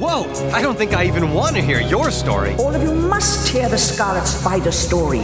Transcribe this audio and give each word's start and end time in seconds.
Whoa! 0.00 0.50
I 0.50 0.62
don't 0.62 0.78
think 0.78 0.94
I 0.94 1.08
even 1.08 1.34
want 1.34 1.56
to 1.56 1.62
hear 1.62 1.78
your 1.78 2.10
story. 2.10 2.54
All 2.54 2.74
of 2.74 2.82
you 2.82 2.94
must 2.94 3.50
hear 3.50 3.68
the 3.68 3.76
Scarlet 3.76 4.26
Spider 4.26 4.72
story. 4.72 5.20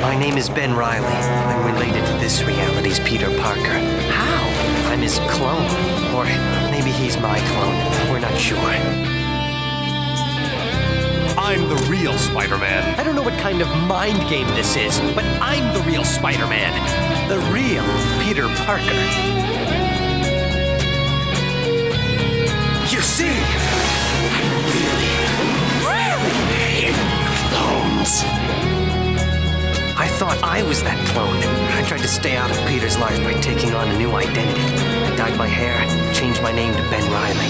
My 0.00 0.16
name 0.18 0.38
is 0.38 0.48
Ben 0.48 0.74
Riley. 0.74 1.06
I'm 1.06 1.74
related 1.74 2.06
to 2.06 2.12
this 2.14 2.42
reality's 2.44 2.98
Peter 2.98 3.26
Parker. 3.38 3.78
How? 4.08 4.90
I'm 4.90 5.00
his 5.00 5.18
clone. 5.18 5.68
Or 6.14 6.24
maybe 6.70 6.90
he's 6.92 7.18
my 7.18 7.38
clone. 7.38 8.10
We're 8.10 8.20
not 8.20 8.38
sure. 8.38 8.56
I'm 11.36 11.68
the 11.68 11.86
real 11.90 12.16
Spider-Man. 12.16 12.98
I 12.98 13.04
don't 13.04 13.16
know 13.16 13.22
what 13.22 13.38
kind 13.40 13.60
of 13.60 13.68
mind 13.68 14.30
game 14.30 14.48
this 14.48 14.76
is, 14.76 14.98
but 15.14 15.24
I'm 15.42 15.74
the 15.74 15.82
real 15.82 16.04
Spider-Man. 16.04 17.28
The 17.28 17.38
real 17.52 17.84
Peter 18.24 18.48
Parker. 18.64 19.51
You 22.92 23.00
see, 23.00 23.24
really, 23.24 23.36
really 26.52 26.92
clones. 27.48 28.20
I 29.96 30.12
thought 30.20 30.36
I 30.44 30.62
was 30.64 30.82
that 30.82 31.00
clone. 31.08 31.40
I 31.72 31.88
tried 31.88 32.04
to 32.04 32.08
stay 32.08 32.36
out 32.36 32.50
of 32.50 32.68
Peter's 32.68 32.98
life 32.98 33.16
by 33.24 33.32
taking 33.40 33.72
on 33.72 33.88
a 33.88 33.96
new 33.96 34.12
identity. 34.12 34.60
I 35.08 35.16
dyed 35.16 35.38
my 35.38 35.48
hair, 35.48 35.80
changed 36.12 36.42
my 36.42 36.52
name 36.52 36.74
to 36.74 36.82
Ben 36.92 37.10
Riley. 37.10 37.48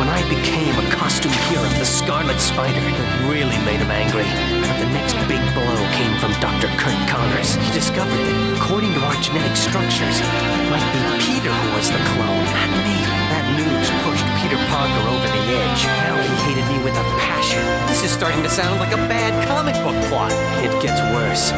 When 0.00 0.08
I 0.08 0.24
became 0.32 0.72
a 0.80 0.90
costume 0.96 1.36
hero, 1.52 1.68
the 1.76 1.84
Scarlet 1.84 2.40
Spider, 2.40 2.80
it 2.80 3.28
really 3.28 3.58
made 3.68 3.84
him 3.84 3.90
angry. 3.92 4.24
But 4.64 4.80
the 4.80 4.88
next 4.96 5.12
big 5.28 5.44
blow 5.52 5.76
came 5.92 6.16
from 6.24 6.32
Dr. 6.40 6.72
Curt 6.80 6.96
Connors. 7.12 7.56
He 7.56 7.70
discovered 7.76 8.16
that, 8.16 8.56
according 8.56 8.94
to 8.94 9.00
our 9.04 9.20
genetic 9.20 9.60
structures, 9.60 10.24
it 10.24 10.70
might 10.72 10.88
be 10.88 11.00
Peter 11.20 11.52
who 11.52 11.76
was 11.76 11.92
the 11.92 12.00
clone, 12.16 12.48
not 12.48 12.72
me. 12.88 13.03
That 13.34 13.50
news 13.58 13.90
pushed 14.06 14.22
Peter 14.38 14.54
Parker 14.70 15.04
over 15.10 15.26
the 15.26 15.42
edge. 15.58 15.82
Now 16.06 16.14
he 16.22 16.30
hated 16.46 16.70
me 16.70 16.78
with 16.86 16.94
a 16.94 17.02
passion. 17.18 17.58
This 17.90 18.06
is 18.06 18.14
starting 18.14 18.46
to 18.46 18.48
sound 18.48 18.78
like 18.78 18.94
a 18.94 19.02
bad 19.10 19.34
comic 19.50 19.74
book 19.82 19.98
plot. 20.06 20.30
It 20.62 20.70
gets 20.78 21.02
worse. 21.10 21.50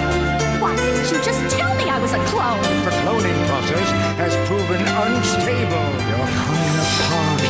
Why 0.57 0.73
didn't 0.73 1.05
you 1.13 1.21
just 1.21 1.37
tell 1.53 1.69
me 1.77 1.85
I 1.85 2.01
was 2.01 2.17
a 2.17 2.23
clone? 2.33 2.65
The 2.81 2.97
cloning 3.05 3.37
process 3.45 3.93
has 4.17 4.33
proven 4.49 4.81
unstable. 4.89 5.85
You're 6.09 6.33
coming 6.49 6.81
apart. 6.81 7.45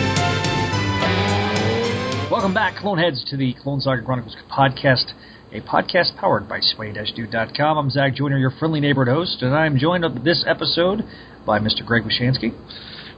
Welcome 2.27 2.51
back, 2.51 2.83
Cloneheads, 2.83 3.31
to 3.31 3.37
the 3.37 3.55
Clone 3.63 3.79
Saga 3.79 4.03
Chronicles 4.03 4.35
podcast, 4.51 5.15
a 5.55 5.61
podcast 5.61 6.19
powered 6.19 6.49
by 6.49 6.59
sway-do.com. 6.59 7.79
I'm 7.79 7.91
Zach 7.91 8.17
Joyner, 8.17 8.39
your 8.39 8.51
friendly 8.51 8.81
neighborhood 8.81 9.15
host, 9.15 9.43
and 9.43 9.55
I'm 9.55 9.79
joined 9.79 10.05
on 10.05 10.25
this 10.25 10.43
episode 10.45 11.07
by 11.47 11.61
Mr. 11.61 11.87
Greg 11.87 12.03
Washansky. 12.03 12.53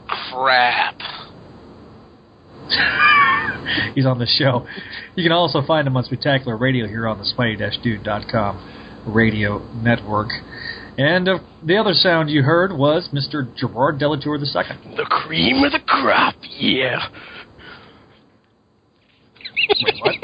Crap. 0.09 0.88
He's 3.99 4.07
on 4.07 4.21
the 4.21 4.27
show. 4.27 4.65
You 5.17 5.25
can 5.25 5.33
also 5.33 5.61
find 5.67 5.85
him 5.85 5.97
on 5.97 6.05
Spectacular 6.05 6.57
Radio 6.57 6.87
here 6.87 7.09
on 7.09 7.19
the 7.19 7.25
sway-do.com 7.25 9.03
radio 9.09 9.59
network. 9.75 10.29
And 10.97 11.29
uh, 11.29 11.39
the 11.67 11.79
other 11.79 11.95
sound 11.95 12.31
you 12.31 12.45
heard 12.45 12.71
was 12.73 13.09
Mr. 13.13 13.53
Gerard 13.57 13.99
Delatour 13.99 14.37
II. 14.37 14.95
The 14.97 15.05
cream 15.11 15.65
of 15.65 15.73
the 15.73 15.81
crop, 15.85 16.37
yeah. 16.61 17.09
Wait, 19.83 19.95
what? 20.01 20.15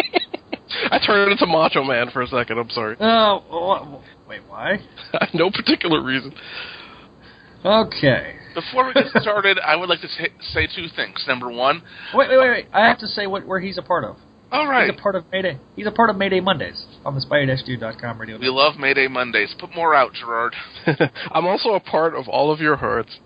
I 0.92 1.04
turned 1.04 1.32
into 1.32 1.46
Macho 1.46 1.82
Man 1.82 2.12
for 2.12 2.22
a 2.22 2.28
second. 2.28 2.58
I'm 2.58 2.70
sorry. 2.70 2.94
Oh, 3.00 3.42
uh, 3.50 4.00
wait, 4.28 4.42
why? 4.46 4.78
no 5.34 5.50
particular 5.50 6.00
reason. 6.00 6.32
Okay. 7.64 8.36
Before 8.54 8.86
we 8.86 8.92
get 8.94 9.06
started, 9.20 9.58
I 9.58 9.76
would 9.76 9.88
like 9.88 10.00
to 10.02 10.08
say, 10.08 10.28
say 10.52 10.66
two 10.74 10.86
things. 10.94 11.24
Number 11.26 11.50
one, 11.50 11.82
Wait, 12.14 12.28
wait, 12.28 12.38
wait, 12.38 12.50
wait. 12.50 12.66
I 12.72 12.86
have 12.86 12.98
to 13.00 13.06
say 13.08 13.26
what 13.26 13.46
where 13.46 13.60
he's 13.60 13.78
a 13.78 13.82
part 13.82 14.04
of. 14.04 14.16
all 14.52 14.68
right, 14.68 14.88
He's 14.90 14.98
a 14.98 15.02
part 15.02 15.16
of 15.16 15.24
Mayday. 15.32 15.58
He's 15.76 15.86
a 15.86 15.90
part 15.90 16.10
of 16.10 16.16
Mayday 16.16 16.40
Mondays 16.40 16.84
on 17.04 17.14
the 17.14 17.20
spy-do.com 17.20 18.18
radio. 18.20 18.38
we 18.38 18.48
love 18.48 18.76
Mayday 18.78 19.08
Mondays. 19.08 19.54
Put 19.58 19.74
more 19.74 19.94
out, 19.94 20.12
Gerard. 20.14 20.54
I'm 21.32 21.46
also 21.46 21.70
a 21.74 21.80
part 21.80 22.14
of 22.14 22.28
all 22.28 22.52
of 22.52 22.60
your 22.60 22.76
hurts. 22.76 23.18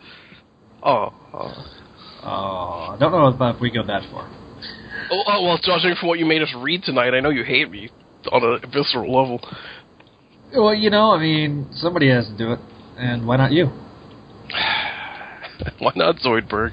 Oh, 0.83 1.13
oh. 1.35 1.75
Oh, 2.23 2.95
I 2.95 2.97
don't 2.99 3.13
know 3.13 3.27
about 3.27 3.55
uh, 3.55 3.57
if 3.57 3.61
we 3.61 3.71
go 3.71 3.85
that 3.87 4.03
far. 4.11 4.29
Oh, 5.11 5.23
oh, 5.27 5.43
well, 5.45 5.59
judging 5.63 5.95
from 5.99 6.09
what 6.09 6.19
you 6.19 6.27
made 6.27 6.43
us 6.43 6.53
read 6.57 6.83
tonight, 6.83 7.15
I 7.15 7.21
know 7.21 7.31
you 7.31 7.45
hate 7.45 7.71
me 7.71 7.91
on 8.33 8.43
a 8.43 8.67
visceral 8.67 9.07
level. 9.15 9.41
Well, 10.55 10.75
you 10.75 10.91
know, 10.91 11.13
I 11.13 11.21
mean, 11.21 11.69
somebody 11.73 12.11
has 12.11 12.27
to 12.27 12.37
do 12.37 12.53
it, 12.53 12.59
and 12.97 13.27
why 13.27 13.37
not 13.37 13.53
you? 13.53 13.71
Why 15.79 15.93
not 15.97 16.17
Zoidberg? 16.17 16.73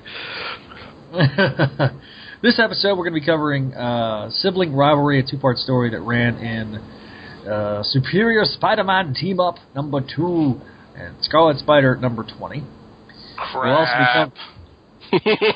this 2.41 2.59
episode, 2.59 2.97
we're 2.97 3.09
going 3.09 3.13
to 3.13 3.19
be 3.19 3.25
covering 3.25 3.73
uh, 3.73 4.29
Sibling 4.29 4.75
Rivalry, 4.75 5.19
a 5.19 5.23
two 5.23 5.37
part 5.37 5.57
story 5.57 5.89
that 5.91 6.01
ran 6.01 6.37
in 6.37 6.75
uh, 7.49 7.83
Superior 7.83 8.43
Spider 8.45 8.83
Man 8.83 9.13
Team 9.13 9.39
Up 9.39 9.55
number 9.73 10.01
two 10.01 10.59
and 10.95 11.15
Scarlet 11.21 11.57
Spider 11.59 11.95
number 11.95 12.25
20. 12.37 12.63
We'll 13.53 13.73
also 13.73 13.91
be, 15.11 15.21
Crap. 15.21 15.53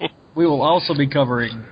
cov- 0.00 0.10
we 0.36 0.46
will 0.46 0.62
also 0.62 0.94
be 0.94 1.08
covering 1.08 1.64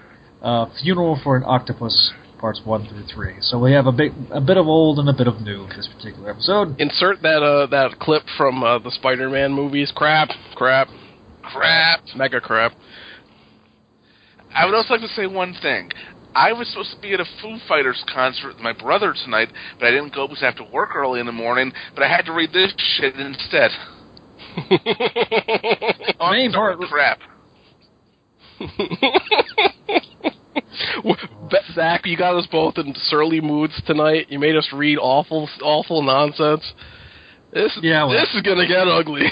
uh, 0.42 0.66
Funeral 0.82 1.20
for 1.22 1.36
an 1.36 1.44
Octopus 1.44 2.12
parts 2.38 2.60
one 2.64 2.86
through 2.88 3.04
three. 3.12 3.36
So 3.40 3.58
we 3.58 3.72
have 3.72 3.86
a 3.86 3.92
bit 3.92 4.12
a 4.30 4.40
bit 4.40 4.56
of 4.56 4.66
old 4.66 4.98
and 4.98 5.08
a 5.08 5.12
bit 5.12 5.26
of 5.28 5.40
new 5.40 5.64
in 5.64 5.68
this 5.70 5.88
particular 5.96 6.30
episode. 6.30 6.80
Insert 6.80 7.20
that 7.22 7.42
uh, 7.42 7.66
that 7.66 7.98
clip 8.00 8.22
from 8.36 8.62
uh, 8.62 8.78
the 8.78 8.90
Spider-Man 8.90 9.52
movies. 9.52 9.92
Crap, 9.94 10.28
crap, 10.54 10.88
Crap. 11.42 12.00
mega 12.16 12.40
crap. 12.40 12.72
I 14.54 14.64
would 14.64 14.74
also 14.74 14.94
like 14.94 15.02
to 15.02 15.08
say 15.08 15.26
one 15.26 15.54
thing. 15.60 15.90
I 16.34 16.52
was 16.52 16.68
supposed 16.68 16.90
to 16.94 17.00
be 17.00 17.12
at 17.14 17.20
a 17.20 17.24
Foo 17.42 17.56
Fighters 17.66 18.02
concert 18.12 18.48
with 18.48 18.58
my 18.58 18.72
brother 18.72 19.14
tonight, 19.24 19.48
but 19.78 19.86
I 19.86 19.90
didn't 19.90 20.14
go 20.14 20.28
because 20.28 20.42
I 20.42 20.46
have 20.46 20.56
to 20.56 20.64
work 20.72 20.94
early 20.94 21.20
in 21.20 21.26
the 21.26 21.32
morning. 21.32 21.72
But 21.94 22.04
I 22.04 22.08
had 22.08 22.26
to 22.26 22.32
read 22.32 22.52
this 22.52 22.72
shit 22.96 23.14
instead. 23.16 23.70
Oh, 26.20 26.32
Main 26.32 26.50
sorry, 26.50 26.76
part- 26.76 26.88
crap. 26.90 27.20
Zach, 31.74 32.02
you 32.06 32.16
got 32.16 32.36
us 32.36 32.46
both 32.50 32.78
in 32.78 32.94
surly 33.04 33.40
moods 33.40 33.80
tonight. 33.86 34.26
You 34.30 34.38
made 34.38 34.56
us 34.56 34.68
read 34.72 34.98
awful, 34.98 35.48
awful 35.62 36.02
nonsense. 36.02 36.62
This, 37.52 37.78
Yeah, 37.82 38.04
well- 38.04 38.12
this 38.18 38.34
is 38.34 38.42
gonna 38.42 38.66
get 38.66 38.86
ugly. 38.88 39.22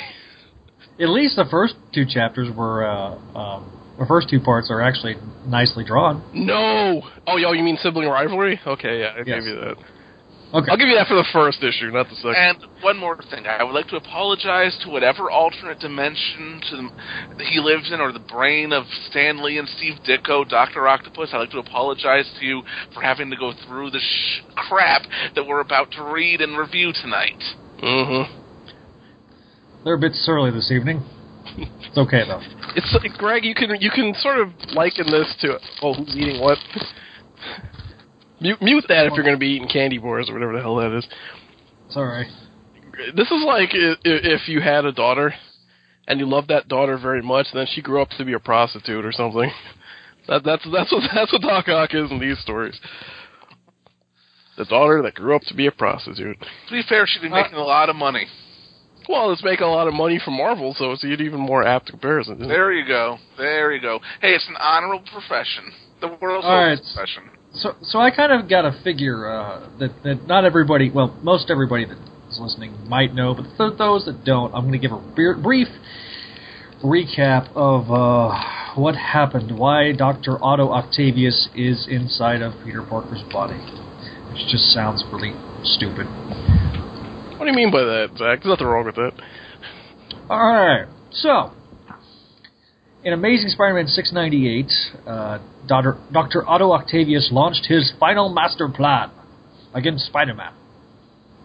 At 0.99 1.11
least 1.11 1.37
the 1.37 1.45
first 1.51 1.75
two 1.95 2.05
chapters 2.09 2.49
were 2.57 2.87
uh, 2.87 3.19
um, 3.39 3.73
the 3.99 4.07
first 4.07 4.31
two 4.31 4.41
parts 4.41 4.71
are 4.71 4.81
actually 4.81 5.17
nicely 5.47 5.85
drawn. 5.85 6.23
No. 6.33 7.03
Oh, 7.27 7.37
yo, 7.37 7.53
you 7.53 7.63
mean 7.63 7.77
sibling 7.83 8.09
rivalry? 8.09 8.59
Okay, 8.67 9.01
yeah, 9.01 9.13
I 9.15 9.19
Yes. 9.19 9.27
gave 9.27 9.45
you 9.45 9.55
that. 9.61 9.77
Okay. 10.55 10.71
I'll 10.71 10.77
give 10.77 10.87
you 10.87 10.95
that 10.95 11.09
for 11.09 11.17
the 11.17 11.27
first 11.33 11.63
issue, 11.63 11.91
not 11.91 12.09
the 12.09 12.15
second. 12.17 12.35
And 12.37 12.59
one 12.81 12.97
more 12.97 13.19
thing, 13.31 13.47
I 13.47 13.65
would 13.65 13.75
like 13.75 13.89
to 13.89 13.97
apologize 13.97 14.79
to 14.85 14.91
whatever 14.91 15.29
alternate 15.29 15.81
dimension 15.81 16.61
to 16.71 16.77
the, 16.77 16.89
that 17.39 17.47
he 17.47 17.59
lives 17.59 17.91
in, 17.93 18.01
or 18.01 18.13
the 18.13 18.21
brain 18.21 18.73
of 18.73 18.85
Stan 19.11 19.43
Lee 19.43 19.59
and 19.59 19.69
Steve 19.69 19.95
Ditko, 20.07 20.49
Doctor 20.49 20.87
Octopus. 20.87 21.31
I'd 21.33 21.39
like 21.39 21.51
to 21.51 21.59
apologize 21.59 22.31
to 22.39 22.47
you 22.47 22.63
for 22.95 23.03
having 23.03 23.29
to 23.31 23.37
go 23.37 23.53
through 23.67 23.91
the 23.91 23.99
sh- 23.99 24.43
crap 24.55 25.03
that 25.35 25.45
we're 25.45 25.61
about 25.61 25.91
to 25.93 26.05
read 26.05 26.41
and 26.41 26.57
review 26.57 26.93
tonight. 26.93 27.43
mm-hmm. 27.83 28.43
They're 29.85 29.95
a 29.95 29.99
bit 29.99 30.15
surly 30.15 30.51
this 30.51 30.73
evening. 30.73 31.05
It's 31.57 31.97
okay 31.97 32.23
though. 32.27 32.41
It's 32.75 32.97
like, 33.01 33.17
Greg, 33.19 33.45
you 33.45 33.55
can 33.55 33.71
you 33.81 33.91
can 33.91 34.15
sort 34.19 34.39
of 34.39 34.49
liken 34.75 35.07
this 35.07 35.33
to 35.41 35.59
oh, 35.81 35.95
who's 35.95 36.15
eating 36.17 36.41
what? 36.41 36.59
Mute, 38.41 38.61
mute 38.61 38.85
that 38.89 39.07
if 39.07 39.13
you're 39.15 39.25
going 39.25 39.37
to 39.37 39.41
be 39.41 39.49
eating 39.49 39.69
candy 39.69 39.99
bars 39.99 40.29
or 40.29 40.35
whatever 40.35 40.53
the 40.53 40.61
hell 40.61 40.77
that 40.77 40.97
is. 40.97 41.07
Sorry. 41.91 42.27
This 43.15 43.31
is 43.31 43.45
like 43.45 43.71
if, 43.73 43.99
if 44.05 44.49
you 44.49 44.61
had 44.61 44.85
a 44.85 44.93
daughter 44.93 45.35
and 46.09 46.21
you 46.21 46.27
loved 46.27 46.49
that 46.49 46.69
daughter 46.69 46.99
very 46.99 47.23
much, 47.23 47.47
and 47.53 47.61
then 47.61 47.67
she 47.71 47.83
grew 47.83 48.01
up 48.01 48.09
to 48.11 48.25
be 48.25 48.33
a 48.33 48.39
prostitute 48.39 49.05
or 49.05 49.13
something. 49.13 49.51
That, 50.29 50.43
that's 50.43 50.67
that's 50.73 50.91
what 50.91 51.03
that's 51.15 51.33
what 51.33 51.41
Doc 51.43 51.69
Ock 51.69 51.95
is 51.95 52.11
in 52.11 52.19
these 52.19 52.37
stories. 52.41 52.77
The 54.59 54.65
daughter 54.65 55.01
that 55.03 55.15
grew 55.15 55.37
up 55.37 55.43
to 55.43 55.55
be 55.55 55.69
a 55.69 55.71
prostitute. 55.71 56.37
To 56.41 56.73
be 56.73 56.83
fair, 56.89 57.07
she'd 57.07 57.23
be 57.23 57.29
uh, 57.29 57.43
making 57.43 57.55
a 57.55 57.63
lot 57.63 57.89
of 57.89 57.95
money. 57.95 58.27
Well, 59.09 59.31
it's 59.31 59.45
making 59.45 59.67
a 59.67 59.71
lot 59.71 59.87
of 59.87 59.95
money 59.95 60.21
for 60.25 60.33
Marvel, 60.33 60.75
so 60.77 60.91
it's 60.91 61.05
an 61.05 61.13
even 61.13 61.39
more 61.39 61.65
apt 61.65 61.87
comparison. 61.91 62.41
There 62.49 62.73
you 62.73 62.87
go. 62.87 63.19
There 63.39 63.73
you 63.73 63.81
go. 63.81 64.01
Hey, 64.21 64.35
it's 64.35 64.49
an 64.49 64.57
honorable 64.59 65.05
profession. 65.13 65.71
The 66.01 66.09
world's 66.21 66.45
All 66.45 66.57
right. 66.57 66.71
oldest 66.71 66.97
profession. 66.97 67.31
So, 67.57 67.75
so 67.83 67.99
I 67.99 68.11
kind 68.11 68.33
of 68.33 68.51
got 68.51 68.65
a 68.67 68.79
figure 68.85 69.31
uh, 69.31 69.69
that 69.79 69.91
that 70.05 70.27
not 70.27 70.45
everybody, 70.45 70.91
well, 70.91 71.17
most 71.23 71.51
everybody 71.51 71.87
that 71.87 71.97
is 72.29 72.39
listening 72.41 72.77
might 72.89 73.15
know, 73.15 73.35
but 73.35 73.47
for 73.57 73.71
those 73.71 74.05
that 74.05 74.25
don't, 74.25 74.55
I'm 74.55 74.63
going 74.69 74.73
to 74.73 74.79
give 74.79 74.93
a 74.93 75.01
br- 75.15 75.41
brief 75.41 75.69
recap 76.85 77.49
of 77.57 77.91
uh, 77.91 78.79
what 78.79 78.95
happened, 78.95 79.59
why 79.59 79.93
Doctor 79.93 80.43
Otto 80.45 80.71
Octavius 80.71 81.49
is 81.55 81.87
inside 81.91 82.43
of 82.43 82.53
Peter 82.63 82.83
Parker's 82.83 83.23
body, 83.33 83.59
which 84.31 84.47
just 84.51 84.73
sounds 84.75 85.03
really 85.11 85.33
stupid. 85.65 86.07
What 87.39 87.47
do 87.47 87.51
you 87.51 87.57
mean 87.57 87.71
by 87.71 87.83
that, 87.83 88.11
Zach? 88.19 88.43
There's 88.43 88.53
nothing 88.53 88.67
wrong 88.67 88.85
with 88.85 88.97
that. 88.97 89.13
All 90.29 90.53
right, 90.53 90.87
so 91.11 91.53
in 93.07 93.13
Amazing 93.13 93.51
Spider-Man 93.51 93.87
698, 93.87 94.67
uh, 95.07 95.39
Dr. 95.69 95.97
Dr. 96.13 96.45
Otto 96.45 96.73
Octavius 96.73 97.29
launched 97.31 97.67
his 97.67 97.93
final 98.01 98.35
master 98.35 98.69
plan 98.69 99.13
against 99.73 100.07
Spider-Man. 100.07 100.53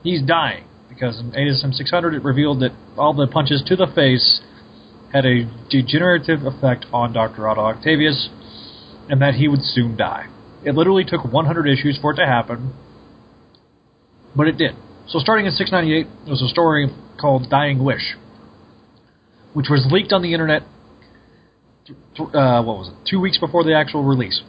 He's 0.02 0.24
dying 0.24 0.66
because 0.90 1.20
in 1.20 1.30
ASM 1.34 1.72
600 1.76 2.16
it 2.16 2.24
revealed 2.24 2.62
that 2.62 2.72
all 2.98 3.14
the 3.14 3.28
punches 3.28 3.62
to 3.68 3.76
the 3.76 3.86
face 3.94 4.42
had 5.14 5.24
a 5.24 5.44
degenerative 5.70 6.48
effect 6.48 6.88
on 6.92 7.14
Dr. 7.14 7.48
Otto 7.48 7.62
Octavius, 7.62 8.30
and 9.08 9.22
that 9.22 9.36
he 9.36 9.48
would 9.48 9.62
soon 9.62 9.96
die. 9.96 10.26
It 10.66 10.74
literally 10.74 11.04
took 11.06 11.24
100 11.24 11.68
issues 11.68 12.00
for 12.02 12.14
it 12.14 12.16
to 12.16 12.26
happen, 12.26 12.74
but 14.36 14.48
it 14.48 14.58
did. 14.58 14.72
So 15.08 15.20
starting 15.20 15.46
in 15.46 15.52
698, 15.52 16.08
there 16.26 16.32
was 16.32 16.42
a 16.42 16.48
story 16.48 16.90
called 17.20 17.52
Dying 17.52 17.84
Wish, 17.84 18.16
which 19.54 19.68
was 19.70 19.86
leaked 19.92 20.12
on 20.12 20.24
the 20.24 20.34
internet. 20.34 20.64
Uh, 21.90 22.64
what 22.64 22.78
was 22.78 22.90
it? 22.90 23.10
Two 23.10 23.20
weeks 23.20 23.38
before 23.38 23.64
the 23.64 23.76
actual 23.76 24.04
release. 24.04 24.42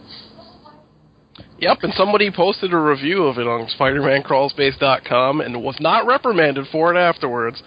Yep, 1.59 1.79
and 1.83 1.95
somebody 1.95 2.31
posted 2.31 2.73
a 2.73 2.77
review 2.77 3.25
of 3.25 3.39
it 3.39 3.47
on 3.47 3.69
SpiderManCrawlspace.com 3.79 5.41
and 5.41 5.63
was 5.63 5.77
not 5.81 6.07
reprimanded 6.07 6.67
for 6.73 6.95
it 6.95 6.99
afterwards. 6.99 7.63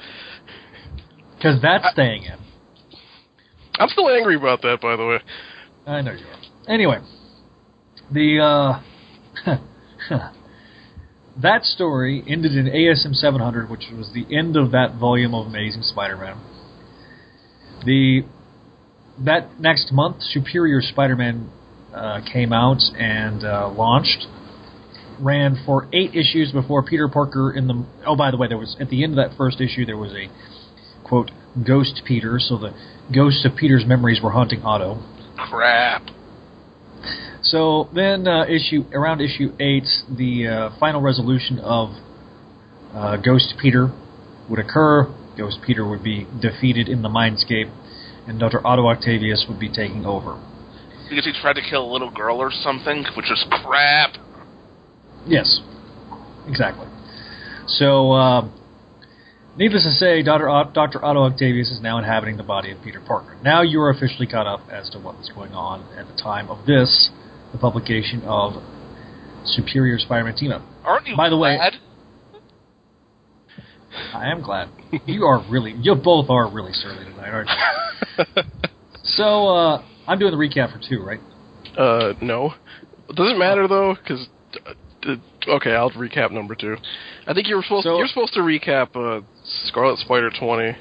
Because 1.35 1.61
that's 1.61 1.85
staying 1.93 2.23
in. 2.23 2.37
I'm 3.79 3.89
still 3.89 4.09
angry 4.09 4.35
about 4.35 4.61
that, 4.61 4.79
by 4.81 4.95
the 4.95 5.05
way. 5.05 5.19
I 5.87 6.01
know 6.01 6.11
you 6.11 6.25
are. 6.25 6.73
Anyway, 6.73 6.97
the 8.11 8.81
uh, 9.47 9.59
that 11.41 11.63
story 11.63 12.23
ended 12.27 12.53
in 12.53 12.65
ASM 12.65 13.13
700, 13.13 13.69
which 13.69 13.85
was 13.93 14.11
the 14.13 14.25
end 14.35 14.57
of 14.57 14.71
that 14.71 14.95
volume 14.99 15.33
of 15.33 15.47
Amazing 15.47 15.83
Spider-Man. 15.83 16.37
The 17.85 18.23
that 19.23 19.59
next 19.59 19.91
month, 19.91 20.17
Superior 20.21 20.81
Spider-Man 20.81 21.49
uh, 21.93 22.21
came 22.31 22.51
out 22.51 22.81
and 22.97 23.43
uh, 23.43 23.69
launched. 23.69 24.27
Ran 25.19 25.63
for 25.65 25.87
eight 25.93 26.13
issues 26.13 26.51
before 26.51 26.83
Peter 26.83 27.07
Parker 27.07 27.53
in 27.55 27.67
the. 27.67 27.85
Oh, 28.05 28.17
by 28.17 28.31
the 28.31 28.37
way, 28.37 28.49
there 28.49 28.57
was 28.57 28.75
at 28.81 28.89
the 28.89 29.01
end 29.03 29.17
of 29.17 29.29
that 29.29 29.37
first 29.37 29.61
issue 29.61 29.85
there 29.85 29.95
was 29.95 30.11
a 30.11 30.27
quote 31.07 31.31
Ghost 31.65 32.01
Peter, 32.05 32.37
so 32.37 32.57
the 32.57 32.73
ghosts 33.13 33.45
of 33.45 33.55
Peter's 33.55 33.85
memories 33.85 34.19
were 34.21 34.31
haunting 34.31 34.61
Otto. 34.63 35.01
Crap. 35.37 36.03
So 37.41 37.87
then, 37.93 38.27
uh, 38.27 38.45
issue 38.45 38.83
around 38.91 39.21
issue 39.21 39.53
eight, 39.59 39.87
the 40.09 40.47
uh, 40.47 40.79
final 40.79 41.01
resolution 41.01 41.59
of 41.59 41.91
uh, 42.93 43.17
Ghost 43.17 43.53
Peter 43.61 43.93
would 44.49 44.59
occur. 44.59 45.05
Ghost 45.37 45.59
Peter 45.65 45.87
would 45.87 46.03
be 46.03 46.27
defeated 46.41 46.89
in 46.89 47.03
the 47.03 47.09
Mindscape, 47.09 47.71
and 48.27 48.39
Dr. 48.39 48.65
Otto 48.65 48.87
Octavius 48.87 49.45
would 49.47 49.59
be 49.59 49.69
taking 49.69 50.05
over. 50.05 50.39
Because 51.09 51.25
he 51.25 51.33
tried 51.41 51.53
to 51.53 51.61
kill 51.61 51.89
a 51.89 51.91
little 51.91 52.09
girl 52.11 52.37
or 52.37 52.51
something, 52.51 53.03
which 53.15 53.27
was 53.29 53.45
crap. 53.63 54.15
Yes, 55.27 55.61
exactly. 56.47 56.87
So, 57.67 58.11
uh, 58.11 58.47
needless 59.57 59.83
to 59.83 59.91
say, 59.91 60.23
Dr. 60.23 60.49
Ot- 60.49 60.73
Dr. 60.73 61.03
Otto 61.03 61.23
Octavius 61.23 61.71
is 61.71 61.79
now 61.81 61.97
inhabiting 61.97 62.37
the 62.37 62.43
body 62.43 62.71
of 62.71 62.81
Peter 62.83 63.01
Parker. 63.05 63.37
Now 63.43 63.61
you 63.61 63.81
are 63.81 63.89
officially 63.89 64.27
caught 64.27 64.47
up 64.47 64.61
as 64.71 64.89
to 64.91 64.99
what 64.99 65.17
was 65.17 65.29
going 65.33 65.53
on 65.53 65.83
at 65.97 66.07
the 66.07 66.21
time 66.21 66.49
of 66.49 66.65
this, 66.65 67.09
the 67.51 67.57
publication 67.59 68.21
of 68.25 68.61
Superior 69.45 69.99
Spider-Man 69.99 70.35
Team 70.35 70.51
Up. 70.51 70.63
Aren't 70.83 71.07
you 71.07 71.15
By 71.17 71.29
the 71.29 71.37
way- 71.37 71.55
glad? 71.57 71.73
I 74.13 74.29
am 74.31 74.41
glad. 74.41 74.69
You 75.05 75.23
are 75.25 75.43
really, 75.49 75.73
you 75.81 75.95
both 75.95 76.29
are 76.29 76.49
really 76.49 76.73
surly 76.73 77.05
tonight, 77.05 77.29
aren't 77.29 77.49
you? 77.49 78.25
So, 79.07 79.47
uh, 79.47 79.83
I'm 80.07 80.17
doing 80.17 80.31
the 80.31 80.37
recap 80.37 80.73
for 80.73 80.79
two, 80.89 81.03
right? 81.03 81.19
Uh, 81.77 82.13
no. 82.21 82.53
Does 83.13 83.31
it 83.31 83.37
matter 83.37 83.67
though? 83.67 83.93
Because 83.95 84.27
okay, 85.47 85.75
I'll 85.75 85.91
recap 85.91 86.31
number 86.31 86.55
two. 86.55 86.75
I 87.27 87.33
think 87.35 87.47
you 87.47 87.55
were 87.55 87.61
supposed 87.61 87.83
So- 87.83 87.97
you're 87.99 88.07
supposed 88.07 88.33
to 88.33 88.39
recap 88.39 88.95
uh, 88.95 89.21
Scarlet 89.65 89.99
Spider 89.99 90.31
twenty. 90.39 90.75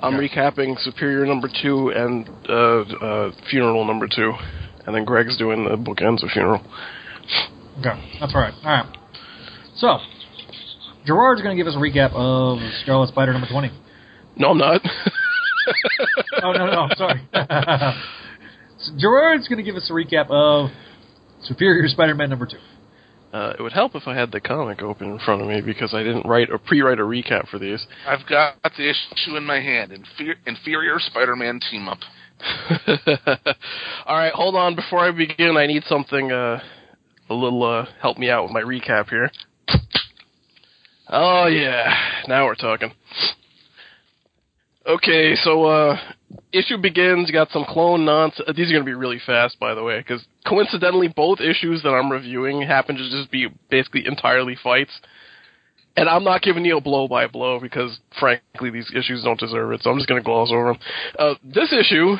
I'm 0.00 0.14
Yeah. 0.14 0.28
recapping 0.28 0.78
Superior 0.80 1.26
number 1.26 1.48
two 1.62 1.90
and 1.90 2.26
uh, 2.48 2.80
uh, 3.04 3.32
Funeral 3.50 3.84
number 3.84 4.08
two, 4.08 4.32
and 4.86 4.94
then 4.94 5.04
Greg's 5.04 5.36
doing 5.36 5.64
the 5.64 5.76
bookends 5.76 6.22
of 6.22 6.30
Funeral. 6.30 6.62
Okay, 7.80 8.16
that's 8.18 8.34
all 8.34 8.40
right. 8.40 8.54
All 8.64 8.82
right. 8.82 8.96
So, 9.76 9.98
Gerard's 11.06 11.40
going 11.42 11.56
to 11.56 11.62
give 11.62 11.68
us 11.68 11.76
a 11.76 11.78
recap 11.78 12.12
of 12.12 12.58
Scarlet 12.82 13.08
Spider 13.08 13.32
number 13.32 13.48
20. 13.48 13.70
No, 14.36 14.50
I'm 14.50 14.58
not. 14.58 14.82
Oh, 16.42 16.52
no, 16.52 16.66
no, 16.66 16.88
sorry. 16.96 17.20
so 18.78 18.92
Gerard's 18.98 19.48
going 19.48 19.56
to 19.56 19.64
give 19.64 19.74
us 19.74 19.90
a 19.90 19.92
recap 19.92 20.30
of 20.30 20.70
Superior 21.42 21.88
Spider-Man 21.88 22.30
number 22.30 22.46
2. 22.46 22.56
Uh, 23.32 23.54
it 23.58 23.62
would 23.62 23.72
help 23.72 23.94
if 23.94 24.06
I 24.06 24.14
had 24.14 24.30
the 24.30 24.40
comic 24.40 24.80
open 24.82 25.10
in 25.10 25.18
front 25.18 25.42
of 25.42 25.48
me 25.48 25.60
because 25.60 25.92
I 25.92 26.02
didn't 26.02 26.26
write 26.26 26.50
or 26.50 26.58
pre-write 26.58 27.00
a 27.00 27.02
recap 27.02 27.48
for 27.48 27.58
these. 27.58 27.84
I've 28.06 28.26
got 28.28 28.56
the 28.62 28.88
issue 28.88 29.36
in 29.36 29.44
my 29.44 29.60
hand. 29.60 29.92
Infer- 29.92 30.38
Inferior 30.46 30.98
Spider-Man 30.98 31.60
team 31.70 31.88
up. 31.88 31.98
All 34.06 34.16
right, 34.16 34.32
hold 34.32 34.54
on. 34.54 34.76
Before 34.76 35.00
I 35.00 35.10
begin, 35.10 35.56
I 35.56 35.66
need 35.66 35.82
something 35.88 36.30
uh, 36.30 36.60
a 37.28 37.34
little 37.34 37.64
uh, 37.64 37.86
help 38.00 38.18
me 38.18 38.30
out 38.30 38.44
with 38.44 38.52
my 38.52 38.62
recap 38.62 39.08
here. 39.08 39.30
Oh 41.08 41.46
yeah, 41.46 41.94
now 42.26 42.46
we're 42.46 42.56
talking. 42.56 42.92
Okay, 44.86 45.34
so 45.36 45.64
uh, 45.64 45.98
issue 46.52 46.78
begins. 46.78 47.30
Got 47.30 47.50
some 47.50 47.64
clone 47.64 48.04
nonsense. 48.04 48.48
These 48.56 48.70
are 48.70 48.72
to 48.78 48.84
be 48.84 48.94
really 48.94 49.20
fast, 49.24 49.58
by 49.58 49.74
the 49.74 49.82
way, 49.82 49.98
because 49.98 50.24
coincidentally, 50.46 51.08
both 51.08 51.40
issues 51.40 51.82
that 51.82 51.90
I'm 51.90 52.10
reviewing 52.10 52.62
happen 52.62 52.96
to 52.96 53.10
just 53.10 53.30
be 53.30 53.48
basically 53.70 54.06
entirely 54.06 54.56
fights. 54.62 54.92
And 55.96 56.08
I'm 56.08 56.24
not 56.24 56.42
giving 56.42 56.64
you 56.64 56.76
a 56.76 56.80
blow 56.80 57.08
by 57.08 57.26
blow 57.26 57.58
because, 57.58 57.98
frankly, 58.20 58.70
these 58.70 58.90
issues 58.94 59.24
don't 59.24 59.40
deserve 59.40 59.72
it. 59.72 59.82
So 59.82 59.90
I'm 59.90 59.96
just 59.96 60.08
to 60.20 60.24
gloss 60.24 60.50
over 60.52 60.66
them. 60.66 60.78
Uh, 61.18 61.34
this 61.42 61.72
issue 61.72 62.16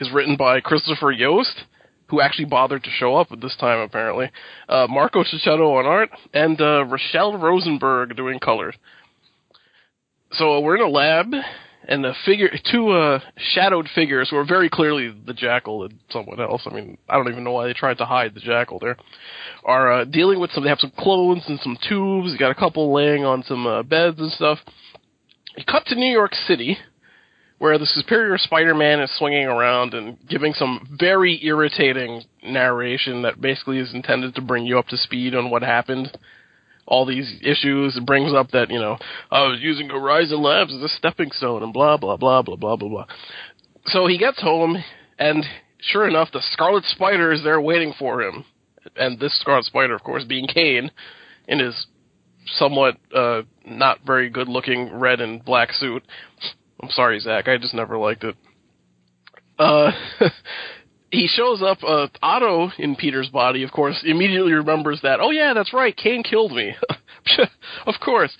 is 0.00 0.10
written 0.10 0.36
by 0.36 0.60
Christopher 0.60 1.12
Yost, 1.12 1.64
who 2.10 2.20
actually 2.20 2.44
bothered 2.46 2.82
to 2.84 2.90
show 2.90 3.16
up 3.16 3.32
at 3.32 3.40
this 3.40 3.56
time 3.58 3.80
apparently. 3.80 4.30
Uh, 4.68 4.86
Marco 4.88 5.22
Checchetto 5.22 5.78
on 5.78 5.86
art 5.86 6.10
and 6.34 6.60
uh, 6.60 6.84
Rachelle 6.84 7.40
Rosenberg 7.40 8.16
doing 8.16 8.38
colors. 8.38 8.74
So 10.32 10.56
uh, 10.56 10.60
we're 10.60 10.76
in 10.76 10.82
a 10.82 10.88
lab, 10.88 11.26
and 11.88 12.04
the 12.04 12.14
figure, 12.24 12.50
two 12.70 12.90
uh, 12.90 13.18
shadowed 13.36 13.88
figures 13.94 14.30
who 14.30 14.36
are 14.36 14.44
very 14.44 14.70
clearly 14.70 15.12
the 15.26 15.34
Jackal 15.34 15.84
and 15.84 15.98
someone 16.10 16.40
else. 16.40 16.62
I 16.66 16.74
mean, 16.74 16.98
I 17.08 17.16
don't 17.16 17.28
even 17.28 17.42
know 17.42 17.52
why 17.52 17.66
they 17.66 17.72
tried 17.72 17.98
to 17.98 18.04
hide 18.04 18.34
the 18.34 18.40
Jackal 18.40 18.78
there. 18.78 18.96
Are 19.64 19.92
uh, 19.92 20.04
dealing 20.04 20.38
with 20.38 20.52
some. 20.52 20.62
They 20.62 20.70
have 20.70 20.78
some 20.78 20.92
clones 20.96 21.42
and 21.48 21.58
some 21.60 21.76
tubes. 21.88 22.30
You 22.30 22.38
got 22.38 22.52
a 22.52 22.54
couple 22.54 22.92
laying 22.94 23.24
on 23.24 23.42
some 23.42 23.66
uh, 23.66 23.82
beds 23.82 24.20
and 24.20 24.30
stuff. 24.30 24.58
You 25.56 25.64
cut 25.64 25.84
to 25.86 25.96
New 25.96 26.12
York 26.12 26.32
City, 26.46 26.78
where 27.60 27.78
the 27.78 27.84
Superior 27.84 28.38
Spider-Man 28.38 29.00
is 29.00 29.10
swinging 29.18 29.44
around 29.44 29.92
and 29.92 30.16
giving 30.26 30.54
some 30.54 30.96
very 30.98 31.38
irritating 31.44 32.22
narration 32.42 33.20
that 33.22 33.38
basically 33.38 33.78
is 33.78 33.92
intended 33.92 34.34
to 34.34 34.40
bring 34.40 34.64
you 34.64 34.78
up 34.78 34.86
to 34.88 34.96
speed 34.96 35.34
on 35.34 35.50
what 35.50 35.62
happened. 35.62 36.16
All 36.86 37.04
these 37.04 37.30
issues 37.42 37.98
it 37.98 38.06
brings 38.06 38.32
up 38.32 38.50
that 38.52 38.70
you 38.70 38.78
know 38.78 38.96
I 39.30 39.42
was 39.42 39.60
using 39.60 39.90
Horizon 39.90 40.42
Labs 40.42 40.74
as 40.74 40.82
a 40.82 40.88
stepping 40.88 41.30
stone 41.32 41.62
and 41.62 41.72
blah 41.72 41.98
blah 41.98 42.16
blah 42.16 42.40
blah 42.40 42.56
blah 42.56 42.76
blah 42.76 42.88
blah. 42.88 43.06
So 43.86 44.06
he 44.06 44.16
gets 44.16 44.40
home 44.40 44.82
and 45.18 45.44
sure 45.82 46.08
enough, 46.08 46.30
the 46.32 46.42
Scarlet 46.52 46.84
Spider 46.84 47.30
is 47.30 47.44
there 47.44 47.60
waiting 47.60 47.92
for 47.98 48.22
him, 48.22 48.44
and 48.96 49.20
this 49.20 49.38
Scarlet 49.38 49.66
Spider, 49.66 49.94
of 49.94 50.02
course, 50.02 50.24
being 50.24 50.46
Kaine, 50.46 50.90
in 51.46 51.58
his 51.58 51.86
somewhat 52.46 52.96
uh, 53.14 53.42
not 53.66 53.98
very 54.06 54.30
good 54.30 54.48
looking 54.48 54.92
red 54.98 55.20
and 55.20 55.44
black 55.44 55.72
suit. 55.72 56.02
I'm 56.82 56.90
sorry, 56.90 57.20
Zach. 57.20 57.48
I 57.48 57.58
just 57.58 57.74
never 57.74 57.98
liked 57.98 58.24
it. 58.24 58.36
Uh, 59.58 59.92
he 61.10 61.26
shows 61.26 61.62
up. 61.62 61.78
Uh, 61.86 62.08
Otto 62.22 62.70
in 62.78 62.96
Peter's 62.96 63.28
body, 63.28 63.62
of 63.62 63.70
course, 63.70 64.02
immediately 64.04 64.52
remembers 64.52 65.00
that. 65.02 65.20
Oh 65.20 65.30
yeah, 65.30 65.52
that's 65.54 65.74
right. 65.74 65.96
Kaine 65.96 66.22
killed 66.22 66.52
me. 66.52 66.74
of 67.86 67.94
course. 68.02 68.34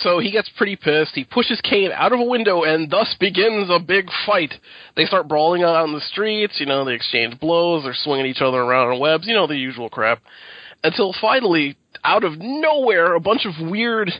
So 0.00 0.18
he 0.18 0.30
gets 0.30 0.50
pretty 0.56 0.76
pissed. 0.76 1.14
He 1.14 1.24
pushes 1.24 1.60
Kaine 1.62 1.90
out 1.90 2.12
of 2.12 2.20
a 2.20 2.24
window, 2.24 2.64
and 2.64 2.90
thus 2.90 3.16
begins 3.18 3.70
a 3.70 3.78
big 3.80 4.08
fight. 4.26 4.52
They 4.94 5.06
start 5.06 5.26
brawling 5.26 5.62
out 5.62 5.76
on 5.76 5.94
the 5.94 6.02
streets. 6.02 6.60
You 6.60 6.66
know, 6.66 6.84
they 6.84 6.92
exchange 6.92 7.40
blows. 7.40 7.84
They're 7.84 7.94
swinging 7.94 8.26
each 8.26 8.42
other 8.42 8.58
around 8.58 8.92
on 8.92 9.00
webs. 9.00 9.26
You 9.26 9.34
know, 9.34 9.46
the 9.46 9.56
usual 9.56 9.88
crap. 9.88 10.20
Until 10.84 11.14
finally, 11.18 11.76
out 12.04 12.24
of 12.24 12.38
nowhere, 12.38 13.14
a 13.14 13.20
bunch 13.20 13.46
of 13.46 13.70
weird 13.70 14.12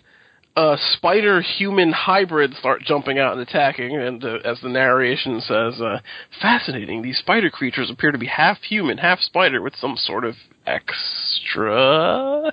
uh, 0.57 0.77
spider 0.95 1.43
human 1.43 1.93
hybrids 1.93 2.57
start 2.57 2.81
jumping 2.83 3.19
out 3.19 3.33
and 3.33 3.43
attacking, 3.43 3.95
and 3.95 4.25
uh, 4.25 4.39
as 4.43 4.59
the 4.63 4.69
narration 4.71 5.41
says, 5.43 5.81
uh, 5.81 5.99
fascinating, 6.41 7.03
these 7.03 7.19
spider 7.19 7.51
creatures 7.51 7.91
appear 7.91 8.11
to 8.11 8.19
be 8.19 8.27
half 8.27 8.59
human, 8.63 8.97
half 8.97 9.21
spider, 9.21 9.61
with 9.61 9.77
some 9.77 9.97
sort 9.97 10.25
of 10.25 10.35
extra. 10.67 12.51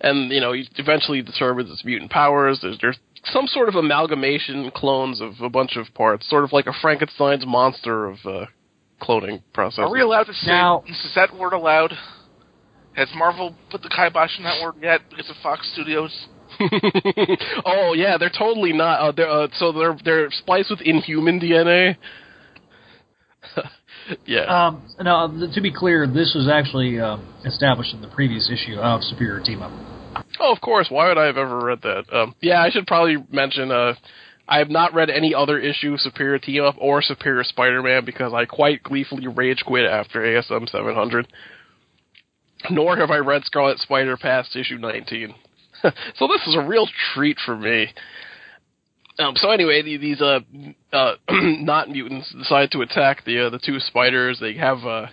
And, 0.00 0.30
you 0.30 0.40
know, 0.40 0.52
you 0.52 0.66
eventually 0.76 1.22
determines 1.22 1.70
its 1.70 1.84
mutant 1.84 2.10
powers. 2.10 2.58
There's, 2.60 2.78
there's 2.80 2.98
some 3.24 3.46
sort 3.46 3.68
of 3.68 3.74
amalgamation 3.76 4.70
clones 4.74 5.20
of 5.20 5.40
a 5.42 5.48
bunch 5.48 5.76
of 5.76 5.86
parts, 5.94 6.28
sort 6.28 6.44
of 6.44 6.52
like 6.52 6.66
a 6.66 6.74
Frankenstein's 6.82 7.46
monster 7.46 8.06
of 8.06 8.18
uh, 8.26 8.46
cloning 9.00 9.42
process. 9.54 9.80
Are 9.80 9.90
we 9.90 10.02
allowed 10.02 10.24
to 10.24 10.34
say 10.34 10.50
Now- 10.50 10.84
is 10.86 11.12
that 11.14 11.34
word 11.34 11.54
allowed? 11.54 11.94
Has 12.92 13.08
Marvel 13.14 13.54
put 13.70 13.82
the 13.82 13.88
kibosh 13.88 14.36
on 14.38 14.44
that 14.44 14.62
word 14.62 14.74
yet 14.82 15.00
because 15.08 15.30
of 15.30 15.36
Fox 15.42 15.70
Studios? 15.72 16.26
oh 17.64 17.94
yeah, 17.94 18.16
they're 18.18 18.30
totally 18.30 18.72
not. 18.72 19.00
Uh, 19.00 19.12
they're, 19.12 19.30
uh, 19.30 19.48
so 19.54 19.72
they're 19.72 19.96
they're 20.04 20.30
spliced 20.30 20.70
with 20.70 20.80
inhuman 20.80 21.40
DNA. 21.40 21.96
yeah. 24.26 24.66
Um, 24.66 24.88
now, 25.00 25.28
to 25.28 25.60
be 25.60 25.72
clear, 25.72 26.06
this 26.06 26.32
was 26.34 26.48
actually 26.52 27.00
uh, 27.00 27.18
established 27.44 27.94
in 27.94 28.00
the 28.00 28.08
previous 28.08 28.50
issue 28.50 28.78
of 28.78 29.02
Superior 29.02 29.42
Team 29.42 29.62
Up. 29.62 29.72
Oh, 30.40 30.52
of 30.52 30.60
course. 30.60 30.88
Why 30.90 31.08
would 31.08 31.18
I 31.18 31.26
have 31.26 31.36
ever 31.36 31.64
read 31.64 31.82
that? 31.82 32.04
Um, 32.12 32.34
yeah, 32.40 32.60
I 32.62 32.70
should 32.70 32.86
probably 32.86 33.16
mention. 33.30 33.70
Uh, 33.70 33.94
I 34.48 34.58
have 34.58 34.70
not 34.70 34.94
read 34.94 35.10
any 35.10 35.34
other 35.34 35.58
issue 35.58 35.94
of 35.94 36.00
Superior 36.00 36.38
Team 36.38 36.64
Up 36.64 36.76
or 36.78 37.02
Superior 37.02 37.44
Spider-Man 37.44 38.04
because 38.06 38.32
I 38.32 38.46
quite 38.46 38.82
gleefully 38.82 39.26
rage 39.26 39.62
quit 39.66 39.84
after 39.84 40.20
ASM 40.20 40.68
700. 40.70 41.28
Nor 42.70 42.96
have 42.96 43.10
I 43.10 43.18
read 43.18 43.44
Scarlet 43.44 43.78
Spider 43.78 44.16
past 44.16 44.56
issue 44.56 44.78
19. 44.78 45.34
so 46.16 46.26
this 46.28 46.46
is 46.46 46.56
a 46.56 46.66
real 46.66 46.88
treat 47.14 47.38
for 47.44 47.56
me. 47.56 47.88
Um, 49.18 49.34
so 49.36 49.50
anyway, 49.50 49.82
the- 49.82 49.96
these 49.96 50.20
uh, 50.20 50.40
uh, 50.92 51.14
not 51.30 51.88
mutants 51.88 52.32
decide 52.32 52.70
to 52.72 52.82
attack 52.82 53.24
the 53.24 53.46
uh, 53.46 53.50
the 53.50 53.58
two 53.58 53.80
spiders. 53.80 54.38
They 54.40 54.54
have 54.54 54.84
uh, 54.84 55.06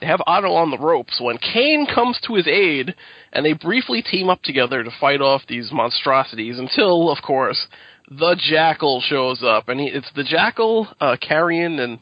they 0.00 0.06
have 0.06 0.20
Otto 0.26 0.52
on 0.54 0.70
the 0.70 0.78
ropes 0.78 1.20
when 1.20 1.38
Kaine 1.38 1.86
comes 1.92 2.18
to 2.26 2.34
his 2.34 2.46
aid, 2.48 2.94
and 3.32 3.46
they 3.46 3.52
briefly 3.52 4.02
team 4.02 4.28
up 4.30 4.42
together 4.42 4.82
to 4.82 4.90
fight 5.00 5.20
off 5.20 5.42
these 5.48 5.70
monstrosities 5.72 6.58
until, 6.58 7.08
of 7.10 7.18
course, 7.22 7.68
the 8.10 8.36
Jackal 8.36 9.00
shows 9.00 9.42
up, 9.44 9.68
and 9.68 9.78
he, 9.78 9.86
it's 9.86 10.10
the 10.16 10.24
Jackal, 10.24 10.88
uh, 11.00 11.16
Carrion, 11.20 11.78
and 11.78 12.00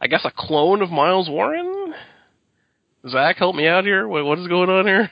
I 0.00 0.06
guess 0.06 0.24
a 0.24 0.32
clone 0.34 0.80
of 0.80 0.90
Miles 0.90 1.28
Warren. 1.28 1.92
Zach, 3.06 3.36
help 3.36 3.54
me 3.54 3.66
out 3.66 3.84
here. 3.84 4.08
What 4.08 4.38
is 4.38 4.48
going 4.48 4.70
on 4.70 4.86
here? 4.86 5.10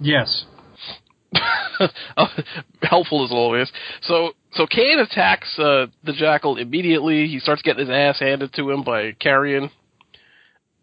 Yes. 0.00 0.44
Uh, 1.34 2.26
helpful 2.82 3.24
as 3.24 3.30
always. 3.30 3.70
So, 4.02 4.32
so 4.52 4.66
Kaine 4.66 4.98
attacks 4.98 5.58
uh, 5.58 5.86
the 6.04 6.12
Jackal 6.12 6.56
immediately. 6.56 7.26
He 7.26 7.38
starts 7.38 7.62
getting 7.62 7.86
his 7.86 7.90
ass 7.90 8.18
handed 8.20 8.52
to 8.54 8.70
him 8.70 8.84
by 8.84 9.12
Carrion. 9.12 9.70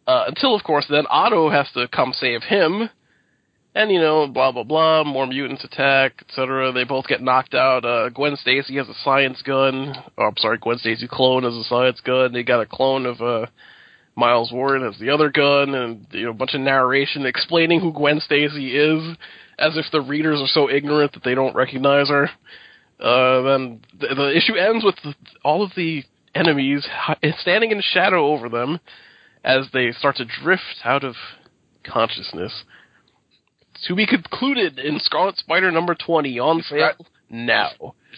Uh, 0.08 0.26
until, 0.28 0.56
of 0.56 0.64
course, 0.64 0.86
then 0.90 1.06
Otto 1.10 1.50
has 1.50 1.68
to 1.76 1.88
come 1.88 2.14
save 2.14 2.42
him. 2.44 2.90
And, 3.76 3.92
you 3.92 4.00
know, 4.00 4.28
blah, 4.28 4.52
blah, 4.52 4.64
blah, 4.64 5.04
more 5.04 5.28
mutants 5.28 5.64
attack, 5.64 6.14
etc. 6.28 6.72
They 6.72 6.84
both 6.84 7.06
get 7.08 7.22
knocked 7.22 7.54
out. 7.54 7.86
Uh, 7.86 8.10
Gwen 8.10 8.36
Stacy 8.36 8.78
has 8.78 8.90
a 8.90 8.96
science 9.04 9.42
gun. 9.44 9.94
Oh, 10.18 10.24
I'm 10.24 10.38
sorry, 10.38 10.58
Gwen 10.58 10.80
Stacy 10.80 11.08
clone 11.08 11.44
has 11.44 11.54
a 11.54 11.64
science 11.66 12.02
gun. 12.02 12.34
They 12.34 12.42
got 12.42 12.62
a 12.62 12.66
clone 12.66 13.06
of, 13.06 13.22
uh, 13.22 13.46
Miles 14.16 14.52
Warren 14.52 14.82
has 14.82 15.00
the 15.00 15.12
other 15.12 15.30
gun, 15.30 15.76
and, 15.76 16.08
you 16.12 16.26
know, 16.26 16.32
a 16.32 16.34
bunch 16.34 16.56
of 16.56 16.62
narration 16.62 17.28
explaining 17.28 17.80
who 17.80 17.94
Gwen 17.94 18.20
Stacy 18.20 18.76
is, 18.76 19.16
as 19.60 19.78
if 19.78 19.86
the 19.92 20.02
readers 20.02 20.40
are 20.42 20.48
so 20.48 20.70
ignorant 20.70 21.14
that 21.14 21.24
they 21.24 21.36
don't 21.36 21.56
recognize 21.56 22.10
her. 22.10 22.30
Uh, 23.00 23.42
then 23.42 23.82
the, 24.00 24.08
the 24.16 24.36
issue 24.36 24.56
ends 24.56 24.84
with 24.84 24.96
the, 25.04 25.14
all 25.44 25.62
of 25.64 25.72
the 25.76 26.04
enemies 26.34 26.88
standing 27.40 27.72
in 27.72 27.82
shadow 27.82 28.28
over 28.28 28.50
them 28.50 28.80
as 29.44 29.68
they 29.74 29.92
start 29.92 30.16
to 30.18 30.26
drift 30.44 30.64
out 30.84 31.04
of 31.04 31.16
consciousness. 31.84 32.64
To 33.88 33.96
be 33.96 34.06
concluded 34.06 34.80
in 34.80 35.00
Scarlet 35.00 35.38
Spider 35.38 35.72
number 35.72 35.96
20 35.96 36.38
on 36.40 36.62
sale 36.64 36.94
now. 37.30 37.72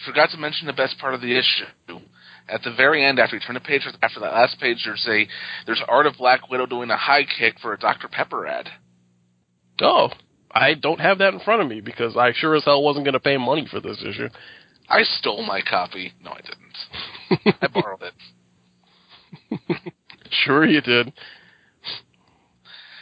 Forgot 0.04 0.30
to 0.30 0.38
mention 0.38 0.66
the 0.66 0.72
best 0.72 0.98
part 0.98 1.14
of 1.14 1.20
the 1.20 1.38
issue. 1.38 2.00
At 2.48 2.62
the 2.62 2.74
very 2.76 3.04
end, 3.04 3.20
after 3.20 3.36
you 3.36 3.40
turn 3.40 3.54
the 3.54 3.60
page, 3.60 3.86
after 4.02 4.18
that 4.20 4.32
last 4.32 4.58
page, 4.60 4.82
there's 4.84 5.06
a 5.08 5.28
there's 5.64 5.82
Art 5.86 6.06
of 6.06 6.16
Black 6.18 6.50
Widow 6.50 6.66
doing 6.66 6.90
a 6.90 6.96
high 6.96 7.24
kick 7.38 7.60
for 7.60 7.72
a 7.72 7.78
Dr 7.78 8.08
Pepper 8.08 8.46
ad. 8.46 8.68
Oh, 9.80 10.10
I 10.54 10.74
don't 10.74 11.00
have 11.00 11.18
that 11.18 11.34
in 11.34 11.40
front 11.40 11.62
of 11.62 11.68
me 11.68 11.80
because 11.80 12.16
I 12.16 12.32
sure 12.34 12.54
as 12.56 12.64
hell 12.64 12.82
wasn't 12.82 13.04
going 13.04 13.14
to 13.14 13.20
pay 13.20 13.36
money 13.36 13.66
for 13.70 13.80
this 13.80 14.02
issue. 14.06 14.28
I 14.88 15.02
stole 15.02 15.42
my 15.42 15.62
copy. 15.62 16.12
No, 16.22 16.32
I 16.32 16.40
didn't. 16.40 17.62
I 17.62 17.68
borrowed 17.68 18.02
it. 18.02 18.12
Sure 20.44 20.64
you 20.66 20.80
did. 20.80 21.12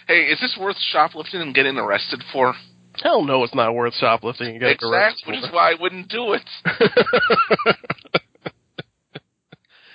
Hey, 0.08 0.24
is 0.24 0.40
this 0.40 0.58
worth 0.60 0.76
shoplifting 0.92 1.40
and 1.40 1.54
getting 1.54 1.76
arrested 1.78 2.22
for? 2.32 2.54
Hell 3.02 3.22
no, 3.24 3.44
it's 3.44 3.54
not 3.54 3.74
worth 3.74 3.94
shoplifting 3.94 4.48
and 4.48 4.58
getting 4.58 4.74
exactly, 4.74 4.98
arrested 4.98 5.28
which 5.28 5.38
is 5.38 5.48
why 5.52 5.70
I 5.70 5.74
wouldn't 5.80 6.08
do 6.08 6.32
it. 6.32 6.42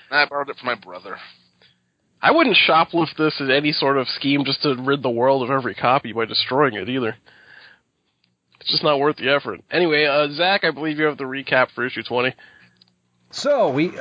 I 0.09 0.25
borrowed 0.27 0.49
it 0.49 0.55
from 0.57 0.67
my 0.67 0.75
brother. 0.75 1.17
I 2.21 2.31
wouldn't 2.31 2.57
shoplift 2.67 3.17
this 3.17 3.41
as 3.41 3.49
any 3.49 3.73
sort 3.73 3.97
of 3.97 4.07
scheme 4.07 4.45
just 4.45 4.61
to 4.63 4.75
rid 4.79 5.03
the 5.03 5.09
world 5.09 5.43
of 5.43 5.51
every 5.51 5.75
copy 5.75 6.13
by 6.13 6.23
destroying 6.25 6.75
it 6.75 6.87
either. 6.87 7.17
It's 8.65 8.71
just 8.71 8.83
not 8.83 8.99
worth 8.99 9.17
the 9.17 9.29
effort. 9.29 9.61
Anyway, 9.69 10.05
uh, 10.05 10.27
Zach, 10.31 10.63
I 10.63 10.71
believe 10.71 10.97
you 10.97 11.05
have 11.05 11.19
the 11.19 11.23
recap 11.25 11.69
for 11.69 11.85
issue 11.85 12.01
20. 12.01 12.33
So 13.29 13.69
we 13.69 13.91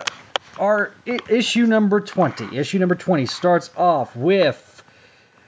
are 0.59 0.91
I- 1.07 1.19
issue 1.29 1.67
number 1.67 2.01
twenty. 2.01 2.57
Issue 2.57 2.79
number 2.79 2.95
twenty 2.95 3.27
starts 3.27 3.71
off 3.77 4.17
with 4.17 4.83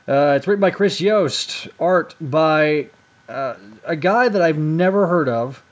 uh, 0.07 0.35
it's 0.37 0.47
written 0.47 0.61
by 0.61 0.71
Chris 0.71 1.01
Yost, 1.01 1.67
art 1.81 2.15
by 2.21 2.89
uh, 3.27 3.55
a 3.85 3.97
guy 3.97 4.29
that 4.29 4.43
I've 4.43 4.59
never 4.59 5.07
heard 5.07 5.31
of, 5.31 5.63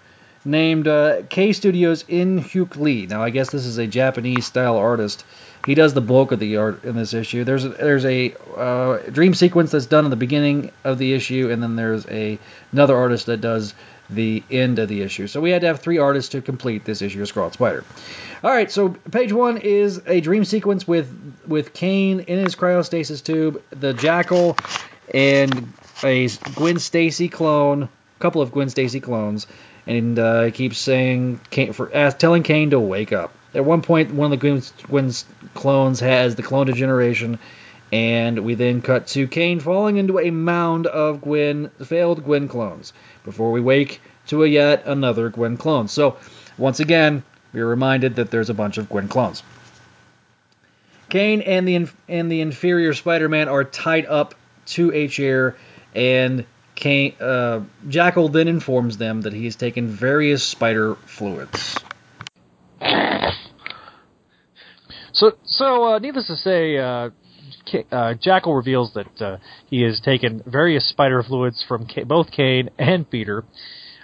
named 0.47 0.89
uh, 0.89 1.23
K 1.29 1.53
Studios 1.53 2.07
In 2.09 2.41
Hyuk 2.41 2.77
Lee. 2.77 3.05
Now 3.07 3.23
I 3.23 3.29
guess 3.29 3.51
this 3.51 3.67
is 3.67 3.77
a 3.77 3.87
Japanese 3.87 4.47
style 4.47 4.79
artist. 4.79 5.23
He 5.67 5.75
does 5.75 5.95
the 5.95 6.01
bulk 6.01 6.33
of 6.33 6.41
the 6.41 6.59
art 6.59 6.85
in 6.85 6.95
this 6.95 7.15
issue. 7.15 7.45
There's 7.45 7.65
a, 7.65 7.71
there's 7.71 8.05
a 8.05 8.35
uh, 8.57 8.99
dream 9.11 9.35
sequence 9.35 9.71
that's 9.71 9.87
done 9.87 10.05
in 10.05 10.11
the 10.11 10.17
beginning 10.17 10.71
of 10.85 10.99
the 10.99 11.15
issue, 11.15 11.51
and 11.51 11.63
then 11.63 11.77
there's 11.77 12.07
a 12.07 12.39
another 12.73 12.97
artist 12.97 13.27
that 13.27 13.41
does 13.41 13.75
the 14.11 14.43
end 14.51 14.79
of 14.79 14.89
the 14.89 15.01
issue. 15.01 15.27
So 15.27 15.41
we 15.41 15.51
had 15.51 15.63
to 15.63 15.69
have 15.69 15.81
three 15.81 15.99
artists 15.99 16.33
to 16.33 16.43
complete 16.43 16.85
this 16.85 17.01
issue 17.01 17.23
of 17.23 17.29
Scarlet 17.29 17.55
Spider. 17.55 17.85
All 18.43 18.51
right, 18.51 18.71
so 18.71 18.91
page 18.91 19.33
one 19.33 19.57
is 19.57 20.03
a 20.07 20.21
dream 20.21 20.45
sequence 20.45 20.87
with 20.87 21.09
with 21.47 21.73
Kaine 21.73 22.21
in 22.21 22.45
his 22.45 22.57
cryostasis 22.57 23.25
tube, 23.25 23.63
the 23.71 23.95
Jackal, 23.95 24.57
and 25.13 25.73
a 26.03 26.29
Gwen 26.55 26.79
Stacy 26.79 27.29
clone, 27.29 27.85
a 27.85 27.89
couple 28.21 28.43
of 28.43 28.53
Gwen 28.53 28.69
Stacy 28.69 29.01
clones, 29.01 29.47
and 29.87 30.19
uh, 30.19 30.43
he 30.43 30.51
keeps 30.51 30.77
saying 30.77 31.41
Kaine, 31.49 31.73
for 31.73 31.95
ask, 31.95 32.19
telling 32.19 32.43
Kaine 32.43 32.71
to 32.71 32.81
wake 32.81 33.13
up. 33.13 33.33
At 33.55 33.65
one 33.65 33.83
point, 33.83 34.13
one 34.13 34.33
of 34.33 34.41
the 34.41 34.63
Gwen's 34.89 35.25
clones 35.55 36.01
has 36.01 36.35
the 36.35 36.43
clone 36.43 36.67
degeneration, 36.67 37.39
and 37.93 38.41
we 38.41 38.55
then 38.55 38.83
cut 38.83 39.07
to 39.09 39.29
Kaine 39.29 39.61
falling 39.61 39.97
into 39.97 40.19
a 40.19 40.31
mound 40.31 40.87
of 40.87 41.21
Gwen 41.21 41.71
failed 41.85 42.25
Gwen 42.25 42.49
clones 42.49 42.93
before 43.25 43.53
we 43.53 43.61
wake 43.61 44.01
to 44.27 44.43
a 44.43 44.49
yet 44.49 44.85
another 44.87 45.29
Gwen 45.29 45.57
clone. 45.57 45.87
So 45.87 46.17
once 46.59 46.81
again, 46.81 47.23
we 47.53 47.61
are 47.61 47.67
reminded 47.67 48.17
that 48.17 48.31
there's 48.31 48.51
a 48.51 48.55
bunch 48.55 48.79
of 48.79 48.89
Gwen 48.89 49.07
clones. 49.07 49.43
Kaine 51.09 51.43
and 51.43 51.69
the 51.69 51.87
and 52.09 52.33
the 52.33 52.41
inferior 52.41 52.93
Spider-Man 52.93 53.49
are 53.49 53.63
tied 53.63 54.07
up 54.07 54.35
to 54.67 54.93
a 54.93 55.07
chair, 55.07 55.57
and 55.95 56.45
Kaine, 56.75 57.15
uh, 57.21 57.61
Jackal 57.89 58.29
then 58.29 58.49
informs 58.49 58.97
them 58.97 59.21
that 59.21 59.33
he's 59.33 59.55
taken 59.55 59.87
various 59.87 60.43
spider 60.43 60.97
fluids. 61.07 61.77
So, 65.15 65.33
so 65.45 65.95
uh, 65.95 65.99
needless 66.01 66.27
to 66.27 66.37
say, 66.37 66.77
uh, 66.77 67.11
uh, 67.93 68.15
Jackal 68.21 68.55
reveals 68.55 68.93
that 68.95 69.23
uh, 69.23 69.37
he 69.71 69.83
has 69.83 70.01
taken 70.01 70.43
various 70.45 70.89
spider 70.89 71.23
fluids 71.23 71.65
from 71.67 71.87
both 72.07 72.33
Kaine 72.33 72.71
and 72.79 73.09
Peter. 73.09 73.45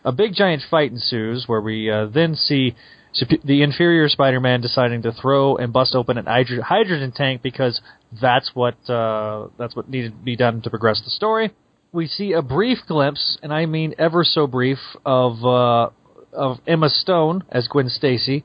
A 0.04 0.12
big 0.12 0.34
giant 0.34 0.62
fight 0.70 0.92
ensues, 0.92 1.44
where 1.46 1.60
we 1.60 1.90
uh, 1.90 2.06
then 2.06 2.36
see 2.36 2.76
sup- 3.12 3.42
the 3.44 3.62
inferior 3.62 4.08
Spider-Man 4.08 4.60
deciding 4.60 5.02
to 5.02 5.12
throw 5.12 5.56
and 5.56 5.72
bust 5.72 5.94
open 5.96 6.16
an 6.16 6.26
hydro- 6.26 6.62
hydrogen 6.62 7.12
tank 7.12 7.42
because 7.42 7.80
that's 8.20 8.52
what 8.54 8.76
uh, 8.88 9.48
that's 9.58 9.74
what 9.76 9.90
needed 9.90 10.12
to 10.12 10.24
be 10.24 10.36
done 10.36 10.62
to 10.62 10.70
progress 10.70 11.02
the 11.04 11.10
story. 11.10 11.50
We 11.92 12.06
see 12.06 12.32
a 12.32 12.40
brief 12.40 12.78
glimpse, 12.86 13.36
and 13.42 13.52
I 13.52 13.66
mean 13.66 13.94
ever 13.98 14.22
so 14.22 14.46
brief, 14.46 14.78
of 15.04 15.44
uh, 15.44 15.90
of 16.32 16.58
Emma 16.68 16.88
Stone 16.88 17.44
as 17.50 17.66
Gwen 17.68 17.88
Stacy 17.88 18.44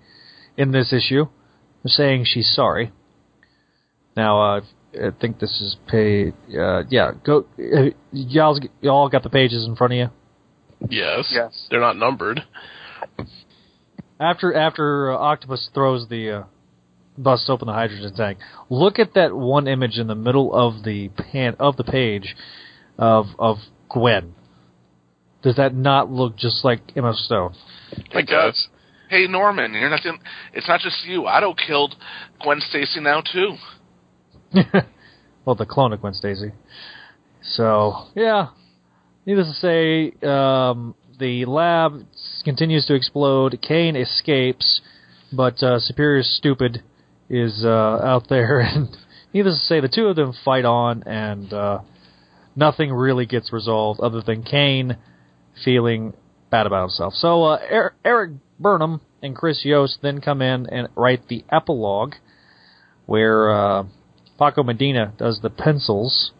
in 0.57 0.71
this 0.71 0.91
issue 0.91 1.27
saying 1.85 2.25
she's 2.25 2.51
sorry. 2.55 2.91
Now, 4.15 4.41
uh, 4.41 4.61
I 4.93 5.09
think 5.19 5.39
this 5.39 5.61
is 5.61 5.75
pay. 5.87 6.29
Uh, 6.57 6.83
yeah, 6.89 7.11
go. 7.23 7.45
Uh, 7.59 7.89
y'all, 8.11 8.59
y'all 8.81 9.09
got 9.09 9.23
the 9.23 9.29
pages 9.29 9.65
in 9.65 9.75
front 9.75 9.93
of 9.93 9.97
you. 9.97 10.09
Yes. 10.89 11.31
Yes. 11.31 11.67
They're 11.69 11.79
not 11.79 11.97
numbered. 11.97 12.43
After 14.19 14.53
after 14.53 15.11
uh, 15.11 15.17
Octopus 15.17 15.69
throws 15.73 16.07
the 16.07 16.31
uh, 16.31 16.43
busts 17.17 17.49
open 17.49 17.67
the 17.67 17.73
hydrogen 17.73 18.13
tank, 18.15 18.39
look 18.69 18.99
at 18.99 19.13
that 19.15 19.35
one 19.35 19.67
image 19.67 19.97
in 19.97 20.07
the 20.07 20.15
middle 20.15 20.53
of 20.53 20.83
the 20.83 21.09
pan 21.09 21.55
of 21.59 21.75
the 21.75 21.83
page 21.83 22.35
of 22.97 23.25
of 23.37 23.57
Gwen. 23.89 24.35
Does 25.41 25.57
that 25.57 25.75
not 25.75 26.09
look 26.09 26.37
just 26.37 26.63
like 26.63 26.79
Emma 26.95 27.13
Stone? 27.13 27.55
It 28.11 28.27
does. 28.27 28.67
Hey 29.09 29.27
Norman, 29.27 29.73
you're 29.73 29.89
not. 29.89 30.01
It's 30.53 30.67
not 30.67 30.79
just 30.79 31.05
you. 31.05 31.27
Otto 31.27 31.53
killed 31.53 31.95
Gwen 32.41 32.59
Stacy 32.59 32.99
now 32.99 33.21
too. 33.21 33.55
well, 35.45 35.55
the 35.55 35.65
clone 35.65 35.93
of 35.93 36.01
Gwen 36.01 36.13
Stacy. 36.13 36.51
So 37.43 38.07
yeah, 38.15 38.47
needless 39.25 39.47
to 39.47 39.53
say, 39.53 40.27
um, 40.27 40.95
the 41.19 41.45
lab 41.45 42.03
continues 42.43 42.85
to 42.87 42.95
explode. 42.95 43.59
Kaine 43.61 43.95
escapes, 43.95 44.81
but 45.31 45.61
uh, 45.61 45.79
Superior 45.79 46.23
Stupid 46.23 46.81
is 47.29 47.63
uh, 47.63 47.99
out 48.03 48.27
there, 48.29 48.59
and 48.75 48.89
needless 49.33 49.59
to 49.59 49.65
say, 49.65 49.79
the 49.79 49.87
two 49.87 50.07
of 50.07 50.15
them 50.15 50.33
fight 50.43 50.65
on, 50.65 51.03
and 51.03 51.53
uh, 51.53 51.79
nothing 52.55 52.91
really 52.91 53.25
gets 53.25 53.53
resolved 53.53 53.99
other 53.99 54.21
than 54.21 54.43
Kaine 54.43 54.97
feeling 55.63 56.13
bad 56.55 56.67
about 56.67 56.83
himself. 56.83 57.13
So 57.15 57.43
uh, 57.43 57.59
er- 57.69 57.95
Erik 58.05 58.31
Burnham 58.59 59.01
and 59.21 59.35
Chris 59.35 59.65
Yost 59.65 59.97
then 60.01 60.21
come 60.21 60.41
in 60.41 60.67
and 60.67 60.87
write 60.95 61.27
the 61.27 61.43
epilogue, 61.51 62.13
where 63.05 63.53
uh, 63.53 63.83
Paco 64.39 64.63
Medina 64.63 65.13
does 65.17 65.41
the 65.41 65.49
pencils. 65.49 66.31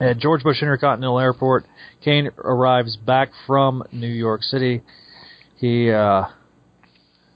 At 0.00 0.18
George 0.18 0.42
Bush 0.42 0.60
Intercontinental 0.60 1.20
Airport, 1.20 1.66
Kaine 2.04 2.30
arrives 2.38 2.96
back 2.96 3.30
from 3.46 3.84
New 3.92 4.08
York 4.08 4.42
City. 4.42 4.82
He 5.58 5.90
uh, 5.90 6.24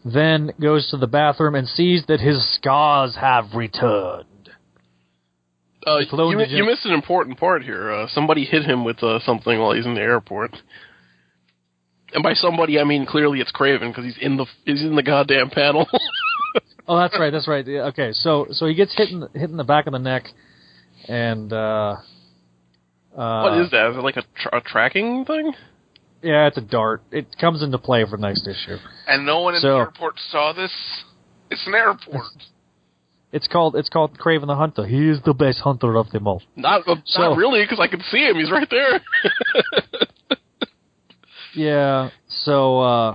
then 0.05 0.51
goes 0.61 0.91
to 0.91 0.97
the 0.97 1.07
bathroom 1.07 1.55
and 1.55 1.69
sees 1.69 2.05
that 2.09 2.21
his 2.21 2.55
scars 2.57 3.17
have 3.19 3.55
returned. 3.55 4.25
Uh, 5.87 5.99
you, 5.99 6.37
did 6.39 6.51
you- 6.51 6.59
you 6.59 6.65
missed 6.65 6.85
an 6.85 6.93
important 6.93 7.39
part 7.39 7.63
here. 7.63 7.91
Uh, 7.93 8.07
somebody 8.09 8.45
hit 8.45 8.65
him 8.65 8.85
with 8.85 9.03
uh, 9.03 9.19
something 9.21 9.59
while 9.59 9.73
he's 9.73 9.87
in 9.87 9.95
the 9.95 10.01
airport. 10.01 10.55
And 12.13 12.23
by 12.23 12.35
somebody, 12.35 12.79
I 12.81 12.85
mean 12.85 13.07
clearly 13.07 13.41
it's 13.41 13.53
Kraven 13.53 13.89
because 13.91 14.05
he's 14.05 14.19
in 14.21 14.37
the 14.37 14.47
he's 14.65 14.83
in 14.83 14.97
the 14.97 15.03
goddamn 15.03 15.51
panel. 15.51 15.87
Oh, 16.89 16.99
that's 16.99 17.17
right. 17.21 17.31
That's 17.31 17.47
right. 17.47 17.65
Yeah, 17.65 17.83
okay, 17.93 18.11
so 18.13 18.47
so 18.51 18.67
he 18.67 18.75
gets 18.75 18.93
hit 18.97 19.11
in, 19.11 19.21
hit 19.33 19.49
in 19.49 19.57
the 19.57 19.63
back 19.63 19.87
of 19.87 19.93
the 19.93 20.01
neck, 20.01 20.25
and 21.07 21.53
uh, 21.53 21.97
uh, 23.17 23.43
what 23.43 23.59
is 23.61 23.71
that? 23.71 23.91
Is 23.93 23.97
it 23.97 24.01
like 24.01 24.17
a, 24.17 24.25
tra- 24.37 24.59
a 24.59 24.61
tracking 24.61 25.25
thing? 25.25 25.53
Yeah, 26.21 26.49
it's 26.49 26.57
a 26.59 26.63
dart. 26.63 27.03
It 27.13 27.27
comes 27.41 27.63
into 27.63 27.79
play 27.79 28.05
for 28.11 28.17
the 28.17 28.27
next 28.27 28.45
issue. 28.49 28.77
And 29.07 29.25
no 29.25 29.43
one 29.43 29.55
in 29.55 29.61
So- 29.61 29.69
the 29.69 29.75
airport 29.77 30.15
saw 30.33 30.53
this. 30.53 30.73
It's 31.49 31.65
an 31.69 31.75
airport. 31.77 32.25
It's 33.33 33.47
called 33.47 33.77
it's 33.77 33.89
called 33.89 34.19
Kraven 34.19 34.47
the 34.49 34.57
Hunter. 34.57 34.85
He 34.87 35.09
is 35.09 35.21
the 35.25 35.35
best 35.35 35.61
hunter 35.61 35.97
of 35.97 36.11
them 36.11 36.27
all. 36.27 36.43
Not 36.57 36.87
uh, 36.89 36.97
So- 37.05 37.23
not 37.23 37.37
really 37.37 37.63
because 37.63 37.79
I 37.81 37.87
can 37.87 38.01
see 38.11 38.25
him. 38.27 38.37
He's 38.37 38.51
right 38.51 38.69
there. 38.71 39.01
Yeah. 41.55 42.11
So 42.45 42.81
uh, 42.81 43.15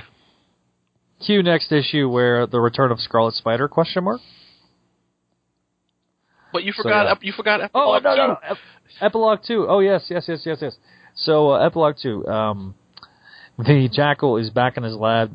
cue 1.26 1.42
next 1.42 1.72
issue 1.72 2.10
where 2.10 2.46
the 2.46 2.60
return 2.60 2.92
of 2.92 3.00
Scarlet 3.00 3.34
Spider 3.34 3.68
question 3.70 4.04
mark. 4.04 4.20
but 6.52 6.64
you 6.64 6.74
So, 6.74 6.84
forgot 6.84 7.08
ep- 7.08 7.24
you 7.24 7.32
forgot 7.32 7.72
Oh 7.74 7.94
epilogue 7.94 8.04
no 8.04 8.10
no, 8.10 8.16
two. 8.16 8.28
no. 8.34 8.50
Ep- 8.52 8.58
epilogue 9.02 9.40
two. 9.48 9.66
Oh 9.70 9.80
yes 9.80 10.06
yes 10.10 10.26
yes 10.28 10.42
yes 10.46 10.58
yes. 10.62 10.76
So 11.16 11.52
uh, 11.52 11.66
epilogue 11.66 11.96
two. 12.02 12.28
Um, 12.28 12.76
the 13.58 13.90
Jackal 13.92 14.36
is 14.38 14.50
back 14.50 14.76
in 14.76 14.84
his 14.84 14.96
lab, 14.96 15.32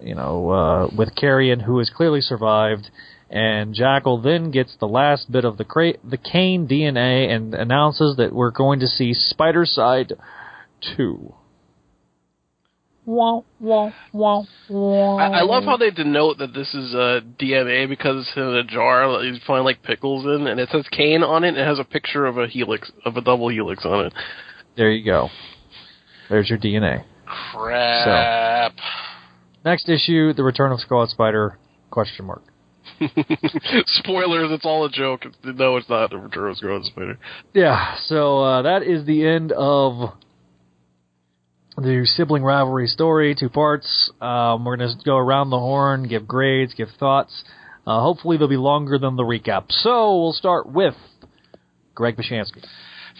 you 0.00 0.14
know, 0.14 0.50
uh, 0.50 0.88
with 0.96 1.16
Carrion, 1.16 1.58
who 1.58 1.78
has 1.78 1.90
clearly 1.90 2.20
survived. 2.20 2.90
And 3.30 3.74
Jackal 3.74 4.20
then 4.20 4.50
gets 4.50 4.74
the 4.80 4.88
last 4.88 5.30
bit 5.30 5.44
of 5.44 5.56
the 5.56 5.64
cra- 5.64 5.98
the 6.02 6.16
Kaine 6.16 6.66
DNA 6.66 7.30
and 7.30 7.54
announces 7.54 8.16
that 8.16 8.32
we're 8.32 8.50
going 8.50 8.80
to 8.80 8.88
see 8.88 9.14
Spidercide 9.14 10.12
two. 10.96 11.34
Wah, 13.06 13.42
wah, 13.58 13.92
wah, 14.12 14.42
wah. 14.68 15.16
I, 15.16 15.38
I 15.38 15.42
love 15.42 15.64
how 15.64 15.76
they 15.76 15.90
denote 15.90 16.38
that 16.38 16.52
this 16.54 16.74
is 16.74 16.94
uh, 16.94 17.20
DNA 17.40 17.88
because 17.88 18.26
it's 18.26 18.36
in 18.36 18.42
a 18.42 18.64
jar 18.64 19.10
that 19.12 19.24
you 19.26 19.36
find 19.46 19.64
like 19.64 19.82
pickles 19.82 20.24
in, 20.24 20.46
and 20.46 20.60
it 20.60 20.68
says 20.70 20.84
Kaine 20.90 21.22
on 21.22 21.44
it. 21.44 21.48
and 21.48 21.58
It 21.58 21.66
has 21.66 21.78
a 21.78 21.84
picture 21.84 22.26
of 22.26 22.36
a 22.36 22.46
helix, 22.46 22.90
of 23.04 23.16
a 23.16 23.20
double 23.20 23.48
helix 23.48 23.84
on 23.84 24.06
it. 24.06 24.12
There 24.76 24.90
you 24.90 25.04
go. 25.04 25.28
There's 26.28 26.48
your 26.50 26.58
DNA. 26.58 27.04
Crap. 27.52 28.74
Next 29.64 29.88
issue, 29.88 30.32
the 30.32 30.42
return 30.44 30.72
of 30.72 30.80
Scarlet 30.80 31.10
Spider 31.10 31.58
question 31.90 32.26
mark. 32.26 32.42
Spoilers! 33.86 34.50
It's 34.52 34.64
all 34.64 34.84
a 34.84 34.90
joke. 34.90 35.26
No, 35.44 35.76
it's 35.76 35.88
not. 35.88 36.12
Of 36.12 36.30
Scarlet 36.56 36.84
Spider. 36.84 37.18
Yeah, 37.54 37.96
so 38.06 38.40
uh, 38.42 38.62
that 38.62 38.82
is 38.82 39.06
the 39.06 39.26
end 39.26 39.52
of 39.52 40.12
the 41.76 42.04
sibling 42.04 42.42
rivalry 42.42 42.86
story, 42.86 43.34
two 43.38 43.48
parts. 43.48 44.10
Um, 44.20 44.64
we're 44.64 44.76
going 44.76 44.88
to 44.88 45.04
go 45.04 45.16
around 45.16 45.50
the 45.50 45.58
horn, 45.58 46.08
give 46.08 46.26
grades, 46.26 46.74
give 46.74 46.88
thoughts. 46.98 47.44
Uh, 47.86 48.00
hopefully, 48.00 48.36
they'll 48.36 48.48
be 48.48 48.56
longer 48.56 48.98
than 48.98 49.16
the 49.16 49.22
recap. 49.22 49.64
So 49.68 50.20
we'll 50.20 50.32
start 50.32 50.70
with 50.70 50.94
Greg 51.94 52.16
Bashansky. 52.16 52.64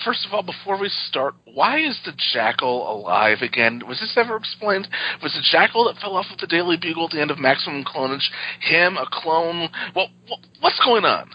First 0.04 0.26
of 0.26 0.32
all, 0.32 0.42
before 0.42 0.78
we 0.78 0.88
start, 1.08 1.34
why 1.44 1.78
is 1.80 1.98
the 2.06 2.12
jackal 2.32 2.90
alive 2.90 3.38
again? 3.42 3.82
Was 3.86 4.00
this 4.00 4.14
ever 4.16 4.36
explained? 4.36 4.88
Was 5.22 5.32
the 5.34 5.42
jackal 5.52 5.84
that 5.86 6.00
fell 6.00 6.16
off 6.16 6.26
of 6.32 6.38
the 6.38 6.46
Daily 6.46 6.76
Bugle 6.80 7.04
at 7.06 7.10
the 7.10 7.20
end 7.20 7.30
of 7.30 7.38
Maximum 7.38 7.84
Clonage 7.84 8.28
him, 8.60 8.96
a 8.96 9.06
clone? 9.10 9.68
Well, 9.94 10.08
wh- 10.28 10.62
what's 10.62 10.80
going 10.84 11.04
on? 11.04 11.30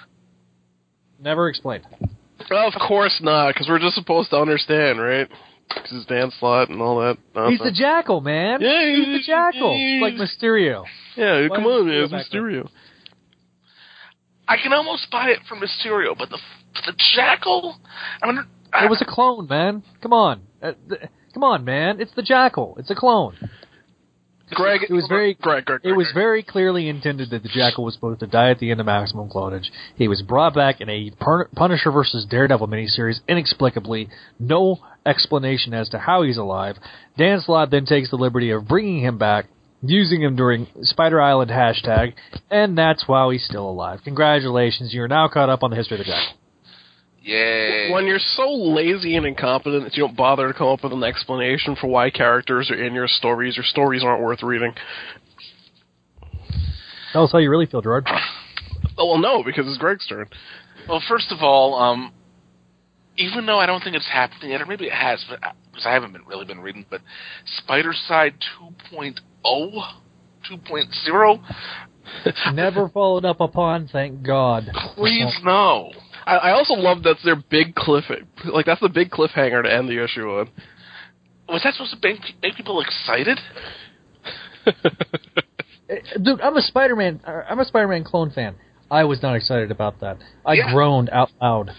Never 1.20 1.48
explained. 1.48 1.86
Well, 2.50 2.68
of 2.68 2.74
course 2.88 3.20
not, 3.22 3.54
because 3.54 3.68
we're 3.70 3.80
just 3.80 3.96
supposed 3.96 4.32
to 4.32 4.38
understand, 4.38 5.00
right? 5.00 5.28
Because 5.70 5.92
it's 5.94 6.06
Dan 6.06 6.32
Slott 6.40 6.70
and 6.70 6.82
all 6.82 7.00
that. 7.00 7.18
He's 7.50 7.60
the. 7.60 7.72
Jackal, 7.72 8.22
man. 8.22 8.62
Yeah, 8.62 8.86
he's 8.96 9.06
the 9.06 9.24
Jackal, 9.26 9.74
he's- 9.76 10.02
like 10.02 10.14
Mysterio. 10.16 10.86
yeah, 11.16 11.48
Why 11.48 11.56
come 11.56 11.66
on, 11.66 11.84
Mysterio 11.84 11.86
man, 11.86 12.04
it's 12.04 12.12
back 12.12 12.26
there? 12.32 12.42
Mysterio. 12.42 12.70
I 14.48 14.58
can 14.58 14.74
almost 14.74 15.10
buy 15.12 15.30
it 15.30 15.40
for 15.48 15.56
Mysterio, 15.56 16.16
but 16.18 16.30
the 16.30 16.38
the 16.86 16.94
jackal. 17.16 17.78
I 18.22 18.28
mean, 18.28 18.46
It 18.84 18.90
was 18.90 19.02
a 19.02 19.06
clone, 19.06 19.48
man. 19.48 19.84
Come 20.02 20.14
on, 20.14 20.42
uh, 20.62 20.74
th- 20.90 21.02
come 21.34 21.44
on, 21.44 21.64
man. 21.64 22.00
It's 22.02 22.14
the 22.16 22.24
Jackal. 22.24 22.76
It's 22.80 22.90
a 22.92 22.96
clone. 22.96 23.36
Greg, 24.52 24.82
It 24.88 24.94
was 24.94 25.08
very 25.08 25.34
Greg, 25.34 25.66
Greg, 25.66 25.82
It 25.84 25.94
was 25.94 26.12
very 26.14 26.44
clearly 26.44 26.88
intended 26.88 27.32
that 27.32 27.42
the 27.42 27.50
Jackal 27.50 27.84
was 27.84 27.96
supposed 27.96 28.20
to 28.20 28.28
die 28.28 28.52
at 28.52 28.60
the 28.60 28.70
end 28.70 28.80
of 28.80 28.86
Maximum 28.86 29.28
Clonage. 29.28 29.72
He 29.96 30.08
was 30.08 30.22
brought 30.22 30.54
back 30.54 30.82
in 30.82 30.90
a 30.90 31.10
Pun- 31.20 31.48
Punisher 31.56 31.92
versus 31.92 32.26
Daredevil 32.26 32.68
miniseries 32.68 33.22
inexplicably. 33.28 34.08
No 34.40 34.78
explanation 35.04 35.74
as 35.74 35.90
to 35.90 35.98
how 35.98 36.22
he's 36.22 36.38
alive. 36.38 36.78
Dan 37.18 37.42
Slott 37.42 37.72
then 37.72 37.86
takes 37.86 38.12
the 38.12 38.18
liberty 38.18 38.52
of 38.52 38.68
bringing 38.68 39.04
him 39.04 39.18
back, 39.18 39.48
using 39.82 40.22
him 40.22 40.36
during 40.36 40.68
Spider 40.84 41.20
Island 41.20 41.50
hashtag, 41.50 42.14
and 42.52 42.78
that's 42.78 43.08
why 43.08 43.32
he's 43.32 43.46
still 43.46 43.68
alive. 43.68 44.02
Congratulations, 44.04 44.94
you're 44.94 45.08
now 45.08 45.28
caught 45.28 45.50
up 45.50 45.64
on 45.64 45.72
the 45.72 45.76
history 45.76 46.00
of 46.00 46.06
the 46.06 46.12
Jackal. 46.12 46.38
Yay. 47.26 47.90
When 47.92 48.06
you're 48.06 48.20
so 48.20 48.54
lazy 48.54 49.16
and 49.16 49.26
incompetent 49.26 49.84
that 49.84 49.98
you 49.98 50.06
don't 50.06 50.16
bother 50.16 50.48
to 50.48 50.54
come 50.54 50.68
up 50.68 50.84
with 50.84 50.94
an 50.94 51.04
explanation 51.04 51.76
for 51.76 51.88
why 51.88 52.12
characters 52.12 52.70
are 52.70 52.76
in 52.76 52.94
your 52.94 53.08
stories, 53.08 53.58
your 53.58 53.66
stories 53.66 54.04
aren't 54.04 54.22
worth 54.22 54.44
reading. 54.44 54.74
Tell 57.14 57.24
us 57.24 57.32
how 57.32 57.40
you 57.40 57.50
really 57.50 57.66
feel, 57.66 57.82
Gerard. 57.82 58.08
Oh, 58.96 59.08
well, 59.08 59.18
no, 59.18 59.44
because 59.44 59.66
it's 59.68 59.80
Greg's 59.80 60.06
turn. 60.06 60.28
Well, 60.88 61.02
first 61.10 61.32
of 61.32 61.40
all, 61.42 61.74
um, 61.74 62.14
even 63.18 63.48
though 63.48 63.58
I 63.58 63.66
don't 63.66 63.84
think 63.84 63.96
it's 63.96 64.08
happening 64.08 64.52
yet, 64.52 64.62
or 64.62 64.68
maybe 64.68 64.86
it 64.86 64.94
has, 64.94 65.26
but 65.28 65.40
because 65.72 65.88
I 65.88 65.94
haven't 65.94 66.14
been 66.14 66.26
really 66.26 66.46
been 66.46 66.60
reading, 66.60 66.86
but 66.92 67.02
Spider 67.58 67.94
Side 68.08 68.36
oh, 68.62 68.72
2.0, 68.94 69.82
2.0, 70.52 71.40
Never 72.54 72.88
followed 72.90 73.26
up 73.26 73.42
upon, 73.42 73.88
thank 73.88 74.22
God. 74.22 74.70
please 74.96 75.36
no. 75.44 75.92
I, 76.26 76.36
I 76.38 76.52
also 76.52 76.74
love 76.74 77.04
that's 77.04 77.24
their 77.24 77.36
big 77.36 77.76
cliff, 77.76 78.06
like 78.52 78.66
that's 78.66 78.82
the 78.82 78.90
big 78.90 79.10
cliffhanger 79.12 79.64
to 79.64 79.72
end 79.74 79.88
the 79.88 80.04
issue 80.04 80.28
on. 80.30 80.50
Was 81.48 81.62
that 81.64 81.74
supposed 81.76 81.96
to 82.02 82.08
make, 82.08 82.20
make 82.42 82.56
people 82.56 82.82
excited? 82.82 83.40
Eh, 85.88 85.98
Dude, 86.20 86.42
I'm 86.42 86.58
a 86.58 86.62
Spider-Man. 86.64 87.22
uh, 87.28 87.42
I'm 87.48 87.60
a 87.60 87.66
Spider-Man 87.66 88.04
clone 88.06 88.32
fan. 88.32 88.56
I 88.90 89.04
was 89.04 89.22
not 89.22 89.36
excited 89.36 89.70
about 89.70 90.00
that. 90.00 90.18
I 90.44 90.54
Yeah. 90.54 90.74
groaned 90.74 91.12
out 91.12 91.30
loud. 91.40 91.70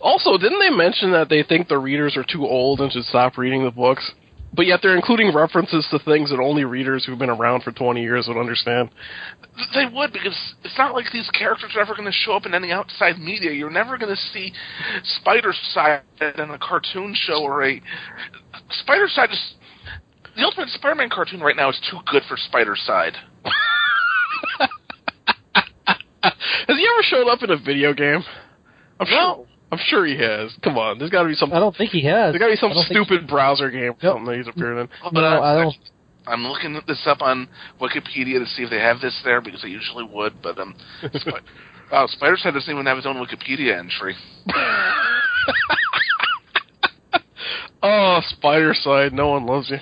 Also, 0.00 0.38
didn't 0.38 0.58
they 0.58 0.70
mention 0.70 1.12
that 1.12 1.28
they 1.28 1.42
think 1.42 1.68
the 1.68 1.76
readers 1.76 2.16
are 2.16 2.24
too 2.24 2.46
old 2.46 2.80
and 2.80 2.90
should 2.90 3.04
stop 3.04 3.36
reading 3.36 3.62
the 3.62 3.70
books? 3.70 4.10
But 4.54 4.66
yet 4.66 4.80
they're 4.82 4.94
including 4.94 5.34
references 5.34 5.86
to 5.90 5.98
things 5.98 6.30
that 6.30 6.38
only 6.38 6.64
readers 6.64 7.04
who've 7.04 7.18
been 7.18 7.30
around 7.30 7.62
for 7.62 7.72
20 7.72 8.00
years 8.00 8.28
would 8.28 8.36
understand. 8.36 8.90
They 9.74 9.86
would 9.92 10.12
because 10.12 10.36
it's 10.62 10.78
not 10.78 10.94
like 10.94 11.06
these 11.12 11.28
characters 11.30 11.72
are 11.74 11.80
ever 11.80 11.94
going 11.94 12.06
to 12.06 12.12
show 12.12 12.32
up 12.32 12.46
in 12.46 12.54
any 12.54 12.70
outside 12.70 13.18
media. 13.18 13.52
You're 13.52 13.70
never 13.70 13.98
going 13.98 14.14
to 14.14 14.20
see 14.32 14.52
Spider 15.20 15.52
Side 15.72 16.02
in 16.20 16.50
a 16.50 16.58
cartoon 16.58 17.14
show 17.16 17.42
or 17.42 17.64
a 17.64 17.80
Spidercide 18.86 19.32
is 19.32 19.54
the 20.36 20.42
Ultimate 20.42 20.68
Spider-Man 20.70 21.10
cartoon 21.10 21.40
right 21.40 21.56
now 21.56 21.70
is 21.70 21.80
too 21.90 21.98
good 22.10 22.22
for 22.28 22.36
Spider 22.36 22.76
Side. 22.76 23.14
Has 26.22 26.76
he 26.78 26.86
ever 26.86 27.02
showed 27.02 27.28
up 27.28 27.42
in 27.42 27.50
a 27.50 27.56
video 27.56 27.92
game? 27.92 28.22
I'm 28.98 29.10
No. 29.10 29.46
I'm 29.72 29.78
sure 29.86 30.06
he 30.06 30.16
has. 30.18 30.52
Come 30.62 30.78
on, 30.78 30.98
there's 30.98 31.10
got 31.10 31.22
to 31.22 31.28
be 31.28 31.34
some. 31.34 31.52
I 31.52 31.58
don't 31.58 31.74
think 31.76 31.90
he 31.90 32.04
has. 32.04 32.32
There's 32.32 32.38
got 32.38 32.46
to 32.46 32.52
be 32.52 32.56
some 32.56 32.70
I 32.70 32.74
don't 32.74 32.84
stupid 32.86 33.26
browser 33.26 33.70
game 33.70 33.80
or 33.92 33.96
Nope. 34.02 34.14
something 34.14 34.24
that 34.26 34.36
he's 34.36 34.46
appearing 34.48 34.78
in. 34.80 34.88
But 35.02 35.14
No, 35.14 35.42
I 35.42 35.62
don't. 35.62 35.74
I'm 36.26 36.46
looking 36.46 36.80
this 36.86 37.02
up 37.06 37.20
on 37.22 37.48
Wikipedia 37.80 38.38
to 38.38 38.46
see 38.46 38.62
if 38.62 38.70
they 38.70 38.78
have 38.78 39.00
this 39.00 39.18
there 39.24 39.40
because 39.42 39.62
they 39.62 39.68
usually 39.68 40.04
would. 40.04 40.40
But 40.42 40.58
um, 40.58 40.74
Sp- 41.12 41.42
wow, 41.92 42.06
Spidercide 42.20 42.54
doesn't 42.54 42.70
even 42.72 42.86
have 42.86 42.96
his 42.96 43.04
own 43.06 43.16
Wikipedia 43.16 43.78
entry. 43.78 44.14
oh, 47.82 48.20
Spidercide, 48.42 49.12
no 49.12 49.28
one 49.28 49.44
loves 49.46 49.70
you. 49.70 49.78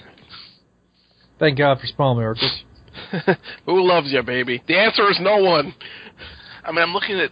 Thank 1.38 1.58
God 1.58 1.78
for 1.80 1.86
small 1.86 2.14
miracles. 2.14 2.62
Who 3.66 3.86
loves 3.86 4.10
you, 4.12 4.22
baby? 4.22 4.62
The 4.66 4.78
answer 4.78 5.08
is 5.10 5.18
no 5.20 5.36
one. 5.38 5.74
I 6.64 6.70
mean, 6.72 6.82
I'm 6.82 6.92
looking 6.92 7.18
at 7.20 7.30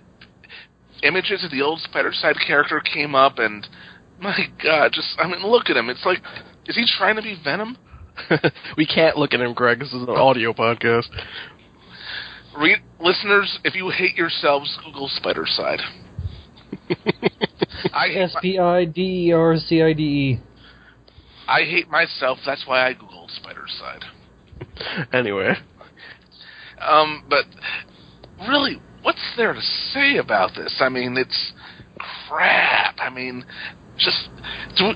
images 1.03 1.45
of 1.45 1.51
the 1.51 1.63
old 1.63 1.81
Spidercide 1.81 2.45
character 2.47 2.81
came 2.81 3.15
up, 3.15 3.39
and 3.39 3.67
my 4.21 4.37
God, 4.63 4.93
just 4.93 5.09
I 5.19 5.27
mean, 5.27 5.43
look 5.43 5.71
at 5.71 5.77
him. 5.77 5.89
It's 5.89 6.05
like, 6.05 6.19
is 6.67 6.77
he 6.77 6.85
trying 6.99 7.17
to 7.17 7.23
be 7.23 7.39
Venom? 7.43 7.77
we 8.77 8.87
can't 8.87 9.17
look 9.17 9.33
at 9.33 9.41
him, 9.41 9.55
Greg. 9.55 9.79
This 9.79 9.89
is 9.89 10.03
an 10.03 10.11
audio 10.11 10.53
podcast. 10.53 11.07
Read, 12.57 12.79
listeners, 12.99 13.59
if 13.65 13.75
you 13.75 13.91
hate 13.91 14.17
yourselves, 14.17 14.79
Google 14.85 15.09
Spidercide. 15.09 15.81
I 17.93 18.09
hate, 18.09 18.17
S 18.19 18.37
P 18.43 18.59
I 18.59 18.85
D 18.85 19.29
E 19.29 19.33
R 19.33 19.57
C 19.57 19.83
I 19.83 19.93
D 19.93 20.03
E. 20.03 20.41
I 21.49 21.63
hate 21.63 21.89
myself. 21.89 22.39
That's 22.45 22.65
why 22.67 22.89
I 22.89 22.95
googled 22.95 23.31
Spider 23.37 23.67
Side. 23.79 24.05
Anyway, 25.13 25.55
Um, 26.81 27.25
but 27.29 27.45
really, 28.49 28.81
what's 29.03 29.19
there 29.37 29.53
to 29.53 29.61
say 29.93 30.17
about 30.17 30.55
this? 30.55 30.77
I 30.81 30.89
mean, 30.89 31.17
it's 31.17 31.53
crap. 32.29 32.97
I 32.99 33.11
mean, 33.11 33.45
just 33.99 34.29
do. 34.77 34.93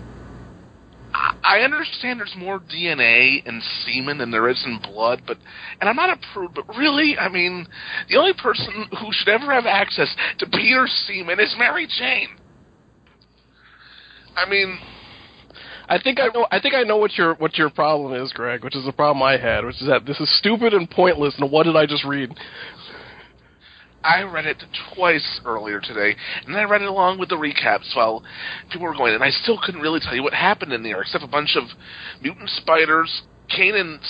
I- 1.44 1.60
understand 1.60 2.18
there's 2.18 2.34
more 2.36 2.58
DNA 2.58 3.46
in 3.46 3.62
semen 3.84 4.18
than 4.18 4.30
there 4.30 4.48
is 4.48 4.62
in 4.66 4.80
blood, 4.80 5.22
but 5.26 5.38
and 5.80 5.88
I'm 5.88 5.96
not 5.96 6.10
a 6.10 6.18
prude, 6.32 6.52
but 6.54 6.68
really, 6.76 7.16
I 7.18 7.28
mean, 7.28 7.66
the 8.08 8.16
only 8.16 8.32
person 8.34 8.88
who 9.00 9.12
should 9.12 9.28
ever 9.28 9.52
have 9.52 9.66
access 9.66 10.14
to 10.38 10.46
Peter's 10.46 10.92
semen 11.06 11.38
is 11.40 11.54
Mary 11.56 11.86
Jane. 11.86 12.28
I 14.36 14.48
mean, 14.48 14.78
I 15.88 15.98
think 16.00 16.18
I 16.20 16.28
know. 16.28 16.46
I 16.50 16.60
think 16.60 16.74
I 16.74 16.82
know 16.82 16.96
what 16.96 17.16
your 17.16 17.34
what 17.34 17.56
your 17.58 17.70
problem 17.70 18.20
is, 18.20 18.32
Greg. 18.32 18.64
Which 18.64 18.76
is 18.76 18.84
the 18.84 18.92
problem 18.92 19.22
I 19.22 19.36
had, 19.36 19.64
which 19.64 19.80
is 19.80 19.88
that 19.88 20.06
this 20.06 20.18
is 20.18 20.38
stupid 20.38 20.72
and 20.72 20.90
pointless. 20.90 21.34
And 21.38 21.50
what 21.50 21.64
did 21.64 21.76
I 21.76 21.86
just 21.86 22.04
read? 22.04 22.30
I 24.04 24.22
read 24.22 24.46
it 24.46 24.62
twice 24.94 25.40
earlier 25.46 25.80
today, 25.80 26.14
and 26.46 26.56
I 26.56 26.64
read 26.64 26.82
it 26.82 26.88
along 26.88 27.18
with 27.18 27.30
the 27.30 27.36
recaps 27.36 27.96
while 27.96 28.22
people 28.70 28.86
were 28.86 28.94
going, 28.94 29.14
and 29.14 29.24
I 29.24 29.30
still 29.30 29.58
couldn't 29.64 29.80
really 29.80 30.00
tell 30.00 30.14
you 30.14 30.22
what 30.22 30.34
happened 30.34 30.72
in 30.72 30.82
there, 30.82 31.00
except 31.00 31.24
a 31.24 31.28
bunch 31.28 31.56
of 31.56 31.64
mutant 32.20 32.50
spiders, 32.50 33.22
Kaine 33.48 33.74
and 33.74 34.00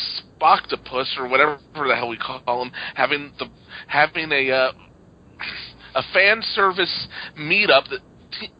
Spoctopus, 0.40 1.16
or 1.18 1.28
whatever 1.28 1.58
the 1.74 1.94
hell 1.96 2.08
we 2.08 2.18
call 2.18 2.42
them, 2.46 2.72
having 2.94 3.32
the 3.38 3.46
having 3.86 4.32
a 4.32 4.50
uh, 4.50 4.72
a 5.94 6.02
fan 6.12 6.42
service 6.54 7.08
meetup 7.38 7.88
that 7.90 8.00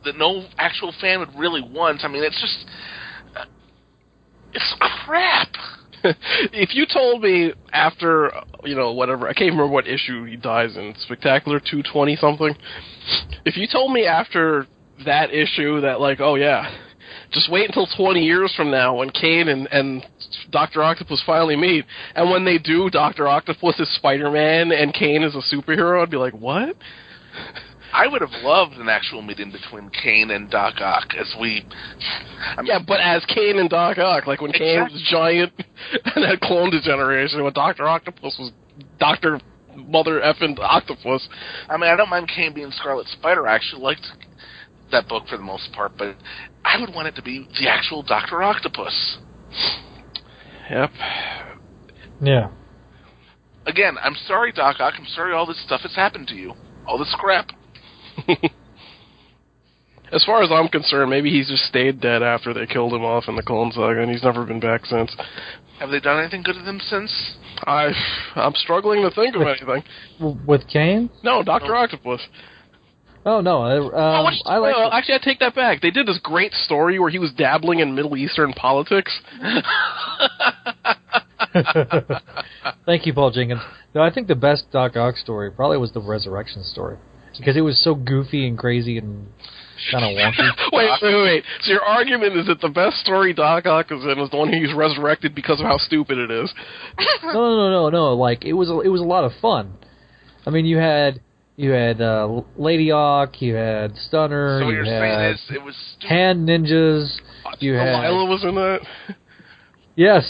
that 0.05 0.17
no 0.17 0.47
actual 0.57 0.95
fan 1.01 1.19
would 1.19 1.35
really 1.37 1.63
want. 1.63 2.05
I 2.05 2.09
mean, 2.09 2.23
it's 2.23 2.41
just 2.41 2.67
uh, 3.37 3.45
it's 4.53 4.75
crap. 5.05 5.49
if 6.53 6.75
you 6.75 6.87
told 6.93 7.23
me 7.23 7.53
after 7.73 8.31
you 8.65 8.75
know 8.75 8.93
whatever 8.93 9.27
I 9.27 9.33
can't 9.33 9.51
remember 9.53 9.69
what 9.69 9.87
issue 9.87 10.25
he 10.25 10.37
dies 10.37 10.77
in 10.77 10.95
Spectacular 10.99 11.61
two 11.61 11.83
twenty 11.83 12.17
something. 12.17 12.55
If 13.45 13.57
you 13.57 13.67
told 13.71 13.93
me 13.93 14.05
after 14.05 14.67
that 15.05 15.33
issue 15.33 15.81
that 15.81 16.01
like 16.01 16.21
oh 16.21 16.35
yeah, 16.35 16.71
just 17.33 17.51
wait 17.51 17.67
until 17.69 17.87
twenty 17.97 18.25
years 18.25 18.53
from 18.55 18.71
now 18.71 18.97
when 18.97 19.11
Kaine 19.11 19.49
and 19.49 19.67
and 19.73 20.05
Doctor 20.51 20.83
Octopus 20.83 21.23
finally 21.25 21.57
meet, 21.57 21.87
and 22.15 22.31
when 22.31 22.45
they 22.45 22.59
do, 22.59 22.91
Doctor 22.91 23.27
Octopus 23.27 23.81
is 23.81 23.95
Spider 23.97 24.31
Man 24.31 24.73
and 24.73 24.93
Kaine 24.93 25.23
is 25.23 25.35
a 25.35 25.55
superhero, 25.55 26.03
I'd 26.03 26.11
be 26.11 26.17
like 26.19 26.35
what? 26.35 26.77
I 27.95 28.09
would 28.09 28.23
have 28.23 28.43
loved 28.43 28.73
an 28.73 28.89
actual 28.89 29.23
meeting 29.23 29.53
between 29.53 29.89
Kaine 29.91 30.33
and 30.33 30.51
Doc 30.51 30.81
Ock 30.81 31.15
as 31.17 31.33
we. 31.41 31.65
I 32.57 32.61
mean, 32.61 32.67
Yeah, 32.67 32.81
but 32.85 33.01
as 33.01 33.25
Kaine 33.27 33.61
and 33.61 33.71
Doc 33.71 33.99
Ock, 33.99 34.27
like 34.27 34.41
when 34.41 34.51
Kaine 34.51 34.83
was 34.83 35.09
giant 35.09 35.53
and 36.17 36.25
had 36.25 36.41
clone 36.41 36.71
degeneration, 36.71 37.45
when 37.45 37.53
Doctor 37.53 37.87
Octopus 37.87 38.37
was 38.37 38.51
Doctor 38.99 39.41
Mother 39.77 40.21
effing 40.21 40.59
Octopus. 40.59 41.29
I 41.69 41.77
mean, 41.77 41.89
I 41.89 41.97
don't 41.97 42.11
mind 42.11 42.29
Kaine 42.35 42.53
being 42.53 42.73
Scarlet 42.73 43.07
Spider. 43.07 43.47
I 43.47 43.55
actually 43.55 43.83
liked 43.83 44.07
that 44.91 45.09
book 45.09 45.29
for 45.29 45.37
the 45.37 45.45
most 45.45 45.73
part, 45.73 45.93
but 45.97 46.17
I 46.65 46.81
would 46.81 46.93
want 46.93 47.07
it 47.07 47.15
to 47.15 47.23
be 47.23 47.49
the 47.61 47.69
actual 47.69 48.03
Doctor 48.03 48.43
Octopus. 48.43 49.19
Yep. 50.69 50.91
Yeah. 52.21 52.51
Again, 53.67 53.97
I'm 54.03 54.17
sorry, 54.27 54.51
Doc 54.51 54.77
Ock. 54.81 54.95
I'm 54.99 55.07
sorry 55.15 55.33
all 55.33 55.47
this 55.47 55.63
stuff 55.65 55.83
has 55.83 55.95
happened 55.95 56.27
to 56.29 56.35
you. 56.35 56.55
All 56.89 56.99
this 56.99 57.15
crap. 57.19 57.51
As 60.13 60.23
far 60.25 60.43
as 60.45 60.51
I'm 60.53 60.69
concerned, 60.69 61.11
maybe 61.11 61.31
he's 61.31 61.49
just 61.49 61.65
stayed 61.65 62.01
dead 62.01 62.23
after 62.23 62.55
they 62.55 62.67
killed 62.67 62.93
him 62.93 63.05
off 63.05 63.25
in 63.27 63.35
the 63.35 63.43
Clone 63.43 63.73
Saga, 63.73 64.01
and 64.01 64.11
he's 64.11 64.23
never 64.23 64.45
been 64.45 64.61
back 64.61 64.87
since. 64.87 65.11
Have 65.81 65.91
they 65.91 65.99
done 65.99 66.21
anything 66.21 66.43
good 66.45 66.55
to 66.55 66.63
them 66.63 66.79
since? 66.79 67.37
I, 67.65 67.91
I'm 68.37 68.55
struggling 68.55 69.03
to 69.03 69.11
think 69.11 69.35
of 69.35 69.43
anything. 69.43 69.83
With 70.47 70.69
Kaine? 70.69 71.11
No, 71.25 71.43
Doctor 71.43 71.75
Octopus. 71.75 72.21
Oh 73.27 73.41
no, 73.41 73.63
I, 73.63 73.73
Oh, 73.79 73.89
um, 74.19 74.25
what's- 74.25 74.43
I 74.47 74.59
like. 74.59 74.77
well, 74.77 74.93
actually, 74.93 75.15
I 75.15 75.19
take 75.19 75.41
that 75.41 75.55
back. 75.55 75.81
They 75.81 75.91
did 75.91 76.07
this 76.07 76.19
great 76.23 76.53
story 76.53 76.99
where 77.01 77.11
he 77.11 77.19
was 77.19 77.33
dabbling 77.33 77.81
in 77.81 77.95
Middle 77.95 78.17
Eastern 78.17 78.53
politics. 78.53 79.19
Thank 82.87 83.07
you, 83.07 83.15
Paul 83.15 83.31
Jenkins. 83.31 83.63
No, 83.95 84.03
I 84.03 84.13
think 84.13 84.29
the 84.29 84.35
best 84.35 84.71
Doc 84.71 84.97
Ock 84.97 85.17
story 85.17 85.51
probably 85.51 85.79
was 85.79 85.93
the 85.93 86.01
Resurrection 86.01 86.63
story 86.63 86.99
because 87.39 87.57
it 87.57 87.63
was 87.63 87.83
so 87.83 87.95
goofy 87.95 88.47
and 88.47 88.59
crazy 88.59 88.99
and 88.99 89.27
kind 89.91 90.05
of 90.05 90.11
wonky. 90.11 90.49
wait, 90.73 90.91
wait, 91.03 91.23
wait. 91.23 91.45
So 91.63 91.73
your 91.73 91.83
argument 91.83 92.37
is 92.37 92.47
that 92.47 92.61
the 92.61 92.69
best 92.69 92.99
story 92.99 93.33
Doc 93.33 93.67
Ock 93.67 93.91
is 93.91 94.05
in 94.05 94.19
is 94.19 94.31
the 94.31 94.37
one 94.37 94.53
he's 94.53 94.73
resurrected 94.75 95.35
because 95.35 95.61
of 95.61 95.67
how 95.67 95.79
stupid 95.79 96.19
it 96.19 96.31
is. 96.31 96.53
no, 97.25 97.33
no, 97.33 97.57
no, 97.57 97.71
no, 97.71 97.91
no. 97.91 98.15
Like 98.15 98.45
it 98.45 98.53
was, 98.53 98.71
a, 98.71 98.81
it 98.81 98.89
was 98.89 99.01
a 99.01 99.05
lot 99.05 99.25
of 99.25 99.33
fun. 99.41 99.75
I 100.47 100.51
mean, 100.51 100.67
you 100.67 100.77
had 100.79 101.21
you 101.57 101.71
had 101.71 102.01
uh, 102.01 102.43
Lady 102.57 102.91
Ock, 102.91 103.41
you 103.41 103.55
had 103.55 103.97
Stunner, 103.97 104.61
so 104.61 104.69
you 104.71 104.79
had 104.79 104.87
saying 104.87 105.21
is 105.35 105.41
it 105.55 105.63
was 105.63 105.77
stupid. 105.97 106.09
Hand 106.09 106.49
Ninjas. 106.49 107.17
You 107.61 107.75
had 107.75 108.03
Delilah 108.03 108.29
was 108.29 108.43
in 108.43 108.55
that. 108.57 108.81
yes, 109.95 110.25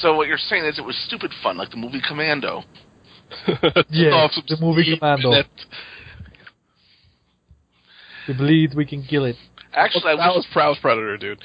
So 0.00 0.16
what 0.16 0.26
you're 0.26 0.38
saying 0.38 0.64
is 0.64 0.78
it 0.78 0.84
was 0.84 0.96
stupid 1.06 1.30
fun, 1.42 1.56
like 1.56 1.70
the 1.70 1.76
movie 1.76 2.00
Commando. 2.06 2.64
yeah, 3.90 4.10
Off 4.10 4.32
the 4.48 4.56
movie 4.60 4.96
Commando. 4.98 5.30
net. 5.30 5.46
We 8.28 8.34
believe 8.34 8.74
we 8.74 8.86
can 8.86 9.02
kill 9.02 9.24
it. 9.24 9.36
Actually, 9.72 10.12
I 10.12 10.16
that 10.16 10.28
wish 10.28 10.36
was 10.36 10.46
Prowse 10.52 10.78
Predator, 10.80 11.16
dude. 11.16 11.42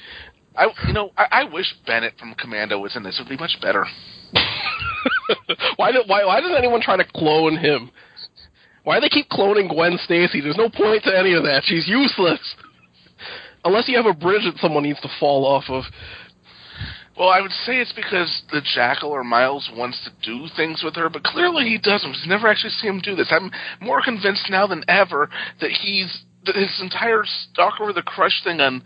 I 0.56 0.68
you 0.88 0.94
know 0.94 1.12
I, 1.18 1.26
I 1.32 1.44
wish 1.46 1.74
Bennett 1.86 2.14
from 2.20 2.36
Commando 2.36 2.80
was 2.80 2.96
in 2.96 3.04
this. 3.04 3.20
It 3.20 3.24
would 3.24 3.30
be 3.30 3.38
much 3.38 3.58
better. 3.62 3.86
why, 5.76 5.92
do, 5.92 6.04
why, 6.06 6.26
why 6.26 6.42
does 6.42 6.52
anyone 6.58 6.82
try 6.82 6.98
to 6.98 7.06
clone 7.16 7.58
him? 7.58 7.92
Why 8.84 8.98
do 8.98 9.02
they 9.02 9.10
keep 9.10 9.30
cloning 9.30 9.70
Gwen 9.70 9.98
Stacy? 10.04 10.42
There's 10.42 10.58
no 10.58 10.70
point 10.70 11.04
to 11.04 11.18
any 11.18 11.34
of 11.34 11.44
that. 11.44 11.64
She's 11.66 11.88
useless. 11.88 12.40
Unless 13.66 13.88
you 13.90 13.98
have 13.98 14.06
a 14.06 14.14
bridge 14.14 14.44
that 14.46 14.60
someone 14.62 14.84
needs 14.84 15.02
to 15.02 15.10
fall 15.20 15.46
off 15.46 15.66
of. 15.68 15.84
Well, 17.18 17.30
I 17.30 17.42
would 17.42 17.52
say 17.52 17.82
it's 17.82 17.92
because 17.92 18.44
the 18.54 18.62
Jackal 18.74 19.10
or 19.10 19.26
Miles 19.26 19.70
wants 19.76 20.00
to 20.06 20.12
do 20.24 20.48
things 20.56 20.82
with 20.84 20.96
her, 20.96 21.10
but 21.10 21.24
clearly 21.24 21.66
he 21.66 21.78
doesn't. 21.78 22.10
We've 22.10 22.30
never 22.30 22.48
actually 22.48 22.70
seen 22.70 22.92
him 22.92 23.02
do 23.02 23.16
this. 23.16 23.28
I'm 23.30 23.52
more 23.82 24.02
convinced 24.02 24.48
now 24.50 24.68
than 24.68 24.86
ever 24.88 25.30
that 25.60 25.72
he's 25.72 26.24
that 26.29 26.29
his 26.46 26.80
entire 26.82 27.24
stalk 27.26 27.80
over 27.82 27.94
the 27.94 28.02
crush 28.02 28.44
thing 28.44 28.60
on 28.62 28.84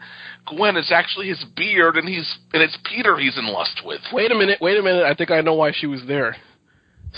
Gwen 0.47 0.75
is 0.77 0.91
actually 0.91 1.27
his 1.29 1.43
beard, 1.55 1.95
and 1.97 2.07
he's 2.07 2.37
and 2.53 2.61
it's 2.63 2.77
Peter 2.83 3.17
he's 3.17 3.37
in 3.37 3.47
lust 3.47 3.81
with. 3.85 4.01
Wait 4.11 4.31
a 4.31 4.35
minute, 4.35 4.59
wait 4.61 4.77
a 4.77 4.81
minute. 4.83 5.03
I 5.03 5.13
think 5.13 5.31
I 5.31 5.41
know 5.41 5.53
why 5.53 5.71
she 5.73 5.87
was 5.87 6.01
there. 6.07 6.35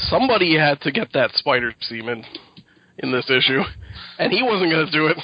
Somebody 0.10 0.58
had 0.58 0.82
to 0.82 0.92
get 0.92 1.14
that 1.14 1.32
spider 1.36 1.74
semen 1.82 2.24
in 2.98 3.12
this 3.12 3.30
issue, 3.30 3.62
and 4.20 4.32
he 4.32 4.44
wasn't 4.44 4.72
going 4.72 4.86
to 4.86 4.92
do 4.92 5.08
it 5.08 5.18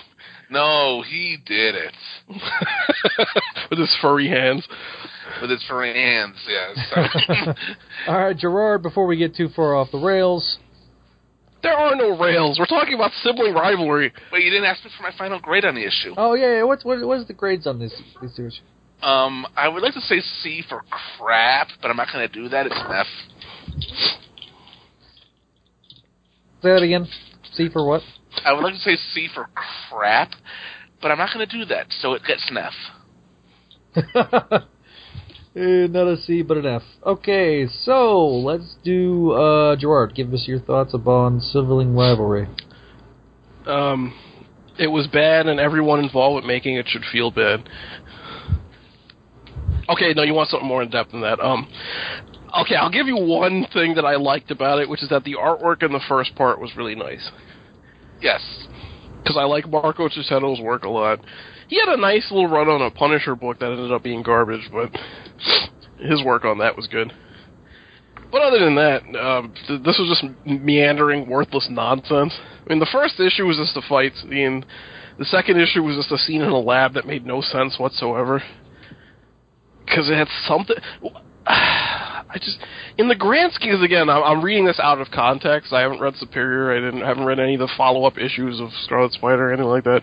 No, 0.50 1.02
he 1.08 1.38
did 1.46 1.76
it 1.76 1.94
with 3.70 3.80
his 3.80 3.96
furry 4.02 4.28
hands. 4.30 4.66
with 5.42 5.50
his 5.52 5.64
furry 5.68 5.94
hands. 5.94 6.36
Yes. 6.48 6.78
All 8.08 8.18
right, 8.18 8.38
Gerard. 8.38 8.82
Before 8.82 9.06
we 9.08 9.18
get 9.18 9.36
too 9.36 9.50
far 9.56 9.76
off 9.76 9.92
the 9.92 9.98
rails, 10.00 10.58
There 11.64 11.74
are 11.74 11.96
no 11.96 12.18
rails. 12.18 12.58
We're 12.60 12.66
talking 12.66 12.96
about 12.96 13.12
sibling 13.22 13.54
rivalry. 13.54 14.12
Wait, 14.32 14.44
you 14.44 14.50
didn't 14.50 14.66
ask 14.66 14.84
me 14.84 14.90
for 14.98 15.04
my 15.04 15.12
final 15.18 15.40
grade 15.40 15.64
on 15.66 15.76
the 15.76 15.86
issue. 15.86 16.14
oh 16.18 16.34
yeah, 16.34 16.58
yeah. 16.58 16.64
What's 16.64 16.84
what, 16.84 17.06
what's 17.06 17.28
the 17.28 17.34
grades 17.34 17.68
on 17.68 17.80
this 17.80 17.94
this 18.22 18.36
series? 18.36 18.60
Um, 19.02 19.48
I 19.56 19.68
would 19.68 19.82
like 19.82 19.94
to 19.96 20.02
say 20.02 20.22
C 20.42 20.64
for 20.68 20.84
crap, 21.18 21.68
but 21.82 21.90
I'm 21.90 21.98
not 21.98 22.08
going 22.14 22.28
to 22.28 22.34
do 22.34 22.50
that. 22.50 22.68
It's 22.68 22.76
an 22.76 22.92
F. 22.92 23.08
Say 26.62 26.70
that 26.70 26.84
again. 26.84 27.08
C 27.54 27.70
for 27.70 27.88
what? 27.88 28.02
I 28.46 28.54
would 28.54 28.64
like 28.64 28.74
to 28.76 28.80
say 28.80 28.96
C 29.14 29.28
for 29.34 29.50
crap, 29.90 30.32
but 31.02 31.12
I'm 31.12 31.18
not 31.18 31.34
going 31.34 31.48
to 31.48 31.58
do 31.58 31.66
that, 31.66 31.88
so 32.00 32.14
it 32.14 32.22
gets 32.28 32.50
an 32.52 32.58
F. 32.58 32.74
Eh, 35.54 35.88
not 35.88 36.08
a 36.08 36.18
C, 36.18 36.42
but 36.44 36.58
an 36.58 36.66
F. 36.66 36.84
Okay, 37.06 37.68
so 37.68 38.26
let's 38.26 38.76
do 38.86 39.32
uh, 39.34 39.76
Gerard. 39.76 40.16
Give 40.16 40.34
us 40.34 40.46
your 40.48 40.60
thoughts 40.60 40.94
upon 40.94 41.42
sibling 41.42 41.94
rivalry. 41.94 42.48
Um, 43.66 44.14
it 44.80 44.88
was 44.88 45.08
bad, 45.08 45.48
and 45.48 45.60
everyone 45.60 46.00
involved 46.00 46.36
with 46.36 46.46
making 46.46 46.76
it 46.76 46.88
should 46.88 47.04
feel 47.12 47.32
bad. 47.32 47.68
Okay, 49.90 50.14
no, 50.14 50.24
you 50.24 50.34
want 50.34 50.50
something 50.50 50.68
more 50.68 50.84
in 50.84 50.90
depth 50.90 51.12
than 51.12 51.22
that. 51.22 51.42
Um, 51.42 51.68
okay, 52.62 52.76
I'll 52.76 52.90
give 52.90 53.08
you 53.08 53.18
one 53.18 53.68
thing 53.74 53.96
that 53.96 54.06
I 54.06 54.16
liked 54.16 54.52
about 54.52 54.80
it, 54.80 54.88
which 54.88 55.04
is 55.04 55.10
that 55.10 55.26
the 55.26 55.34
artwork 55.34 55.84
in 55.84 55.92
the 55.92 56.02
first 56.08 56.34
part 56.36 56.62
was 56.62 56.78
really 56.78 56.96
nice. 56.96 57.30
Yes. 58.22 58.42
Because 59.22 59.38
I 59.38 59.44
like 59.44 59.70
Marco 59.70 60.10
Checchetto's 60.10 60.60
work 60.60 60.84
a 60.84 60.90
lot. 60.90 61.20
He 61.68 61.80
had 61.80 61.90
a 61.90 61.98
nice 61.98 62.30
little 62.32 62.48
run 62.48 62.68
on 62.68 62.82
a 62.82 62.92
Punisher 62.92 63.36
book 63.36 63.60
that 63.60 63.72
ended 63.72 63.92
up 63.92 64.04
being 64.04 64.24
garbage, 64.24 64.70
but 64.72 64.92
his 66.00 66.24
work 66.24 66.44
on 66.44 66.58
that 66.58 66.76
was 66.76 66.88
good. 66.88 67.14
But 68.32 68.42
other 68.42 68.60
than 68.60 68.76
that, 68.76 69.04
um, 69.20 69.54
th- 69.68 69.84
this 69.84 70.00
was 70.00 70.08
just 70.10 70.34
meandering, 70.46 71.30
worthless 71.30 71.68
nonsense. 71.70 72.34
I 72.66 72.70
mean, 72.70 72.80
the 72.80 72.90
first 72.92 73.20
issue 73.20 73.46
was 73.46 73.58
just 73.58 73.76
a 73.76 73.88
fight 73.88 74.14
scene. 74.16 74.66
The 75.20 75.26
second 75.26 75.60
issue 75.60 75.84
was 75.84 75.98
just 75.98 76.12
a 76.12 76.18
scene 76.18 76.42
in 76.42 76.50
a 76.50 76.60
lab 76.60 76.94
that 76.94 77.06
made 77.06 77.26
no 77.26 77.42
sense 77.42 77.78
whatsoever. 77.78 78.42
Because 79.86 80.10
it 80.10 80.16
had 80.16 80.30
something. 80.48 80.78
I 82.34 82.38
just, 82.38 82.58
in 82.98 83.08
the 83.10 83.16
grand 83.16 83.52
schemes, 83.54 83.84
again, 83.84 84.10
I'm, 84.10 84.24
I'm 84.24 84.42
reading 84.44 84.66
this 84.66 84.80
out 84.82 85.02
of 85.02 85.12
context. 85.12 85.74
I 85.74 85.82
haven't 85.82 86.00
read 86.00 86.16
Superior. 86.16 86.72
I 86.72 86.80
didn't, 86.80 87.06
haven't 87.06 87.26
read 87.26 87.40
any 87.40 87.56
of 87.56 87.60
the 87.60 87.70
follow-up 87.76 88.18
issues 88.18 88.60
of 88.62 88.70
Scarlet 88.86 89.12
Spider 89.14 89.50
or 89.50 89.54
anything 89.54 89.68
like 89.70 89.84
that. 89.84 90.02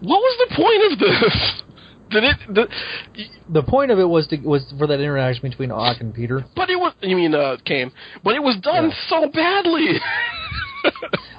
What 0.00 0.20
was 0.20 0.48
the 0.48 0.54
point 0.54 0.92
of 0.92 0.98
this? 0.98 1.62
Did 2.10 2.24
it? 2.24 2.36
Did, 2.54 3.28
The 3.48 3.62
point 3.62 3.90
of 3.90 3.98
it 3.98 4.04
was 4.08 4.26
to, 4.28 4.36
was 4.38 4.72
for 4.78 4.86
that 4.88 5.00
interaction 5.00 5.48
between 5.48 5.70
Ock 5.70 5.98
and 6.00 6.12
Peter. 6.14 6.44
but 6.56 6.68
it 6.70 6.76
was. 6.76 6.92
You 7.00 7.14
mean 7.16 7.34
uh, 7.34 7.56
Kaine? 7.64 7.92
But 8.24 8.34
it 8.34 8.42
was 8.42 8.56
done 8.62 8.90
Yeah. 8.90 9.08
so 9.08 9.28
badly. 9.30 9.94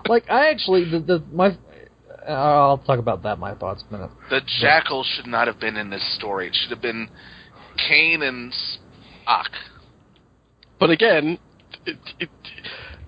Like 0.07 0.29
I 0.29 0.49
actually 0.49 0.89
the, 0.89 0.99
the 0.99 1.23
my 1.31 1.57
I'll 2.27 2.77
talk 2.79 2.99
about 2.99 3.23
that 3.23 3.39
my 3.39 3.53
thoughts 3.55 3.83
in 3.89 3.95
a 3.95 3.99
minute. 3.99 4.11
The 4.29 4.41
Jackal 4.59 5.03
should 5.03 5.25
not 5.27 5.47
have 5.47 5.59
been 5.59 5.77
in 5.77 5.89
this 5.89 6.15
story. 6.15 6.47
It 6.47 6.55
should 6.55 6.71
have 6.71 6.81
been 6.81 7.07
Kaine 7.87 8.21
and 8.23 8.53
Ock. 9.27 9.49
But 10.81 10.89
again, 10.89 11.37
it, 11.85 11.97
it, 12.19 12.29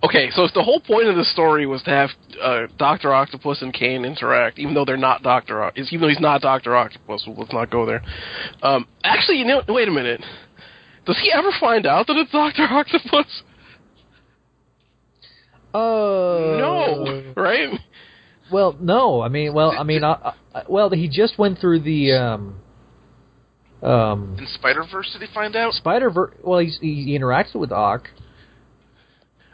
okay. 0.03 0.29
So 0.29 0.43
if 0.43 0.53
the 0.53 0.61
whole 0.61 0.79
point 0.79 1.07
of 1.07 1.15
the 1.15 1.23
story 1.23 1.65
was 1.65 1.81
to 1.83 1.89
have 1.89 2.09
uh, 2.39 2.67
Doctor 2.77 3.11
Octopus 3.11 3.63
and 3.63 3.73
Kaine 3.73 4.05
interact, 4.05 4.59
even 4.59 4.75
though 4.75 4.85
they're 4.85 4.95
not 4.95 5.23
Doctor, 5.23 5.63
Oc- 5.63 5.73
even 5.75 6.01
though 6.01 6.07
he's 6.07 6.19
not 6.19 6.41
Doctor 6.41 6.75
Octopus, 6.75 7.23
well, 7.25 7.35
let's 7.35 7.51
not 7.51 7.71
go 7.71 7.87
there. 7.87 8.03
Um, 8.61 8.85
actually, 9.03 9.39
you 9.39 9.45
know, 9.45 9.63
wait 9.67 9.87
a 9.87 9.91
minute. 9.91 10.23
Does 11.07 11.19
he 11.19 11.31
ever 11.33 11.49
find 11.59 11.87
out 11.87 12.05
that 12.05 12.15
it's 12.15 12.31
Doctor 12.31 12.61
Octopus? 12.69 13.41
Uh, 15.73 16.59
no, 16.59 17.33
right? 17.35 17.79
Well, 18.51 18.77
no. 18.79 19.21
I 19.21 19.29
mean, 19.29 19.55
well, 19.55 19.71
I 19.71 19.81
mean, 19.81 20.03
I, 20.03 20.35
I, 20.53 20.63
well, 20.69 20.91
he 20.91 21.09
just 21.09 21.39
went 21.39 21.57
through 21.57 21.79
the 21.79 22.11
um, 22.11 22.62
um, 23.83 24.35
In 24.39 24.47
Spider 24.47 24.83
Verse, 24.91 25.09
did 25.11 25.27
he 25.27 25.33
find 25.33 25.55
out? 25.55 25.73
Spider. 25.73 26.09
Ver- 26.09 26.33
well, 26.43 26.59
he's, 26.59 26.77
he, 26.79 27.03
he 27.03 27.19
interacted 27.19 27.55
with 27.55 27.71
Ock. 27.71 28.07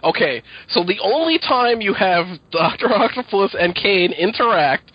Okay, 0.03 0.41
so 0.69 0.83
the 0.83 0.97
only 1.03 1.39
time 1.39 1.81
you 1.81 1.93
have 1.93 2.25
Doctor 2.51 2.87
Octopus 2.93 3.55
and 3.59 3.75
Kaine 3.75 4.13
interact, 4.13 4.91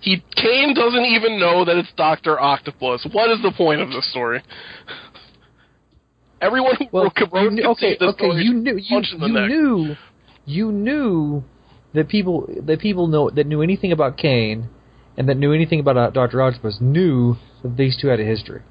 he 0.00 0.24
Kaine 0.34 0.74
doesn't 0.74 1.04
even 1.04 1.38
know 1.38 1.64
that 1.64 1.76
it's 1.76 1.92
Doctor 1.96 2.40
Octopus. 2.40 3.06
What 3.12 3.30
is 3.30 3.40
the 3.42 3.52
point 3.56 3.80
of 3.80 3.90
this 3.90 4.10
story? 4.10 4.42
Everyone 6.40 6.74
who 6.78 6.86
Well, 6.90 7.04
wrote, 7.04 7.32
wrote 7.32 7.52
knew, 7.52 7.64
okay, 7.64 7.96
this 8.00 8.08
okay, 8.14 8.24
story 8.24 8.44
you 8.44 8.54
knew, 8.54 8.76
you, 8.76 9.02
you 9.02 9.48
knew, 9.48 9.96
you 10.46 10.72
knew 10.72 11.44
that 11.92 12.08
people 12.08 12.48
that 12.62 12.80
people 12.80 13.06
know 13.08 13.30
that 13.30 13.46
knew 13.46 13.60
anything 13.62 13.92
about 13.92 14.16
Kaine 14.16 14.68
and 15.16 15.28
that 15.28 15.36
knew 15.36 15.52
anything 15.52 15.80
about 15.80 15.96
uh, 15.96 16.10
Doctor 16.10 16.40
Octopus 16.40 16.78
knew 16.80 17.36
that 17.62 17.76
these 17.76 17.96
two 18.00 18.08
had 18.08 18.20
a 18.20 18.24
history. 18.24 18.62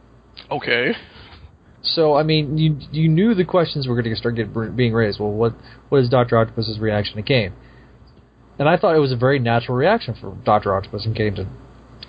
Okay. 0.51 0.93
So 1.81 2.15
I 2.15 2.23
mean, 2.23 2.57
you 2.57 2.77
you 2.91 3.07
knew 3.07 3.33
the 3.33 3.45
questions 3.45 3.87
were 3.87 3.95
going 3.95 4.13
to 4.13 4.15
start 4.15 4.35
get, 4.35 4.53
being 4.75 4.93
raised. 4.93 5.19
Well, 5.19 5.31
what 5.31 5.53
what 5.89 6.01
is 6.01 6.09
Doctor 6.09 6.37
Octopus's 6.37 6.79
reaction 6.79 7.15
to 7.15 7.21
Kaine? 7.21 7.53
And 8.57 8.67
I 8.67 8.75
thought 8.75 8.95
it 8.95 8.99
was 8.99 9.13
a 9.13 9.15
very 9.15 9.39
natural 9.39 9.77
reaction 9.77 10.15
for 10.19 10.35
Doctor 10.43 10.75
Octopus 10.75 11.05
and 11.05 11.15
Kaine 11.15 11.35
to 11.35 11.47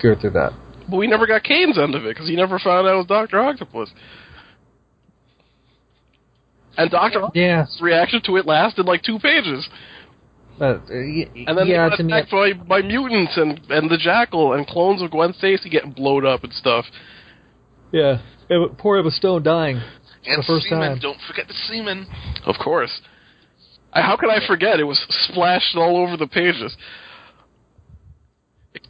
go 0.02 0.20
through 0.20 0.30
that. 0.30 0.52
But 0.88 0.96
we 0.96 1.06
never 1.06 1.26
got 1.26 1.44
Kaine's 1.44 1.78
end 1.78 1.94
of 1.94 2.04
it 2.04 2.08
because 2.14 2.28
he 2.28 2.34
never 2.34 2.58
found 2.58 2.88
out 2.88 2.94
it 2.94 2.96
was 2.96 3.06
Doctor 3.06 3.40
Octopus. 3.40 3.90
And 6.76 6.90
Doctor 6.90 7.20
Yeah, 7.34 7.60
Octopus' 7.60 7.80
reaction 7.82 8.22
to 8.24 8.36
it 8.36 8.46
lasted 8.46 8.86
like 8.86 9.02
two 9.02 9.18
pages, 9.18 9.68
uh, 10.60 10.78
y- 10.88 11.28
and 11.46 11.56
then 11.56 11.66
yeah, 11.66 11.88
they 11.88 11.96
got 11.96 12.00
attacked 12.00 12.30
by, 12.30 12.52
by 12.52 12.82
mutants 12.82 13.36
and 13.36 13.60
and 13.70 13.90
the 13.90 13.96
Jackal 13.96 14.54
and 14.54 14.66
clones 14.66 15.02
of 15.02 15.10
Gwen 15.10 15.32
Stacy 15.34 15.68
getting 15.68 15.92
blowed 15.92 16.24
up 16.24 16.42
and 16.42 16.52
stuff. 16.52 16.84
Yeah, 17.92 18.20
Emma- 18.50 18.68
poor 18.78 18.98
Emma 18.98 19.10
Stone 19.10 19.42
dying. 19.42 19.80
And 20.26 20.42
the 20.42 20.46
first 20.46 20.64
Seaman. 20.68 20.90
time. 20.90 20.98
Don't 21.00 21.18
forget 21.26 21.48
the 21.48 21.54
semen. 21.54 22.06
Of 22.44 22.56
course. 22.62 23.00
I, 23.92 24.02
how 24.02 24.16
could 24.16 24.28
I 24.30 24.46
forget? 24.46 24.78
It 24.78 24.84
was 24.84 25.04
splashed 25.30 25.74
all 25.76 25.96
over 25.96 26.16
the 26.16 26.26
pages, 26.26 26.76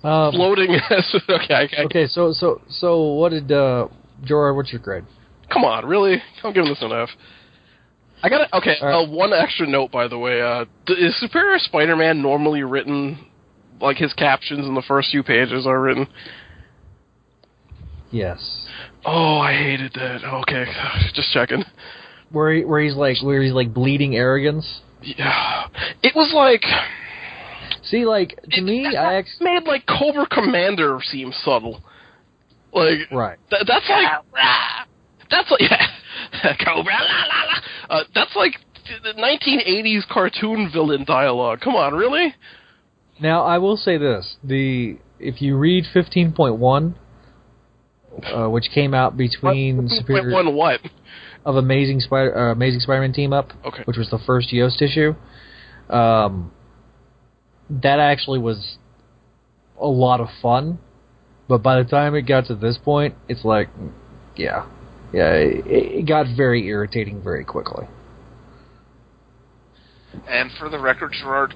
Um, 0.03 0.33
floating. 0.33 0.75
as 0.91 1.15
okay, 1.29 1.55
I, 1.55 1.69
I, 1.81 1.85
okay, 1.85 2.07
so 2.07 2.33
so 2.33 2.61
so 2.69 3.03
what 3.15 3.31
did 3.31 3.51
uh, 3.53 3.89
Jorah? 4.25 4.55
What's 4.55 4.73
your 4.73 4.81
grade? 4.81 5.05
come 5.53 5.65
on, 5.65 5.85
really? 5.87 6.23
I'm 6.45 6.53
giving 6.53 6.69
this 6.71 6.81
an 6.83 6.93
F. 6.93 7.09
I 8.23 8.29
got 8.29 8.47
to 8.47 8.57
okay. 8.59 8.77
Right. 8.83 9.03
Uh, 9.03 9.09
one 9.09 9.33
extra 9.33 9.67
note, 9.67 9.91
by 9.91 10.07
the 10.09 10.19
way. 10.19 10.41
Uh, 10.43 10.65
is 10.89 11.19
Superior 11.21 11.59
Spider-Man 11.59 12.21
normally 12.21 12.63
written 12.63 13.27
like 13.81 13.97
his 13.97 14.13
captions 14.13 14.67
in 14.67 14.75
the 14.75 14.83
first 14.87 15.11
few 15.11 15.23
pages 15.23 15.67
are 15.67 15.81
written? 15.81 16.07
Yes. 18.11 18.67
Oh, 19.05 19.39
I 19.39 19.53
hated 19.55 19.93
that. 19.95 20.25
Okay, 20.43 20.65
just 21.15 21.33
checking. 21.33 21.65
Where 22.31 22.53
he, 22.55 22.65
where 22.65 22.81
he's 22.81 22.95
like 22.95 23.17
where 23.23 23.43
he's 23.43 23.53
like 23.53 23.73
bleeding 23.75 24.15
arrogance. 24.17 24.81
Yeah, 25.03 25.67
it 26.03 26.15
was 26.15 26.33
like 26.35 26.63
See, 27.83 28.05
like 28.05 28.39
to 28.51 28.61
it- 28.61 28.65
me, 28.65 28.87
I 28.97 29.17
ex- 29.17 29.37
made 29.41 29.65
like 29.65 29.85
Cobra 29.87 30.27
Commander 30.31 30.99
seem 31.03 31.33
subtle. 31.33 31.83
Like 32.73 33.11
right. 33.11 33.39
Th- 33.51 33.63
that's 33.67 33.89
like 33.89 34.09
that's 35.31 35.51
like 35.51 35.61
yeah, 36.43 36.57
Cobra 36.65 36.93
la 36.93 37.25
la 37.25 37.45
la. 37.45 37.99
Uh, 38.01 38.05
that's 38.15 38.37
like 38.37 38.53
the 39.03 39.13
1980s 39.15 40.07
cartoon 40.09 40.69
villain 40.73 41.05
dialogue. 41.05 41.61
Come 41.61 41.75
on, 41.77 41.95
really? 41.95 42.35
Now 43.21 43.45
I 43.45 43.59
will 43.59 43.77
say 43.77 43.99
this: 43.99 44.37
the 44.45 44.99
if 45.19 45.43
you 45.43 45.57
read 45.57 45.85
fifteen 45.93 46.33
point 46.33 46.57
one, 46.57 46.95
uh, 48.25 48.49
which 48.49 48.71
came 48.75 48.95
out 48.95 49.17
between 49.17 49.85
What- 49.85 49.93
Superior 49.93 50.33
One 50.33 50.55
what? 50.55 50.81
of 51.45 51.57
Amazing 51.57 52.01
Spider 52.01 52.37
uh, 52.37 52.53
Amazing 52.53 52.81
Spider-Man 52.81 53.13
team 53.13 53.33
up, 53.33 53.53
Okay. 53.65 53.83
which 53.85 53.97
was 53.97 54.11
the 54.11 54.19
first 54.19 54.53
Yost 54.53 54.83
issue, 54.83 55.15
um, 55.89 56.51
that 57.71 57.99
actually 57.99 58.39
was 58.39 58.77
a 59.81 59.87
lot 59.87 60.21
of 60.21 60.29
fun. 60.43 60.79
But 61.49 61.63
by 61.63 61.83
the 61.83 61.89
time 61.89 62.15
it 62.15 62.23
got 62.23 62.47
to 62.47 62.55
this 62.55 62.79
point, 62.79 63.15
it's 63.29 63.45
like, 63.45 63.69
yeah, 64.37 64.67
yeah, 65.13 65.33
it, 65.33 65.67
it 65.67 66.07
got 66.07 66.27
very 66.37 66.67
irritating 66.69 67.21
very 67.23 67.45
quickly. 67.45 67.87
And 70.29 70.51
for 70.59 70.69
the 70.69 70.79
record, 70.79 71.13
Gerard, 71.13 71.55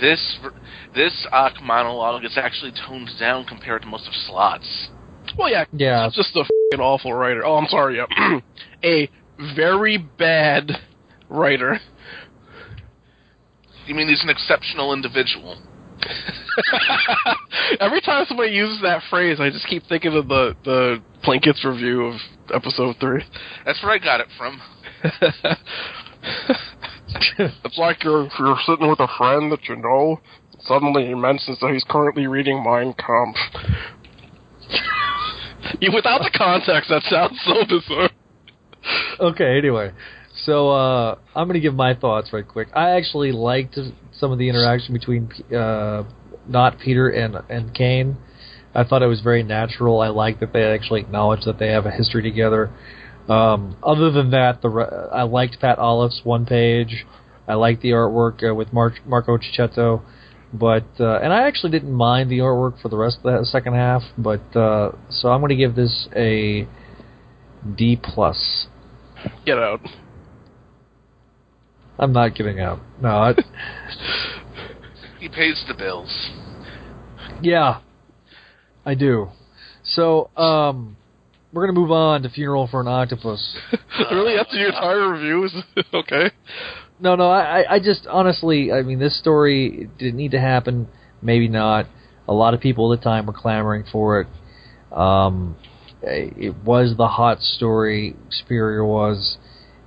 this 0.00 0.38
this 0.94 1.26
Ock 1.32 1.62
monologue 1.62 2.24
is 2.24 2.36
actually 2.36 2.72
toned 2.86 3.10
down 3.18 3.44
compared 3.44 3.82
to 3.82 3.88
most 3.88 4.06
of 4.06 4.14
Slott's. 4.14 4.88
Well, 5.38 5.50
yeah, 5.50 5.64
Yeah. 5.72 6.06
it's 6.06 6.16
just 6.16 6.34
a 6.36 6.44
fucking 6.44 6.80
awful 6.84 7.12
writer. 7.14 7.44
Oh, 7.44 7.56
I'm 7.56 7.68
sorry. 7.68 7.96
Yeah, 7.96 8.38
a 8.84 9.08
very 9.56 9.96
bad 9.98 10.72
writer. 11.28 11.78
You 13.86 13.94
mean 13.94 14.08
he's 14.08 14.22
an 14.22 14.30
exceptional 14.30 14.92
individual? 14.92 15.58
Every 17.80 18.00
time 18.00 18.24
somebody 18.28 18.52
uses 18.52 18.80
that 18.82 19.02
phrase, 19.10 19.38
I 19.40 19.50
just 19.50 19.66
keep 19.68 19.82
thinking 19.88 20.14
of 20.16 20.28
the 20.28 20.56
the 20.64 21.02
Plinkett's 21.24 21.64
review 21.64 22.06
of 22.06 22.14
episode 22.54 22.96
three. 23.00 23.22
That's 23.64 23.82
where 23.82 23.92
I 23.92 23.98
got 23.98 24.20
it 24.20 24.26
from. 24.36 24.60
it's 27.38 27.78
like 27.78 28.02
you're 28.04 28.28
you're 28.38 28.58
sitting 28.66 28.88
with 28.88 29.00
a 29.00 29.08
friend 29.18 29.50
that 29.52 29.64
you 29.68 29.76
know. 29.76 30.20
Suddenly 30.60 31.06
he 31.06 31.14
mentions 31.14 31.58
that 31.60 31.70
he's 31.72 31.84
currently 31.88 32.26
reading 32.26 32.64
Mein 32.64 32.92
Kampf. 32.94 33.36
Without 35.94 36.22
the 36.22 36.30
context, 36.36 36.90
that 36.90 37.02
sounds 37.04 37.38
so 37.44 37.64
bizarre. 37.68 38.10
okay, 39.20 39.58
anyway. 39.58 39.92
So 40.44 40.70
uh, 40.70 41.18
I'm 41.34 41.48
going 41.48 41.54
to 41.54 41.60
give 41.60 41.74
my 41.74 41.94
thoughts 41.94 42.32
right 42.32 42.46
quick. 42.46 42.68
I 42.74 42.90
actually 42.90 43.32
liked 43.32 43.78
some 44.12 44.32
of 44.32 44.38
the 44.38 44.48
interaction 44.48 44.92
between 44.92 45.30
uh, 45.54 46.04
not 46.46 46.78
Peter 46.78 47.08
and 47.08 47.36
and 47.48 47.74
Kaine. 47.74 48.16
I 48.74 48.84
thought 48.84 49.02
it 49.02 49.06
was 49.06 49.22
very 49.22 49.42
natural. 49.42 50.00
I 50.00 50.08
like 50.08 50.40
that 50.40 50.52
they 50.52 50.62
actually 50.62 51.00
acknowledge 51.00 51.44
that 51.46 51.58
they 51.58 51.68
have 51.68 51.86
a 51.86 51.90
history 51.90 52.22
together. 52.22 52.70
Um, 53.28 53.76
other 53.82 54.10
than 54.10 54.30
that, 54.30 54.60
the 54.60 54.68
re- 54.68 55.08
I 55.12 55.22
liked 55.22 55.58
Pat 55.60 55.78
Olliffe's 55.78 56.20
one 56.24 56.44
page. 56.44 57.06
I 57.48 57.54
liked 57.54 57.80
the 57.80 57.90
artwork 57.90 58.48
uh, 58.48 58.54
with 58.54 58.72
Mar- 58.72 58.94
Marco 59.06 59.38
Checchetto, 59.38 60.02
but 60.52 60.86
uh, 61.00 61.18
and 61.18 61.32
I 61.32 61.46
actually 61.46 61.70
didn't 61.70 61.92
mind 61.92 62.30
the 62.30 62.38
artwork 62.38 62.80
for 62.80 62.88
the 62.88 62.96
rest 62.96 63.18
of 63.24 63.40
the 63.40 63.46
second 63.46 63.74
half. 63.74 64.02
But 64.16 64.56
uh, 64.56 64.92
so 65.10 65.28
I'm 65.30 65.40
going 65.40 65.50
to 65.50 65.56
give 65.56 65.74
this 65.74 66.08
a 66.14 66.66
D 67.76 67.98
plus. 68.02 68.66
Get 69.44 69.58
out. 69.58 69.80
I'm 71.98 72.12
not 72.12 72.34
getting 72.34 72.60
out. 72.60 72.80
No, 73.00 73.08
I, 73.08 73.34
He 75.18 75.28
pays 75.28 75.64
the 75.66 75.74
bills. 75.74 76.30
yeah, 77.42 77.80
I 78.84 78.94
do. 78.94 79.28
So 79.82 80.30
um, 80.36 80.96
we're 81.52 81.66
gonna 81.66 81.78
move 81.78 81.90
on 81.90 82.22
to 82.22 82.28
Funeral 82.28 82.68
for 82.68 82.80
an 82.80 82.88
Octopus. 82.88 83.56
really? 84.10 84.36
That's 84.36 84.52
your 84.52 84.68
entire 84.68 85.08
reviews? 85.08 85.54
okay. 85.94 86.30
No, 86.98 87.14
no, 87.16 87.28
I, 87.30 87.74
I- 87.74 87.78
just 87.78 88.06
honestly, 88.06 88.72
I 88.72 88.82
mean, 88.82 88.98
this 88.98 89.18
story 89.18 89.88
didn't 89.98 90.16
need 90.16 90.30
to 90.32 90.40
happen. 90.40 90.88
Maybe 91.22 91.48
not. 91.48 91.86
A 92.28 92.32
lot 92.34 92.54
of 92.54 92.60
people 92.60 92.92
at 92.92 93.00
the 93.00 93.04
time 93.04 93.26
were 93.26 93.32
clamoring 93.32 93.84
for 93.90 94.20
it. 94.22 94.26
Um, 94.96 95.56
it 96.02 96.54
was 96.64 96.94
the 96.96 97.08
hot 97.08 97.40
story. 97.40 98.16
Superior 98.30 98.84
was. 98.84 99.38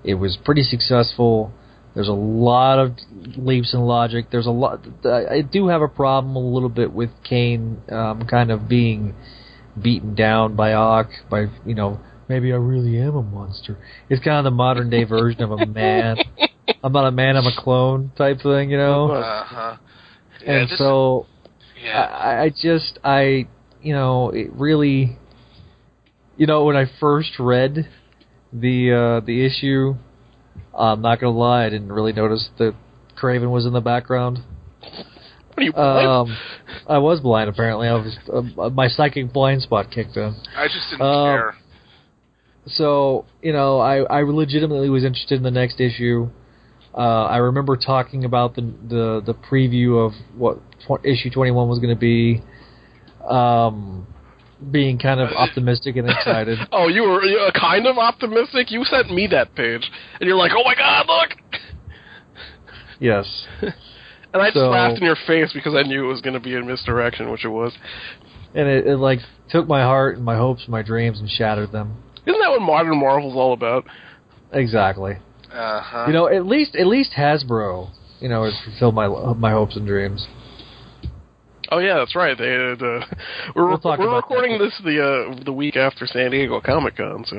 It 0.03 0.15
was 0.15 0.37
pretty 0.43 0.63
successful. 0.63 1.51
There's 1.95 2.07
a 2.07 2.13
lot 2.13 2.79
of 2.79 2.93
leaps 3.37 3.73
in 3.73 3.81
logic. 3.81 4.27
There's 4.31 4.45
a 4.45 4.51
lot. 4.51 4.79
I 5.05 5.41
do 5.41 5.67
have 5.67 5.81
a 5.81 5.87
problem 5.87 6.35
a 6.35 6.39
little 6.39 6.69
bit 6.69 6.93
with 6.93 7.09
Kaine, 7.27 7.81
um, 7.91 8.25
kind 8.29 8.51
of 8.51 8.69
being 8.69 9.15
beaten 9.81 10.15
down 10.15 10.55
by 10.55 10.73
Ock. 10.73 11.09
By 11.29 11.47
you 11.65 11.75
know, 11.75 11.99
maybe 12.27 12.53
I 12.53 12.57
really 12.57 12.99
am 12.99 13.15
a 13.15 13.23
monster. 13.23 13.77
It's 14.09 14.23
kind 14.23 14.37
of 14.37 14.43
the 14.45 14.55
modern 14.55 14.89
day 14.89 15.03
version 15.03 15.41
of 15.41 15.51
a 15.51 15.65
man. 15.65 16.17
I'm 16.83 16.91
not 16.93 17.05
a 17.07 17.11
man, 17.11 17.35
I'm 17.37 17.45
a 17.47 17.55
clone 17.55 18.11
type 18.17 18.41
thing, 18.41 18.69
you 18.71 18.77
know. 18.77 19.11
Uh 19.11 19.43
huh. 19.45 19.77
Yeah, 20.43 20.51
and 20.53 20.69
this- 20.69 20.77
so 20.77 21.25
yeah. 21.83 22.01
I, 22.01 22.43
I 22.43 22.49
just 22.49 22.99
I 23.03 23.47
you 23.81 23.93
know 23.93 24.29
it 24.29 24.51
really 24.53 25.17
you 26.37 26.45
know 26.47 26.65
when 26.65 26.75
I 26.75 26.85
first 26.99 27.39
read 27.39 27.87
the 28.51 28.91
uh 29.21 29.25
the 29.25 29.45
issue 29.45 29.95
I'm 30.77 31.01
not 31.01 31.19
gonna 31.19 31.37
lie 31.37 31.65
I 31.65 31.69
didn't 31.69 31.91
really 31.91 32.13
notice 32.13 32.49
that 32.57 32.73
Kraven 33.21 33.51
was 33.51 33.65
in 33.65 33.73
the 33.73 33.81
background 33.81 34.39
What 34.81 35.57
are 35.57 35.61
you 35.63 35.73
blind? 35.73 36.07
um 36.07 36.37
I 36.87 36.97
was 36.97 37.19
blind 37.21 37.49
apparently 37.49 37.87
I 37.87 37.93
was 37.93 38.17
uh, 38.33 38.69
my 38.69 38.87
psychic 38.87 39.31
blind 39.31 39.61
spot 39.61 39.91
kicked 39.91 40.17
in 40.17 40.35
I 40.55 40.67
just 40.67 40.89
didn't 40.91 41.01
um, 41.01 41.25
care. 41.37 41.55
so 42.65 43.25
you 43.41 43.53
know 43.53 43.79
I 43.79 43.97
I 44.03 44.21
legitimately 44.23 44.89
was 44.89 45.03
interested 45.03 45.35
in 45.37 45.43
the 45.43 45.51
next 45.51 45.79
issue. 45.79 46.29
Uh, 46.93 47.25
I 47.25 47.37
remember 47.37 47.77
talking 47.77 48.25
about 48.25 48.55
the 48.55 48.61
the 48.61 49.21
the 49.25 49.33
preview 49.33 50.05
of 50.05 50.13
what 50.35 50.57
tw- 50.87 51.05
issue 51.05 51.29
twenty 51.29 51.51
one 51.51 51.69
was 51.69 51.79
going 51.79 51.93
to 51.93 51.99
be, 51.99 52.41
um, 53.27 54.07
being 54.71 54.97
kind 54.97 55.19
of 55.19 55.29
optimistic 55.31 55.95
and 55.97 56.09
excited. 56.09 56.57
oh, 56.71 56.87
you 56.87 57.03
were 57.03 57.21
kind 57.53 57.85
of 57.85 57.97
optimistic. 57.97 58.71
You 58.71 58.83
sent 58.85 59.11
me 59.11 59.27
that 59.27 59.53
page, 59.55 59.89
and 60.19 60.27
you're 60.27 60.35
like, 60.37 60.51
"Oh 60.55 60.63
my 60.63 60.73
god, 60.75 61.05
look!" 61.07 61.61
yes, 62.99 63.45
And 64.33 64.41
I 64.43 64.47
just 64.47 64.57
So- 64.57 64.69
laughed 64.69 64.97
in 64.97 65.03
your 65.03 65.17
face 65.27 65.51
because 65.53 65.73
I 65.75 65.83
knew 65.83 66.05
it 66.05 66.07
was 66.07 66.21
going 66.21 66.35
to 66.35 66.39
be 66.39 66.55
a 66.55 66.61
misdirection, 66.63 67.31
which 67.31 67.45
it 67.45 67.49
was. 67.49 67.73
and 68.53 68.67
it, 68.67 68.85
it 68.87 68.97
like 68.97 69.19
took 69.49 69.67
my 69.67 69.81
heart 69.81 70.17
and 70.17 70.25
my 70.25 70.35
hopes 70.37 70.61
and 70.63 70.69
my 70.69 70.81
dreams 70.83 71.19
and 71.19 71.29
shattered 71.29 71.71
them. 71.71 72.03
Isn't 72.25 72.39
that 72.39 72.49
what 72.51 72.61
modern 72.61 72.99
Marvel's 72.99 73.35
all 73.35 73.53
about? 73.53 73.85
Exactly. 74.51 75.17
Uh 75.51 75.81
huh. 75.81 76.05
You 76.07 76.13
know, 76.13 76.27
at 76.27 76.45
least 76.45 76.75
at 76.75 76.87
least 76.87 77.11
Hasbro, 77.17 77.89
you 78.19 78.29
know, 78.29 78.43
has 78.45 78.53
fulfilled 78.65 78.95
my 78.95 79.07
my 79.33 79.51
hopes 79.51 79.75
and 79.75 79.85
dreams. 79.85 80.27
Oh 81.71 81.77
yeah, 81.79 81.95
that's 81.99 82.15
right. 82.15 82.35
They 82.37 82.49
had, 82.49 82.81
uh, 82.81 83.05
we're 83.55 83.67
we'll 83.69 83.79
we're 83.83 84.15
recording 84.15 84.57
that. 84.57 84.65
this 84.65 84.81
the 84.83 85.03
uh, 85.37 85.43
the 85.43 85.53
week 85.53 85.75
after 85.75 86.07
San 86.07 86.31
Diego 86.31 86.59
Comic 86.61 86.97
Con, 86.97 87.23
so 87.27 87.35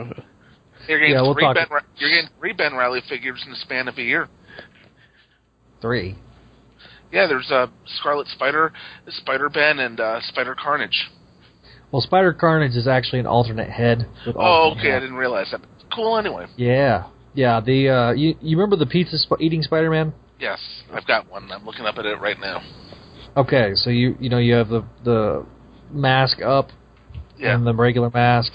you're 0.88 0.98
getting 1.00 1.14
yeah, 1.14 1.22
we'll 1.22 1.34
three 1.34 1.42
talk- 1.42 1.56
Ben, 1.56 1.66
you're 1.96 2.10
getting 2.10 2.30
three 2.38 2.52
Ben 2.52 2.74
Reilly 2.74 3.00
figures 3.08 3.42
in 3.44 3.50
the 3.50 3.56
span 3.58 3.88
of 3.88 3.98
a 3.98 4.02
year. 4.02 4.28
Three. 5.80 6.16
Yeah, 7.12 7.26
there's 7.26 7.50
uh, 7.50 7.66
Scarlet 7.98 8.28
Spider, 8.28 8.72
Spider 9.08 9.48
Ben, 9.48 9.80
and 9.80 9.98
uh, 9.98 10.20
Spider 10.28 10.54
Carnage. 10.60 11.10
Well, 11.90 12.02
Spider 12.02 12.32
Carnage 12.32 12.76
is 12.76 12.86
actually 12.86 13.18
an 13.18 13.26
alternate 13.26 13.68
head. 13.68 14.06
With 14.24 14.36
Oh, 14.36 14.40
alternate 14.40 14.80
okay, 14.80 14.92
I 14.96 15.00
didn't 15.00 15.16
realize 15.16 15.48
that. 15.50 15.60
Cool. 15.92 16.16
Anyway, 16.18 16.46
Yeah, 16.56 17.06
yeah. 17.34 17.60
The 17.60 17.88
uh, 17.88 18.12
you 18.12 18.34
you 18.40 18.56
remember 18.56 18.76
the 18.76 18.86
pizza 18.90 19.18
sp- 19.18 19.40
eating 19.40 19.62
Spider 19.62 19.90
Man? 19.90 20.12
yes, 20.40 20.58
I've 20.92 21.06
got 21.06 21.30
one. 21.30 21.50
I'm 21.52 21.64
looking 21.66 21.84
up 21.84 21.96
at 21.98 22.06
it 22.06 22.18
right 22.20 22.38
now. 22.40 22.62
Okay, 23.36 23.72
so 23.74 23.90
you 23.90 24.16
you 24.20 24.28
know 24.30 24.38
you 24.38 24.54
have 24.54 24.68
the 24.68 24.84
the 25.04 25.46
mask 25.92 26.40
up 26.42 26.70
Yeah. 27.38 27.54
and 27.54 27.66
the 27.66 27.74
regular 27.74 28.10
mask. 28.12 28.52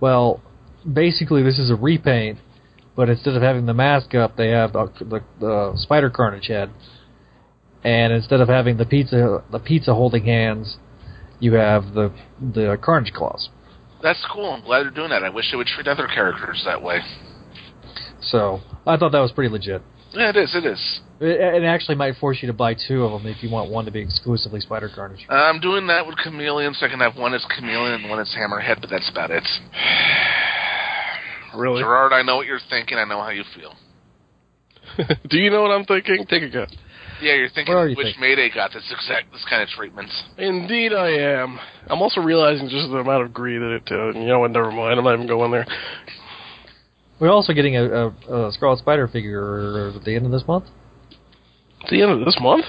Well, 0.00 0.40
basically 0.90 1.42
this 1.42 1.58
is 1.58 1.70
a 1.70 1.74
repaint, 1.76 2.38
but 2.96 3.08
instead 3.08 3.34
of 3.34 3.42
having 3.42 3.66
the 3.66 3.74
mask 3.74 4.14
up, 4.14 4.36
they 4.36 4.48
have 4.50 4.72
the 4.72 4.86
the, 5.00 5.20
the 5.40 5.72
Spider 5.76 6.10
Carnage 6.10 6.46
head, 6.48 6.70
and 7.84 8.12
instead 8.12 8.40
of 8.40 8.48
having 8.48 8.76
the 8.76 8.84
pizza 8.86 9.42
the 9.50 9.58
pizza 9.58 9.94
holding 9.94 10.24
hands, 10.24 10.76
you 11.40 11.54
have 11.54 11.94
the 11.94 12.12
the 12.40 12.78
Carnage 12.82 13.12
claws. 13.12 13.48
That's 14.02 14.24
cool. 14.32 14.50
I'm 14.52 14.62
glad 14.64 14.82
they're 14.82 14.90
doing 14.90 15.10
that. 15.10 15.22
I 15.22 15.30
wish 15.30 15.50
they 15.52 15.56
would 15.56 15.68
treat 15.68 15.86
other 15.86 16.08
characters 16.08 16.62
that 16.66 16.82
way. 16.82 17.00
So 18.24 18.60
I 18.86 18.96
thought 18.96 19.12
that 19.12 19.20
was 19.20 19.32
pretty 19.32 19.50
legit. 19.50 19.82
Yeah, 20.12 20.30
it 20.30 20.36
is. 20.36 20.54
It 20.54 20.66
is. 20.66 21.00
It, 21.20 21.62
it 21.62 21.64
actually 21.64 21.94
might 21.94 22.16
force 22.16 22.38
you 22.42 22.48
to 22.48 22.52
buy 22.52 22.74
two 22.74 23.04
of 23.04 23.12
them 23.12 23.30
if 23.30 23.42
you 23.42 23.50
want 23.50 23.70
one 23.70 23.86
to 23.86 23.90
be 23.90 24.00
exclusively 24.00 24.60
Spider 24.60 24.90
Carnage. 24.94 25.24
Uh, 25.28 25.34
I'm 25.34 25.60
doing 25.60 25.86
that 25.86 26.06
with 26.06 26.16
Chameleon, 26.18 26.74
so 26.74 26.86
I 26.86 26.88
can 26.88 27.00
have 27.00 27.16
one 27.16 27.32
as 27.32 27.44
Chameleon 27.56 28.02
and 28.02 28.10
one 28.10 28.20
as 28.20 28.34
Hammerhead, 28.38 28.80
but 28.80 28.90
that's 28.90 29.08
about 29.10 29.30
it. 29.30 29.44
really. 31.56 31.82
Gerard, 31.82 32.12
I 32.12 32.22
know 32.22 32.36
what 32.36 32.46
you're 32.46 32.60
thinking. 32.68 32.98
I 32.98 33.04
know 33.04 33.20
how 33.20 33.30
you 33.30 33.44
feel. 33.56 33.74
Do 35.30 35.38
you 35.38 35.50
know 35.50 35.62
what 35.62 35.70
I'm 35.70 35.84
thinking? 35.84 36.26
Take 36.28 36.42
a 36.42 36.50
guess. 36.50 36.70
Yeah, 37.22 37.34
you're 37.34 37.50
thinking 37.50 37.72
you 37.72 37.96
which 37.96 38.06
thinking? 38.06 38.20
Mayday 38.20 38.50
got 38.52 38.72
this 38.72 38.82
exact 38.90 39.32
this 39.32 39.44
kind 39.48 39.62
of 39.62 39.68
treatment. 39.68 40.10
Indeed, 40.38 40.92
I 40.92 41.10
am. 41.10 41.58
I'm 41.86 42.02
also 42.02 42.20
realizing 42.20 42.68
just 42.68 42.90
the 42.90 42.98
amount 42.98 43.22
of 43.22 43.32
greed 43.32 43.60
that 43.60 43.76
it. 43.76 43.82
Uh, 43.88 44.18
you 44.18 44.26
know 44.26 44.40
what? 44.40 44.50
Never 44.50 44.72
mind. 44.72 44.98
I'm 44.98 45.04
not 45.04 45.14
even 45.14 45.28
going 45.28 45.52
there. 45.52 45.64
We're 47.20 47.30
also 47.30 47.52
getting 47.52 47.76
a, 47.76 47.84
a, 47.84 48.48
a 48.48 48.52
Scarlet 48.52 48.78
Spider 48.78 49.06
figure 49.08 49.92
at 49.96 50.04
the 50.04 50.14
end 50.16 50.26
of 50.26 50.32
this 50.32 50.42
month. 50.46 50.64
At 51.84 51.90
the 51.90 52.02
end 52.02 52.10
of 52.12 52.24
this 52.24 52.36
month. 52.40 52.64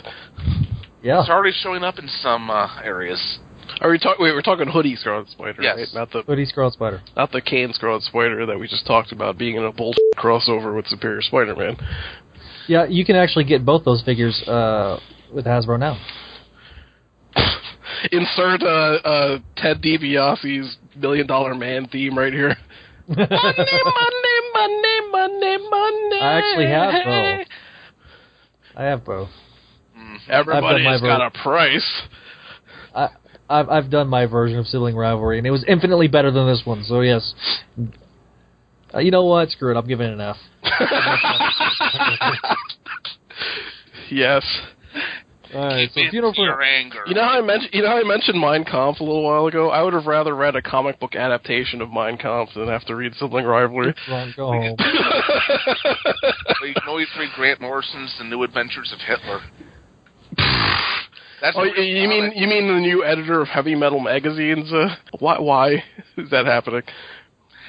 Yeah. 1.01 1.19
It's 1.21 1.29
already 1.29 1.56
showing 1.62 1.84
up 1.84 1.97
in 1.99 2.08
some 2.08 2.49
uh, 2.49 2.82
areas. 2.82 3.39
Are 3.82 3.89
we 3.89 3.97
talking? 3.97 4.23
Wait, 4.23 4.34
we're 4.34 4.41
talking 4.41 4.67
hoodie 4.67 4.95
Scarlet 4.95 5.29
Spider, 5.29 5.62
Yes. 5.62 5.77
right? 5.77 5.88
Not 5.93 6.12
the 6.12 6.21
Hoodie 6.21 6.45
Scarlet 6.45 6.73
Spider. 6.73 7.01
not 7.15 7.32
the 7.32 7.41
Kaine 7.41 7.73
Scarlet 7.73 8.03
Spider 8.03 8.45
that 8.45 8.60
we 8.60 8.67
just 8.67 8.86
talked 8.86 9.12
about 9.12 9.38
being 9.38 9.56
in 9.56 9.63
a 9.63 9.71
bullshit 9.71 10.01
crossover 10.17 10.75
with 10.75 10.86
Superior 10.88 11.21
Spider-Man. 11.21 11.77
Yeah, 12.67 12.86
you 12.86 13.03
can 13.06 13.15
actually 13.15 13.45
get 13.45 13.65
both 13.65 13.84
those 13.86 14.01
figures 14.03 14.41
uh, 14.47 14.99
with 15.34 15.45
Hasbro 15.45 15.79
now. 15.79 15.97
Insert 18.12 18.62
uh, 18.63 18.65
uh, 18.65 19.39
Ted 19.58 19.82
DiBiase's 19.82 20.77
Million 20.95 21.25
Dollar 21.27 21.56
Man 21.56 21.88
theme 21.88 22.17
right 22.17 22.34
here. 22.34 22.56
money, 23.08 23.27
money. 23.27 24.22
I 26.23 26.38
actually 26.38 26.67
have 26.67 27.05
both. 27.05 27.47
I 28.75 28.83
have 28.83 29.05
both. 29.05 29.29
Mm. 29.97 30.17
Everybody's 30.29 30.88
I've 30.88 31.01
done 31.01 31.09
my 31.09 31.17
got 31.17 31.27
a 31.27 31.43
price. 31.43 32.01
I, 32.95 33.09
I've 33.49 33.69
I've 33.69 33.89
done 33.91 34.07
my 34.07 34.25
version 34.25 34.57
of 34.57 34.67
sibling 34.67 34.95
rivalry, 34.95 35.38
and 35.38 35.45
it 35.45 35.51
was 35.51 35.63
infinitely 35.67 36.07
better 36.07 36.31
than 36.31 36.48
this 36.48 36.63
one. 36.65 36.83
So 36.83 37.02
yes. 37.02 37.33
Uh, 38.93 39.00
you 39.00 39.12
know 39.12 39.25
what? 39.25 39.50
Screw 39.50 39.71
it. 39.71 39.77
I'm 39.77 39.87
giving 39.87 40.08
it 40.08 40.13
an 40.13 40.21
F. 40.21 40.37
yes. 44.12 44.45
All 45.54 45.65
right. 45.67 45.89
So 45.93 46.01
Keep 46.01 46.12
funeral 46.12 46.33
in 46.35 46.43
your 46.43 46.54
for 46.56 46.62
anger. 46.63 47.04
You 47.08 47.13
know 47.15 47.23
how 47.23 47.37
I 47.37 47.41
mentioned 47.41 47.73
you 47.73 47.81
know 47.83 47.89
how 47.89 47.97
I 47.97 48.04
mentioned 48.04 48.39
Mein 48.39 48.63
Kampf 48.65 48.99
a 48.99 49.04
little 49.04 49.23
while 49.23 49.45
ago? 49.47 49.69
I 49.69 49.81
would 49.83 49.93
have 49.93 50.06
rather 50.06 50.35
read 50.35 50.56
a 50.56 50.62
comic 50.62 50.99
book 50.99 51.15
adaptation 51.15 51.81
of 51.81 51.91
Mein 51.91 52.17
Kampf 52.17 52.54
than 52.56 52.67
have 52.67 52.85
to 52.85 52.95
read 52.95 53.13
Sibling 53.15 53.45
Rivalry. 53.45 53.93
Wrong, 54.10 54.33
go 54.35 54.47
home. 54.51 54.75
Well, 54.77 56.67
you 56.67 56.73
can 56.73 56.87
always 56.87 57.08
read 57.19 57.29
Grant 57.35 57.62
Morrison's 57.62 58.13
The 58.17 58.23
New 58.25 58.43
Adventures 58.43 58.93
of 58.93 58.99
Hitler. 58.99 59.41
That's 61.41 61.58
oh, 61.60 61.63
you 61.63 61.73
real 61.75 61.85
you 61.85 62.08
mean 62.08 62.31
you 62.35 62.47
mean 62.47 62.67
the 62.67 62.79
new 62.79 63.04
editor 63.04 63.41
of 63.41 63.47
Heavy 63.49 63.75
Metal 63.75 63.99
magazines? 63.99 64.71
Uh, 64.71 64.95
why 65.19 65.39
why 65.39 65.83
is 66.17 66.29
that 66.31 66.45
happening? 66.45 66.83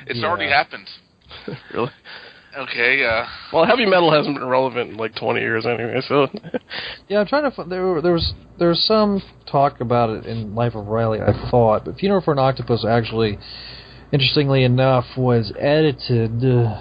it's 0.06 0.20
Yeah. 0.20 0.26
already 0.26 0.48
happened. 0.48 0.88
really? 1.74 1.90
Okay, 2.56 3.04
uh, 3.04 3.24
Well, 3.52 3.64
heavy 3.64 3.84
metal 3.84 4.12
hasn't 4.12 4.36
been 4.36 4.46
relevant 4.46 4.90
in 4.90 4.96
like 4.96 5.14
20 5.16 5.40
years 5.40 5.66
anyway, 5.66 6.00
so. 6.06 6.28
Yeah, 7.08 7.18
I'm 7.20 7.26
trying 7.26 7.42
to. 7.42 7.50
Find, 7.50 7.70
there, 7.70 8.00
there 8.00 8.12
was 8.12 8.32
there 8.58 8.68
was 8.68 8.82
some 8.86 9.20
talk 9.50 9.80
about 9.80 10.10
it 10.10 10.24
in 10.26 10.54
Life 10.54 10.74
of 10.74 10.86
Reilly. 10.86 11.20
I 11.20 11.50
thought, 11.50 11.84
but 11.84 11.96
Funeral 11.96 12.22
for 12.22 12.32
an 12.32 12.38
Octopus 12.38 12.84
actually, 12.88 13.38
interestingly 14.12 14.62
enough, 14.64 15.04
was 15.16 15.52
edited 15.58 16.44
uh, 16.44 16.80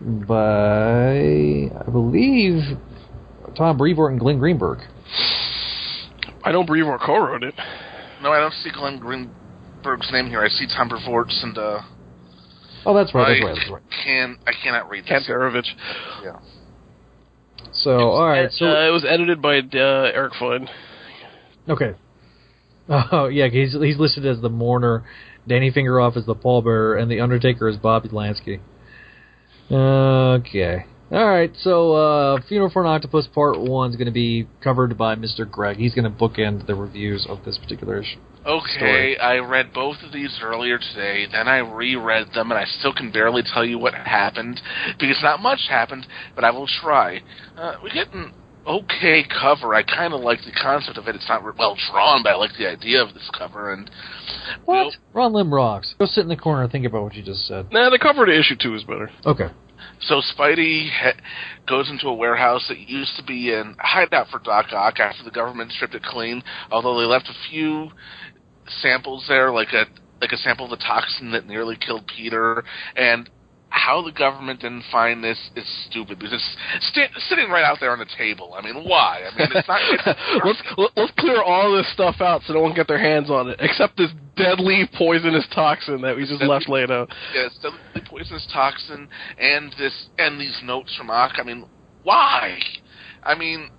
by 0.00 1.68
I 1.78 1.90
believe 1.90 2.78
Tom 3.56 3.76
Brevoort 3.76 4.12
and 4.12 4.20
Glenn 4.20 4.38
Greenberg. 4.38 4.78
I 6.42 6.52
don't 6.52 6.66
believe 6.66 6.86
or 6.86 6.98
co-wrote 6.98 7.42
it. 7.44 7.54
no, 8.22 8.32
I 8.32 8.40
don't 8.40 8.52
see 8.54 8.70
Glenn 8.72 8.98
Greenberg's 8.98 10.10
name 10.12 10.26
here. 10.26 10.42
I 10.42 10.48
see 10.48 10.66
Tom 10.66 10.88
Brevoort's 10.88 11.38
and 11.42 11.56
uh, 11.56 11.80
Oh, 12.86 12.94
that's 12.94 13.14
right. 13.14 13.28
I 13.28 13.34
That's 13.34 13.44
right. 13.44 13.54
That's 13.56 13.70
right. 13.70 13.82
can 14.04 14.38
I 14.46 14.52
cannot 14.62 14.90
read 14.90 15.04
this. 15.04 15.26
Kanterovich. 15.26 15.66
Yeah. 16.22 16.38
So, 17.72 18.10
all 18.10 18.26
right. 18.28 18.50
So, 18.52 18.66
uh, 18.66 18.86
it 18.86 18.90
was 18.90 19.04
edited 19.08 19.42
by 19.42 19.58
uh, 19.58 20.12
Eric 20.14 20.34
Floyd. 20.38 20.68
okay. 21.68 21.94
Oh 22.86 23.28
yeah, 23.28 23.48
he's 23.48 23.72
he's 23.72 23.98
listed 23.98 24.26
as 24.26 24.42
the 24.42 24.50
mourner, 24.50 25.04
Danny 25.48 25.70
Fingeroth 25.70 26.18
as 26.18 26.26
the 26.26 26.34
pallbearer, 26.34 27.00
and 27.00 27.10
the 27.10 27.20
Undertaker 27.20 27.66
as 27.66 27.78
Bobby 27.78 28.10
Lansky. 28.10 28.60
Okay. 29.70 30.84
All 31.10 31.26
right. 31.26 31.50
So, 31.60 31.92
uh, 31.92 32.40
Funeral 32.48 32.70
for 32.70 32.82
an 32.82 32.88
Octopus 32.88 33.28
Part 33.34 33.58
One 33.60 33.90
is 33.90 33.96
going 33.96 34.06
to 34.06 34.12
be 34.12 34.48
covered 34.62 34.98
by 34.98 35.14
Mr. 35.14 35.50
Greg. 35.50 35.78
He's 35.78 35.94
going 35.94 36.04
to 36.04 36.10
bookend 36.10 36.66
the 36.66 36.74
reviews 36.74 37.26
of 37.28 37.44
this 37.44 37.56
particular 37.56 38.02
issue. 38.02 38.18
Okay, 38.46 38.76
Story. 38.76 39.18
I 39.18 39.38
read 39.38 39.72
both 39.72 39.96
of 40.04 40.12
these 40.12 40.38
earlier 40.42 40.78
today. 40.78 41.26
Then 41.30 41.48
I 41.48 41.58
reread 41.58 42.28
them, 42.34 42.50
and 42.50 42.58
I 42.58 42.64
still 42.64 42.92
can 42.92 43.10
barely 43.10 43.42
tell 43.42 43.64
you 43.64 43.78
what 43.78 43.94
happened 43.94 44.60
because 44.98 45.18
not 45.22 45.40
much 45.40 45.60
happened. 45.68 46.06
But 46.34 46.44
I 46.44 46.50
will 46.50 46.68
try. 46.82 47.22
Uh, 47.56 47.76
we 47.82 47.90
get 47.90 48.12
an 48.12 48.32
okay 48.66 49.24
cover. 49.40 49.74
I 49.74 49.82
kind 49.82 50.12
of 50.12 50.20
like 50.20 50.40
the 50.44 50.52
concept 50.60 50.98
of 50.98 51.08
it. 51.08 51.14
It's 51.14 51.28
not 51.28 51.42
re- 51.44 51.52
well 51.58 51.76
drawn, 51.90 52.22
but 52.22 52.32
I 52.32 52.36
like 52.36 52.52
the 52.58 52.68
idea 52.68 53.02
of 53.02 53.14
this 53.14 53.30
cover. 53.36 53.72
And 53.72 53.90
What? 54.66 54.94
Ron 55.14 55.32
Lim 55.32 55.52
rocks. 55.52 55.94
Go 55.98 56.06
sit 56.06 56.20
in 56.22 56.28
the 56.28 56.36
corner 56.36 56.64
and 56.64 56.72
think 56.72 56.86
about 56.86 57.02
what 57.02 57.14
you 57.14 57.22
just 57.22 57.46
said. 57.46 57.72
Nah, 57.72 57.88
the 57.90 57.98
cover 57.98 58.26
to 58.26 58.38
issue 58.38 58.56
two 58.60 58.74
is 58.74 58.84
better. 58.84 59.10
Okay. 59.24 59.48
So 60.00 60.20
Spidey 60.36 60.90
ha- 60.90 61.12
goes 61.66 61.88
into 61.90 62.08
a 62.08 62.14
warehouse 62.14 62.64
that 62.68 62.78
used 62.78 63.16
to 63.16 63.22
be 63.22 63.52
a 63.52 63.64
hideout 63.78 64.28
for 64.28 64.38
Doc 64.38 64.66
Ock 64.72 64.98
after 64.98 65.22
the 65.24 65.30
government 65.30 65.72
stripped 65.72 65.94
it 65.94 66.02
clean. 66.02 66.42
Although 66.70 66.98
they 66.98 67.06
left 67.06 67.28
a 67.28 67.50
few 67.50 67.90
samples 68.82 69.24
there, 69.28 69.50
like 69.52 69.72
a 69.72 69.84
like 70.20 70.32
a 70.32 70.36
sample 70.38 70.64
of 70.64 70.70
the 70.70 70.84
toxin 70.84 71.32
that 71.32 71.46
nearly 71.46 71.76
killed 71.76 72.06
Peter, 72.06 72.64
and 72.96 73.28
how 73.68 74.00
the 74.02 74.12
government 74.12 74.60
didn't 74.60 74.84
find 74.92 75.22
this 75.22 75.50
is 75.56 75.66
stupid 75.90 76.16
because 76.18 76.32
it's 76.32 76.86
sta- 76.88 77.10
sitting 77.28 77.50
right 77.50 77.64
out 77.64 77.78
there 77.80 77.90
on 77.90 77.98
the 77.98 78.06
table. 78.16 78.54
I 78.56 78.62
mean, 78.62 78.84
why? 78.88 79.22
I 79.28 79.36
mean, 79.36 79.48
it's 79.52 79.66
not. 79.68 79.80
Let's 80.44 80.62
let- 80.78 80.90
let's 80.96 81.12
clear 81.18 81.42
all 81.42 81.76
this 81.76 81.92
stuff 81.92 82.16
out 82.20 82.42
so 82.46 82.52
no 82.54 82.60
one 82.60 82.70
can 82.70 82.76
get 82.76 82.88
their 82.88 82.98
hands 83.00 83.30
on 83.30 83.48
it, 83.50 83.56
except 83.60 83.96
this 83.96 84.10
deadly 84.36 84.88
poisonous 84.96 85.46
toxin 85.52 86.00
that 86.02 86.14
we 86.16 86.22
just 86.22 86.38
Deadly- 86.38 86.46
left 86.48 86.68
laid 86.68 86.90
out. 86.92 87.10
yeah, 87.34 87.46
it's 87.46 87.58
deadly 87.58 87.80
poisonous 88.08 88.46
toxin 88.52 89.08
and 89.38 89.74
this 89.78 90.06
and 90.18 90.40
these 90.40 90.58
notes 90.62 90.94
from 90.96 91.10
Ock. 91.10 91.32
I 91.38 91.42
mean, 91.42 91.66
why? 92.04 92.60
I 93.24 93.34
mean, 93.34 93.70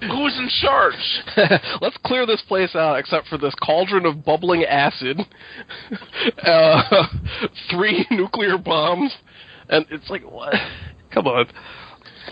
who's 0.00 0.38
in 0.38 0.48
charge? 0.60 1.22
Let's 1.80 1.96
clear 2.04 2.26
this 2.26 2.42
place 2.46 2.74
out, 2.74 2.98
except 2.98 3.28
for 3.28 3.38
this 3.38 3.54
cauldron 3.62 4.06
of 4.06 4.24
bubbling 4.24 4.64
acid, 4.64 5.18
uh, 6.42 7.06
three 7.70 8.06
nuclear 8.10 8.58
bombs, 8.58 9.12
and 9.68 9.86
it's 9.90 10.08
like 10.10 10.22
what? 10.22 10.54
Come 11.12 11.26
on. 11.26 11.46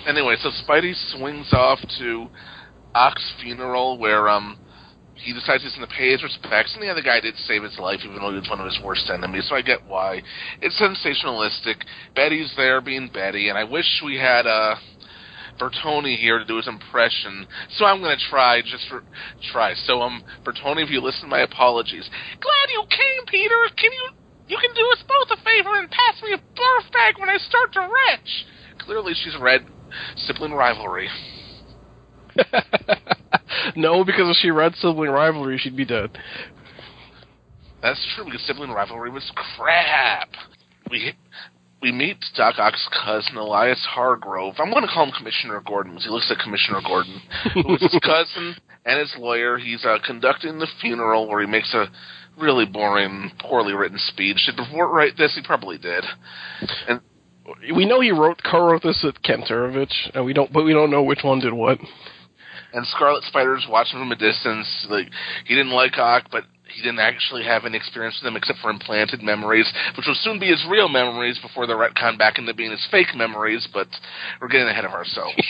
Anyway, 0.06 0.36
so 0.40 0.50
Spidey 0.66 0.94
swings 1.16 1.52
off 1.52 1.78
to 1.98 2.28
Ock's 2.94 3.32
funeral 3.42 3.98
where 3.98 4.28
um 4.28 4.58
he 5.14 5.32
decides 5.32 5.62
he's 5.62 5.74
going 5.74 5.88
to 5.88 5.94
pay 5.94 6.12
his 6.12 6.22
respects, 6.22 6.74
and 6.74 6.82
the 6.82 6.90
other 6.90 7.02
guy 7.02 7.20
did 7.20 7.34
save 7.48 7.62
his 7.62 7.78
life, 7.78 8.00
even 8.04 8.16
though 8.16 8.28
he 8.30 8.36
was 8.36 8.48
one 8.50 8.60
of 8.60 8.66
his 8.66 8.78
worst 8.84 9.10
enemies. 9.10 9.46
So 9.48 9.56
I 9.56 9.62
get 9.62 9.84
why. 9.86 10.22
It's 10.60 10.78
sensationalistic. 10.78 11.82
Betty's 12.14 12.52
there 12.56 12.82
being 12.82 13.08
Betty, 13.12 13.48
and 13.48 13.56
I 13.56 13.64
wish 13.64 13.86
we 14.04 14.16
had 14.16 14.46
uh 14.46 14.76
Bertoni 15.58 16.16
here 16.18 16.38
to 16.38 16.44
do 16.44 16.56
his 16.56 16.68
impression. 16.68 17.46
So 17.76 17.84
I'm 17.84 18.00
going 18.00 18.16
to 18.16 18.24
try 18.30 18.60
just 18.62 18.88
for 18.88 19.02
try. 19.52 19.74
So 19.86 20.02
um 20.02 20.22
Bertoni, 20.44 20.82
if 20.84 20.90
you 20.90 21.00
listen, 21.00 21.28
my 21.28 21.40
apologies. 21.40 22.08
Glad 22.40 22.66
you 22.72 22.84
came, 22.88 23.26
Peter. 23.26 23.54
Can 23.76 23.92
you 23.92 24.10
you 24.48 24.58
can 24.60 24.74
do 24.74 24.88
us 24.92 25.02
both 25.08 25.38
a 25.38 25.42
favor 25.42 25.78
and 25.78 25.90
pass 25.90 26.22
me 26.22 26.32
a 26.32 26.38
barf 26.38 26.92
bag 26.92 27.18
when 27.18 27.28
I 27.28 27.36
start 27.38 27.72
to 27.72 27.80
retch. 27.80 28.46
Clearly, 28.78 29.12
she's 29.14 29.36
read 29.40 29.66
sibling 30.16 30.52
rivalry. 30.52 31.08
no, 33.76 34.04
because 34.04 34.28
if 34.28 34.36
she 34.40 34.50
read 34.50 34.74
sibling 34.76 35.10
rivalry, 35.10 35.58
she'd 35.58 35.76
be 35.76 35.84
dead. 35.84 36.10
That's 37.82 38.04
true 38.14 38.24
because 38.24 38.42
sibling 38.46 38.70
rivalry 38.70 39.10
was 39.10 39.30
crap. 39.34 40.28
We 40.90 41.14
we 41.86 41.92
meet 41.92 42.16
Doc 42.36 42.56
Ock's 42.58 42.88
cousin 43.04 43.36
Elias 43.36 43.86
Hargrove. 43.88 44.56
I'm 44.58 44.72
going 44.72 44.82
to 44.82 44.88
call 44.92 45.04
him 45.06 45.12
Commissioner 45.16 45.62
Gordon 45.64 45.92
because 45.92 46.04
he 46.06 46.10
looks 46.10 46.28
like 46.28 46.40
Commissioner 46.40 46.80
Gordon, 46.84 47.20
who 47.54 47.76
is 47.76 47.80
his 47.80 48.00
cousin 48.02 48.56
and 48.84 48.98
his 48.98 49.14
lawyer. 49.16 49.56
He's 49.56 49.84
uh, 49.84 49.98
conducting 50.04 50.58
the 50.58 50.66
funeral 50.80 51.28
where 51.28 51.40
he 51.40 51.46
makes 51.46 51.72
a 51.74 51.86
really 52.36 52.66
boring, 52.66 53.30
poorly 53.38 53.72
written 53.72 53.98
speech. 53.98 54.38
Did 54.46 54.56
Brevoort 54.56 54.90
write 54.90 55.16
this? 55.16 55.36
He 55.36 55.46
probably 55.46 55.78
did. 55.78 56.04
And 56.88 57.00
We 57.72 57.86
know 57.86 58.00
he 58.00 58.10
wrote 58.10 58.42
co-wrote 58.42 58.82
this 58.82 59.02
with 59.04 59.22
Kanterovich, 59.22 59.94
and 60.12 60.24
we 60.24 60.32
don't, 60.32 60.52
but 60.52 60.64
we 60.64 60.72
don't 60.72 60.90
know 60.90 61.04
which 61.04 61.20
one 61.22 61.38
did 61.38 61.52
what. 61.52 61.78
and 62.72 62.84
Scarlet 62.88 63.22
Spider's 63.22 63.64
watching 63.70 64.00
from 64.00 64.10
a 64.10 64.16
distance. 64.16 64.88
Like 64.90 65.06
he 65.44 65.54
didn't 65.54 65.70
like 65.72 65.96
Ock, 65.98 66.24
but 66.32 66.42
he 66.68 66.82
didn't 66.82 66.98
actually 67.00 67.44
have 67.44 67.64
any 67.64 67.76
experience 67.76 68.16
with 68.20 68.24
them 68.26 68.36
except 68.36 68.58
for 68.60 68.70
implanted 68.70 69.22
memories, 69.22 69.70
which 69.96 70.06
will 70.06 70.16
soon 70.20 70.38
be 70.38 70.46
his 70.48 70.64
real 70.70 70.88
memories 70.88 71.38
before 71.40 71.66
they're 71.66 71.76
retcon 71.76 72.18
back 72.18 72.38
into 72.38 72.52
being 72.54 72.70
his 72.70 72.86
fake 72.90 73.14
memories. 73.14 73.66
But 73.72 73.88
we're 74.40 74.48
getting 74.48 74.68
ahead 74.68 74.84
of 74.84 74.92
ourselves. 74.92 75.34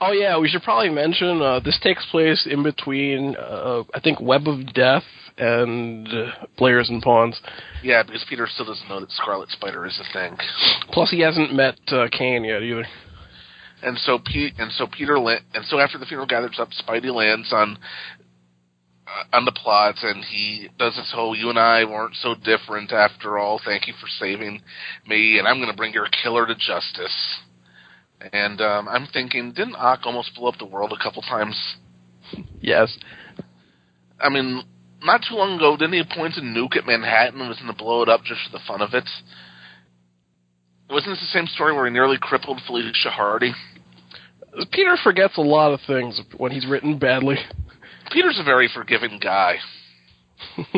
Oh 0.00 0.12
yeah, 0.12 0.38
we 0.38 0.48
should 0.48 0.62
probably 0.62 0.88
mention 0.90 1.42
uh, 1.42 1.58
this 1.58 1.78
takes 1.82 2.06
place 2.12 2.46
in 2.48 2.62
between, 2.62 3.34
uh, 3.36 3.82
I 3.92 3.98
think, 3.98 4.20
Web 4.20 4.46
of 4.46 4.72
Death 4.72 5.02
and 5.36 6.06
uh, 6.06 6.46
Players 6.56 6.88
and 6.88 7.02
Pawns. 7.02 7.40
yeah, 7.82 8.04
because 8.04 8.24
Peter 8.28 8.46
still 8.46 8.66
doesn't 8.66 8.88
know 8.88 9.00
that 9.00 9.10
Scarlet 9.10 9.50
Spider 9.50 9.84
is 9.84 9.98
a 10.00 10.12
thing. 10.12 10.36
Plus, 10.92 11.10
he 11.10 11.20
hasn't 11.20 11.52
met 11.54 11.74
uh, 11.88 12.06
Kaine 12.16 12.44
yet 12.44 12.62
either. 12.62 12.86
And 13.82 13.98
so 13.98 14.18
Pete, 14.24 14.54
and 14.58 14.70
so 14.72 14.86
Peter, 14.86 15.18
la- 15.18 15.42
and 15.54 15.64
so 15.66 15.80
after 15.80 15.98
the 15.98 16.06
funeral 16.06 16.28
gathers 16.28 16.56
up, 16.60 16.68
Spidey 16.70 17.12
lands 17.12 17.52
on 17.52 17.76
uh, 19.06 19.36
on 19.36 19.44
the 19.44 19.52
plot, 19.52 19.96
and 20.02 20.24
he 20.24 20.68
does 20.78 20.94
this 20.96 21.12
whole 21.14 21.36
"you 21.36 21.50
and 21.50 21.58
I 21.58 21.84
weren't 21.84 22.16
so 22.16 22.34
different 22.34 22.92
after 22.92 23.38
all. 23.38 23.60
Thank 23.64 23.86
you 23.86 23.94
for 24.00 24.08
saving 24.18 24.62
me, 25.06 25.38
and 25.38 25.46
I'm 25.46 25.58
going 25.58 25.70
to 25.70 25.76
bring 25.76 25.92
your 25.92 26.08
killer 26.22 26.46
to 26.46 26.54
justice." 26.54 27.40
And 28.32 28.60
um, 28.60 28.88
I'm 28.88 29.06
thinking, 29.12 29.52
didn't 29.52 29.76
Ock 29.76 30.00
almost 30.04 30.34
blow 30.34 30.48
up 30.48 30.58
the 30.58 30.64
world 30.64 30.92
a 30.92 31.02
couple 31.02 31.22
times? 31.22 31.56
Yes. 32.60 32.96
I 34.18 34.30
mean, 34.30 34.62
not 35.02 35.20
too 35.28 35.36
long 35.36 35.56
ago, 35.56 35.76
didn't 35.76 35.92
he 35.92 36.16
point 36.16 36.38
a 36.38 36.40
nuke 36.40 36.76
at 36.76 36.86
Manhattan 36.86 37.38
and 37.38 37.48
was 37.48 37.58
going 37.58 37.70
to 37.70 37.76
blow 37.76 38.02
it 38.02 38.08
up 38.08 38.24
just 38.24 38.40
for 38.46 38.56
the 38.56 38.64
fun 38.66 38.80
of 38.80 38.94
it? 38.94 39.04
Wasn't 40.88 41.12
this 41.12 41.20
the 41.20 41.38
same 41.38 41.46
story 41.46 41.74
where 41.74 41.84
he 41.84 41.92
nearly 41.92 42.16
crippled 42.18 42.62
Felicia 42.66 43.10
Hardy? 43.10 43.52
Peter 44.72 44.96
forgets 45.04 45.36
a 45.36 45.42
lot 45.42 45.74
of 45.74 45.80
things 45.86 46.20
when 46.38 46.52
he's 46.52 46.66
written 46.66 46.98
badly. 46.98 47.36
Peter's 48.12 48.38
a 48.38 48.44
very 48.44 48.68
forgiving 48.72 49.18
guy. 49.18 49.56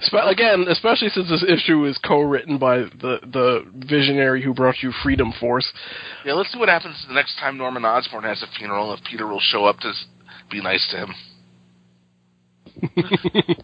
Spe- 0.00 0.14
Again, 0.26 0.66
especially 0.68 1.08
since 1.10 1.28
this 1.28 1.44
issue 1.46 1.84
is 1.84 1.98
co-written 1.98 2.58
by 2.58 2.78
the 2.78 3.18
the 3.22 3.64
visionary 3.86 4.42
who 4.42 4.54
brought 4.54 4.82
you 4.82 4.92
Freedom 5.02 5.32
Force. 5.38 5.70
Yeah, 6.24 6.32
let's 6.34 6.50
see 6.52 6.58
what 6.58 6.68
happens 6.68 7.04
the 7.06 7.14
next 7.14 7.38
time 7.38 7.58
Norman 7.58 7.84
Osborn 7.84 8.24
has 8.24 8.42
a 8.42 8.46
funeral. 8.58 8.94
If 8.94 9.00
Peter 9.04 9.26
will 9.26 9.40
show 9.40 9.64
up 9.66 9.78
to 9.80 9.92
be 10.50 10.62
nice 10.62 10.86
to 10.90 10.96
him. 10.96 11.14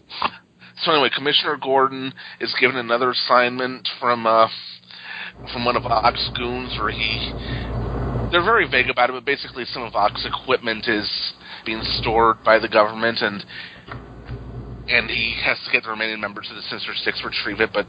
so 0.81 0.91
anyway, 0.91 1.09
Commissioner 1.15 1.57
Gordon 1.61 2.13
is 2.39 2.55
given 2.59 2.77
another 2.77 3.11
assignment 3.11 3.87
from 3.99 4.27
uh, 4.27 4.47
from 5.51 5.65
one 5.65 5.75
of 5.75 5.85
Ock's 5.85 6.29
goons, 6.35 6.77
where 6.79 6.91
he 6.91 7.31
they're 8.31 8.43
very 8.43 8.69
vague 8.69 8.89
about 8.89 9.09
it, 9.09 9.13
but 9.13 9.25
basically 9.25 9.65
some 9.65 9.83
of 9.83 9.95
Ock's 9.95 10.25
equipment 10.25 10.87
is 10.87 11.09
being 11.65 11.81
stored 12.01 12.37
by 12.43 12.59
the 12.59 12.69
government, 12.69 13.19
and 13.21 13.43
and 14.87 15.09
he 15.09 15.39
has 15.43 15.57
to 15.65 15.71
get 15.71 15.83
the 15.83 15.89
remaining 15.89 16.19
members 16.19 16.47
of 16.49 16.55
the 16.55 16.61
Sinister 16.63 16.93
Six 17.03 17.21
to 17.21 17.27
retrieve 17.27 17.61
it. 17.61 17.71
But 17.73 17.87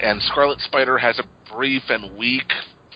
and 0.00 0.20
Scarlet 0.22 0.60
Spider 0.60 0.98
has 0.98 1.18
a 1.18 1.54
brief 1.54 1.82
and 1.88 2.16
weak 2.16 2.50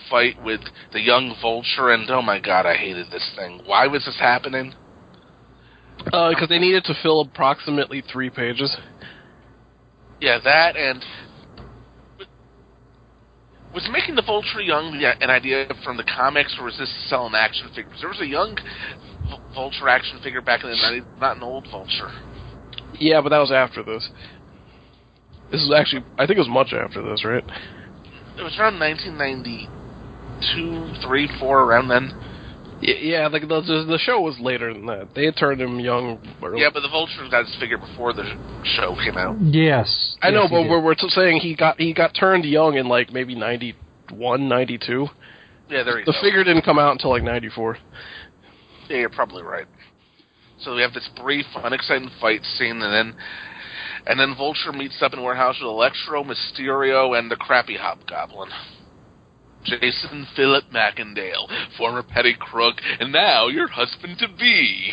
fight 0.09 0.41
with 0.43 0.61
the 0.93 1.01
young 1.01 1.35
Vulture, 1.41 1.91
and 1.91 2.09
oh 2.09 2.21
my 2.21 2.39
god, 2.39 2.65
I 2.65 2.75
hated 2.75 3.07
this 3.11 3.29
thing. 3.35 3.61
Why 3.65 3.87
was 3.87 4.05
this 4.05 4.17
happening? 4.19 4.73
Uh, 6.13 6.29
because 6.29 6.47
they 6.47 6.59
needed 6.59 6.83
to 6.85 6.93
fill 7.01 7.21
approximately 7.21 8.03
three 8.11 8.29
pages. 8.29 8.75
Yeah, 10.21 10.39
that 10.43 10.75
and 10.75 11.03
was 13.77 13.87
making 13.91 14.15
the 14.15 14.23
Vulture 14.23 14.59
young 14.59 14.97
the, 14.97 15.05
an 15.21 15.29
idea 15.29 15.67
from 15.83 15.97
the 15.97 16.03
comics, 16.03 16.57
or 16.57 16.65
was 16.65 16.75
this 16.79 16.91
selling 17.09 17.35
action 17.35 17.69
figures? 17.75 17.93
There 17.99 18.09
was 18.09 18.19
a 18.19 18.25
young 18.25 18.57
Vulture 19.53 19.87
action 19.87 20.19
figure 20.23 20.41
back 20.41 20.63
in 20.63 20.71
the 20.71 20.75
nineties, 20.77 21.03
not 21.21 21.37
an 21.37 21.43
old 21.43 21.67
Vulture. 21.69 22.09
Yeah, 22.97 23.21
but 23.21 23.29
that 23.29 23.37
was 23.37 23.51
after 23.51 23.83
this. 23.83 24.09
This 25.51 25.61
is 25.61 25.71
actually, 25.71 26.03
I 26.17 26.25
think 26.25 26.37
it 26.37 26.41
was 26.41 26.49
much 26.49 26.73
after 26.73 27.03
this, 27.03 27.23
right? 27.23 27.43
It 28.39 28.41
was 28.41 28.57
around 28.57 28.79
1992, 28.79 31.07
three, 31.07 31.29
four, 31.39 31.61
around 31.61 31.89
then. 31.89 32.09
Y- 32.81 32.97
Yeah, 33.01 33.27
like 33.27 33.41
the, 33.41 33.61
the 33.61 33.85
the 33.87 33.97
show 33.99 34.19
was 34.21 34.37
later 34.39 34.73
than 34.73 34.85
that. 34.85 35.07
They 35.15 35.25
had 35.25 35.35
turned 35.37 35.59
him 35.61 35.79
young. 35.79 36.19
Early. 36.43 36.61
Yeah, 36.61 36.69
but 36.73 36.81
the 36.81 36.89
Vulture 36.89 37.27
got 37.29 37.45
his 37.45 37.55
figure 37.59 37.77
before 37.77 38.13
the 38.13 38.23
show 38.63 38.95
came 39.03 39.17
out. 39.17 39.37
Yes. 39.41 40.15
I 40.21 40.29
know, 40.31 40.41
Yes, 40.41 40.49
he 40.49 40.55
but 40.55 40.69
we're, 40.69 40.81
we're 40.81 40.95
saying 40.97 41.39
he 41.39 41.55
got 41.55 41.79
he 41.79 41.93
got 41.93 42.13
turned 42.13 42.45
young 42.45 42.75
in 42.77 42.87
like 42.87 43.11
maybe 43.11 43.33
91, 43.35 44.47
92. 44.47 45.07
Yeah, 45.69 45.83
there 45.83 45.99
you 45.99 46.05
The 46.05 46.11
go. 46.13 46.21
figure 46.21 46.43
didn't 46.43 46.63
come 46.63 46.79
out 46.79 46.91
until 46.91 47.09
like 47.09 47.23
94. 47.23 47.77
Yeah, 48.89 48.97
you're 48.97 49.09
probably 49.09 49.43
right. 49.43 49.65
So 50.59 50.75
we 50.75 50.81
have 50.81 50.93
this 50.93 51.07
brief, 51.21 51.45
unexciting 51.55 52.09
fight 52.21 52.41
scene, 52.57 52.81
and 52.81 52.93
then 52.93 53.15
and 54.05 54.19
then 54.19 54.35
Vulture 54.37 54.71
meets 54.71 55.01
up 55.01 55.13
in 55.13 55.21
warehouse 55.21 55.55
with 55.59 55.67
Electro, 55.67 56.23
Mysterio, 56.23 57.17
and 57.19 57.29
the 57.29 57.35
crappy 57.35 57.75
Hobgoblin. 57.75 58.49
Jason 59.67 60.27
Philip 60.35 60.65
Macendale, 60.71 61.47
former 61.77 62.03
petty 62.03 62.35
crook, 62.39 62.75
and 62.99 63.11
now 63.11 63.47
your 63.47 63.67
husband 63.67 64.17
to 64.19 64.27
be. 64.27 64.91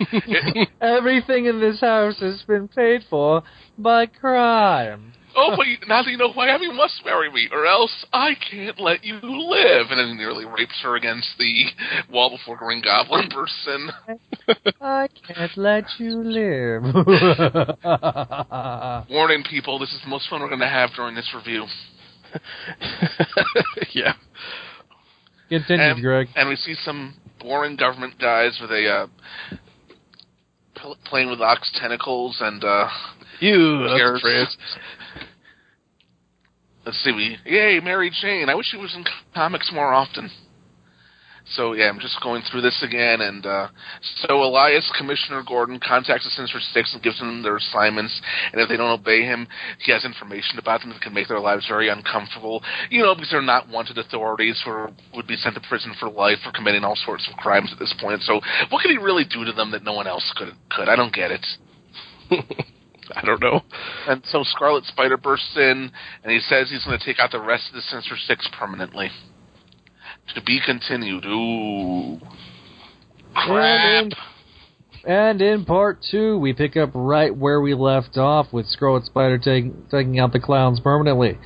Everything 0.80 1.46
in 1.46 1.60
this 1.60 1.80
house 1.80 2.18
has 2.20 2.42
been 2.42 2.68
paid 2.68 3.02
for 3.08 3.42
by 3.78 4.06
crime. 4.06 5.12
oh, 5.36 5.54
but 5.56 5.66
you, 5.66 5.76
now 5.86 6.02
that 6.02 6.10
you 6.10 6.16
know 6.16 6.32
who 6.32 6.40
I 6.40 6.54
am, 6.54 6.62
you 6.62 6.72
must 6.72 7.04
marry 7.04 7.30
me, 7.30 7.48
or 7.52 7.66
else 7.66 8.04
I 8.12 8.34
can't 8.50 8.80
let 8.80 9.04
you 9.04 9.14
live. 9.22 9.86
And 9.90 9.98
then 9.98 10.08
he 10.08 10.14
nearly 10.14 10.44
rapes 10.44 10.80
her 10.82 10.96
against 10.96 11.28
the 11.38 11.66
wall 12.10 12.30
before 12.30 12.56
Green 12.56 12.82
Goblin 12.82 13.28
bursts 13.32 13.64
in. 13.68 13.90
I 14.80 15.08
can't 15.26 15.56
let 15.56 15.84
you 15.98 16.22
live. 16.22 16.82
Warning 19.10 19.44
people, 19.48 19.78
this 19.78 19.92
is 19.92 20.00
the 20.02 20.08
most 20.08 20.28
fun 20.28 20.40
we're 20.40 20.48
going 20.48 20.60
to 20.60 20.68
have 20.68 20.90
during 20.96 21.14
this 21.14 21.30
review. 21.34 21.66
yeah. 23.92 24.14
Continued, 25.48 25.80
and, 25.92 26.00
Greg. 26.02 26.28
and 26.34 26.48
we 26.48 26.56
see 26.56 26.74
some 26.84 27.14
boring 27.40 27.76
government 27.76 28.18
guys 28.18 28.58
with 28.60 28.70
a 28.70 28.88
uh, 28.88 29.06
pl- 30.74 30.96
playing 31.04 31.28
with 31.30 31.40
Ock's 31.40 31.70
tentacles 31.80 32.38
and 32.40 32.64
uh, 32.64 32.88
You, 33.40 33.80
that's 33.82 33.98
Cheers. 33.98 34.18
a 34.18 34.20
phrase. 34.22 34.56
let's 36.86 36.98
see, 37.04 37.12
we 37.12 37.36
yay 37.44 37.80
Mary 37.80 38.10
Jane. 38.20 38.48
I 38.48 38.54
wish 38.54 38.66
she 38.66 38.76
was 38.78 38.94
in 38.94 39.04
comics 39.34 39.70
more 39.74 39.92
often. 39.92 40.30
So 41.54 41.72
yeah, 41.72 41.88
I'm 41.88 41.98
just 41.98 42.20
going 42.22 42.42
through 42.50 42.62
this 42.62 42.82
again, 42.82 43.20
and 43.20 43.44
uh, 43.44 43.68
so 44.26 44.42
Elias 44.42 44.90
Commissioner 44.96 45.42
Gordon 45.46 45.80
contacts 45.80 46.24
the 46.24 46.30
Sinister 46.30 46.60
Six 46.72 46.92
and 46.94 47.02
gives 47.02 47.18
them 47.18 47.42
their 47.42 47.56
assignments, 47.56 48.20
and 48.52 48.60
if 48.60 48.68
they 48.68 48.76
don't 48.76 49.00
obey 49.00 49.22
him, 49.22 49.46
he 49.84 49.92
has 49.92 50.04
information 50.04 50.58
about 50.58 50.80
them 50.80 50.90
that 50.90 51.00
can 51.00 51.12
make 51.12 51.28
their 51.28 51.40
lives 51.40 51.66
very 51.68 51.88
uncomfortable. 51.88 52.62
You 52.90 53.02
know, 53.02 53.14
because 53.14 53.30
they're 53.30 53.42
not 53.42 53.68
wanted 53.68 53.98
authorities 53.98 54.62
or 54.66 54.90
would 55.14 55.26
be 55.26 55.36
sent 55.36 55.54
to 55.56 55.60
prison 55.68 55.94
for 55.98 56.08
life 56.08 56.38
for 56.44 56.52
committing 56.52 56.84
all 56.84 56.96
sorts 56.96 57.28
of 57.30 57.36
crimes 57.36 57.70
at 57.72 57.78
this 57.78 57.94
point. 58.00 58.22
So 58.22 58.40
what 58.70 58.82
could 58.82 58.90
he 58.90 58.98
really 58.98 59.24
do 59.24 59.44
to 59.44 59.52
them 59.52 59.72
that 59.72 59.84
no 59.84 59.92
one 59.92 60.06
else 60.06 60.32
could? 60.36 60.54
Could 60.70 60.88
I 60.88 60.96
don't 60.96 61.14
get 61.14 61.30
it. 61.30 61.46
I 63.14 63.24
don't 63.24 63.42
know. 63.42 63.60
And 64.08 64.22
so 64.26 64.42
Scarlet 64.44 64.84
Spider 64.84 65.16
bursts 65.16 65.56
in, 65.56 65.90
and 66.22 66.32
he 66.32 66.40
says 66.40 66.70
he's 66.70 66.84
going 66.84 66.98
to 66.98 67.04
take 67.04 67.18
out 67.18 67.30
the 67.30 67.40
rest 67.40 67.68
of 67.68 67.74
the 67.74 67.82
Sinister 67.82 68.16
Six 68.26 68.48
permanently. 68.58 69.10
To 70.34 70.42
be 70.42 70.60
continued. 70.64 71.24
Ooh. 71.26 72.18
Crap. 73.34 73.44
And 73.54 74.14
in, 75.04 75.10
and 75.12 75.42
in 75.42 75.64
part 75.64 75.98
two, 76.10 76.38
we 76.38 76.52
pick 76.52 76.76
up 76.76 76.90
right 76.94 77.34
where 77.36 77.60
we 77.60 77.74
left 77.74 78.16
off 78.16 78.52
with 78.52 78.66
Scarlet 78.66 79.04
Spider 79.04 79.38
taking 79.38 79.84
taking 79.90 80.18
out 80.18 80.32
the 80.32 80.40
clowns 80.40 80.80
permanently. 80.80 81.38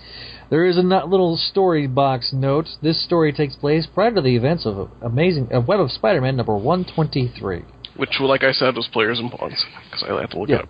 There 0.51 0.64
is 0.64 0.77
a 0.77 0.83
not 0.83 1.09
little 1.09 1.37
story 1.37 1.87
box 1.89 2.31
note. 2.33 2.66
This 2.83 3.03
story 3.05 3.33
takes 3.33 3.57
place 3.57 3.87
prior 3.93 4.14
to 4.14 4.20
the 4.20 4.37
events 4.37 4.64
of 4.66 4.91
Amazing 5.03 5.49
of 5.53 5.66
Web 5.66 5.81
of 5.81 5.91
Spider-Man 5.91 6.37
number 6.37 6.57
123. 6.57 7.62
Which, 7.97 8.20
like 8.20 8.45
I 8.45 8.53
said, 8.53 8.77
was 8.77 8.89
players 8.93 9.18
and 9.18 9.31
pawns. 9.33 9.64
Because 9.91 10.05
I 10.09 10.20
had 10.20 10.31
to 10.31 10.39
look 10.39 10.49
Yeah. 10.49 10.57
it 10.59 10.62
up. 10.62 10.68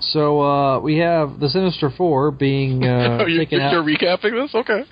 So 0.00 0.40
uh, 0.42 0.78
we 0.80 0.98
have 0.98 1.40
the 1.40 1.48
Sinister 1.48 1.90
Four 1.90 2.30
being 2.30 2.84
uh, 2.86 3.18
Oh, 3.22 3.26
you're, 3.26 3.40
taken 3.44 3.60
you're 3.60 3.80
out. 3.80 3.86
recapping 3.86 4.40
this? 4.44 4.54
Okay. 4.54 4.82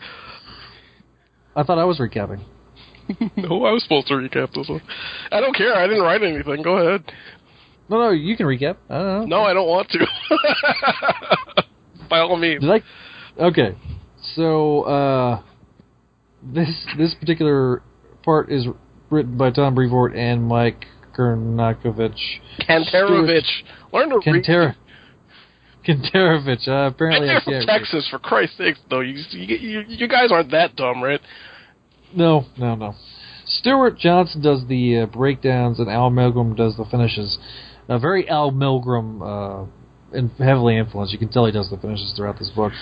I 1.57 1.63
thought 1.63 1.79
I 1.79 1.85
was 1.85 1.99
recapping. 1.99 2.45
no, 3.37 3.65
I 3.65 3.73
was 3.73 3.83
supposed 3.83 4.07
to 4.09 4.15
recap 4.15 4.53
this 4.55 4.69
one. 4.69 4.83
I 5.31 5.41
don't 5.41 5.55
care. 5.55 5.75
I 5.75 5.87
didn't 5.87 6.03
write 6.03 6.23
anything. 6.23 6.63
Go 6.63 6.79
ahead. 6.79 7.13
No, 7.89 7.99
no, 7.99 8.11
you 8.11 8.37
can 8.37 8.47
recap. 8.47 8.77
I 8.89 8.99
don't 8.99 9.29
know. 9.29 9.39
No, 9.39 9.43
I 9.43 9.53
don't 9.53 9.69
want 9.69 9.91
to. 9.91 10.07
By 12.09 12.21
all 12.21 12.37
means. 12.37 12.63
Did 12.63 12.71
I? 12.71 12.83
Okay, 13.43 13.77
so 14.35 14.83
uh, 14.83 15.43
this 16.43 16.69
this 16.97 17.15
particular 17.15 17.83
part 18.23 18.51
is 18.51 18.67
written 19.11 19.37
by 19.37 19.51
Tom 19.51 19.75
Brevoort 19.75 20.15
and 20.15 20.45
Mike 20.45 20.87
Kernakovich. 21.17 22.41
Kanterovich. 22.61 23.43
Learn 23.93 24.11
to 24.11 24.33
read. 24.33 24.77
Kantera. 25.87 26.41
Kanterovich. 26.43 26.69
Uh, 26.69 26.73
And 26.73 26.95
apparently, 26.95 27.29
I 27.29 27.33
they're 27.35 27.41
from 27.41 27.53
can't. 27.55 27.69
read. 27.69 27.79
Texas, 27.79 28.09
for 28.11 28.19
Christ's 28.19 28.57
sake, 28.59 28.77
though. 28.91 29.01
You, 29.01 29.23
you, 29.31 29.85
you, 29.89 30.09
guys 30.09 30.31
aren't 30.33 30.51
that 30.53 30.77
dumb, 30.77 31.03
right? 31.03 31.21
No, 32.15 32.47
no, 32.57 32.75
no. 32.75 32.95
Stuart 33.47 33.99
Johnson 33.99 34.41
does 34.41 34.67
the 34.69 35.01
uh, 35.01 35.07
breakdowns, 35.07 35.79
and 35.79 35.89
Al 35.91 36.11
Milgrom 36.11 36.57
does 36.57 36.77
the 36.77 36.85
finishes. 36.87 37.39
Uh, 37.89 37.99
very 37.99 38.29
Al 38.29 38.51
Milgrom, 38.53 39.21
uh, 39.23 39.67
and 40.17 40.31
heavily 40.39 40.79
influenced. 40.79 41.13
You 41.13 41.19
can 41.19 41.29
tell 41.29 41.45
he 41.45 41.53
does 41.53 41.69
the 41.71 41.77
finishes 41.77 42.13
throughout 42.17 42.39
this 42.39 42.51
book. 42.51 42.73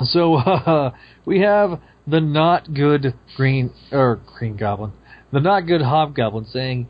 So 0.00 0.34
uh, 0.36 0.92
we 1.24 1.40
have 1.40 1.80
the 2.06 2.20
not 2.20 2.72
good 2.72 3.14
Green 3.36 3.70
or 3.92 4.20
Green 4.38 4.56
Goblin, 4.56 4.92
the 5.32 5.40
not 5.40 5.66
good 5.66 5.82
Hobgoblin 5.82 6.46
saying, 6.46 6.88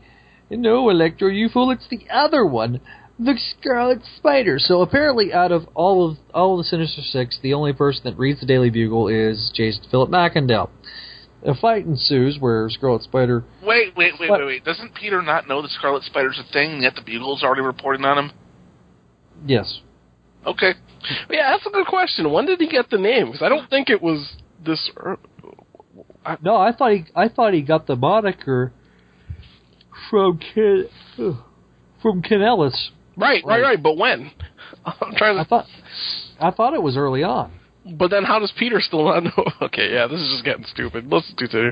"No, 0.49 0.89
Electro, 0.89 1.27
you 1.27 1.49
fool! 1.49 1.71
It's 1.71 1.87
the 1.89 2.05
other 2.11 2.45
one, 2.45 2.79
the 3.19 3.37
Scarlet 3.59 4.01
Spider." 4.17 4.57
So 4.59 4.81
apparently, 4.81 5.33
out 5.33 5.51
of 5.51 5.67
all 5.75 6.09
of 6.09 6.17
all 6.33 6.53
of 6.53 6.65
the 6.65 6.69
Sinister 6.69 7.01
Six, 7.01 7.37
the 7.41 7.53
only 7.53 7.73
person 7.73 8.01
that 8.05 8.17
reads 8.17 8.39
the 8.39 8.45
Daily 8.45 8.69
Bugle 8.69 9.07
is 9.09 9.51
Jason 9.53 9.83
Philip 9.91 10.09
Macendale. 10.09 10.69
A 11.45 11.53
fight 11.55 11.85
ensues 11.85 12.37
where 12.39 12.69
Scarlet 12.69 13.03
Spider. 13.03 13.45
Wait, 13.63 13.95
wait, 13.95 14.13
wait, 14.19 14.29
What? 14.29 14.39
wait, 14.41 14.45
wait. 14.45 14.65
Doesn't 14.65 14.93
Peter 14.93 15.21
not 15.21 15.47
know 15.47 15.61
that 15.61 15.71
Scarlet 15.71 16.03
Spider's 16.03 16.37
a 16.39 16.43
thing, 16.51 16.81
yet 16.83 16.95
the 16.95 17.01
Bugle's 17.01 17.43
already 17.43 17.61
reporting 17.61 18.03
on 18.05 18.17
him? 18.17 18.31
Yes, 19.45 19.79
Okay. 20.45 20.73
Yeah, 21.29 21.51
that's 21.51 21.65
a 21.65 21.69
good 21.69 21.87
question. 21.87 22.29
When 22.31 22.45
did 22.45 22.59
he 22.59 22.67
get 22.67 22.89
the 22.89 22.97
name? 22.97 23.27
Because 23.27 23.41
I 23.41 23.49
don't 23.49 23.69
think 23.69 23.89
it 23.89 24.01
was 24.01 24.35
this. 24.65 24.89
ear- 24.97 25.17
no, 26.41 26.55
I 26.57 26.71
thought 26.73 26.91
he 26.91 27.05
I 27.15 27.29
thought 27.29 27.53
he 27.53 27.61
got 27.61 27.87
the 27.87 27.95
moniker 27.95 28.73
from 30.09 30.39
Ken 30.39 30.87
from 32.01 32.21
Ken 32.21 32.41
Ellis. 32.41 32.91
Right, 33.19 33.43
right, 33.45 33.61
right. 33.61 33.83
But 33.83 33.97
when? 33.97 34.31
I'm 34.85 35.15
trying 35.15 35.37
I 35.37 35.43
thought 35.43 35.65
I 36.39 36.51
thought 36.51 36.73
it 36.73 36.81
was 36.81 36.97
early 36.97 37.23
on. 37.23 37.53
But 37.85 38.11
then, 38.11 38.23
how 38.23 38.39
does 38.39 38.51
Peter 38.57 38.81
still 38.81 39.05
not 39.05 39.23
know? 39.23 39.45
Okay, 39.61 39.93
yeah, 39.93 40.07
this 40.07 40.19
is 40.19 40.29
just 40.29 40.45
getting 40.45 40.65
stupid. 40.65 41.07
Let's 41.11 41.31
continue. 41.37 41.71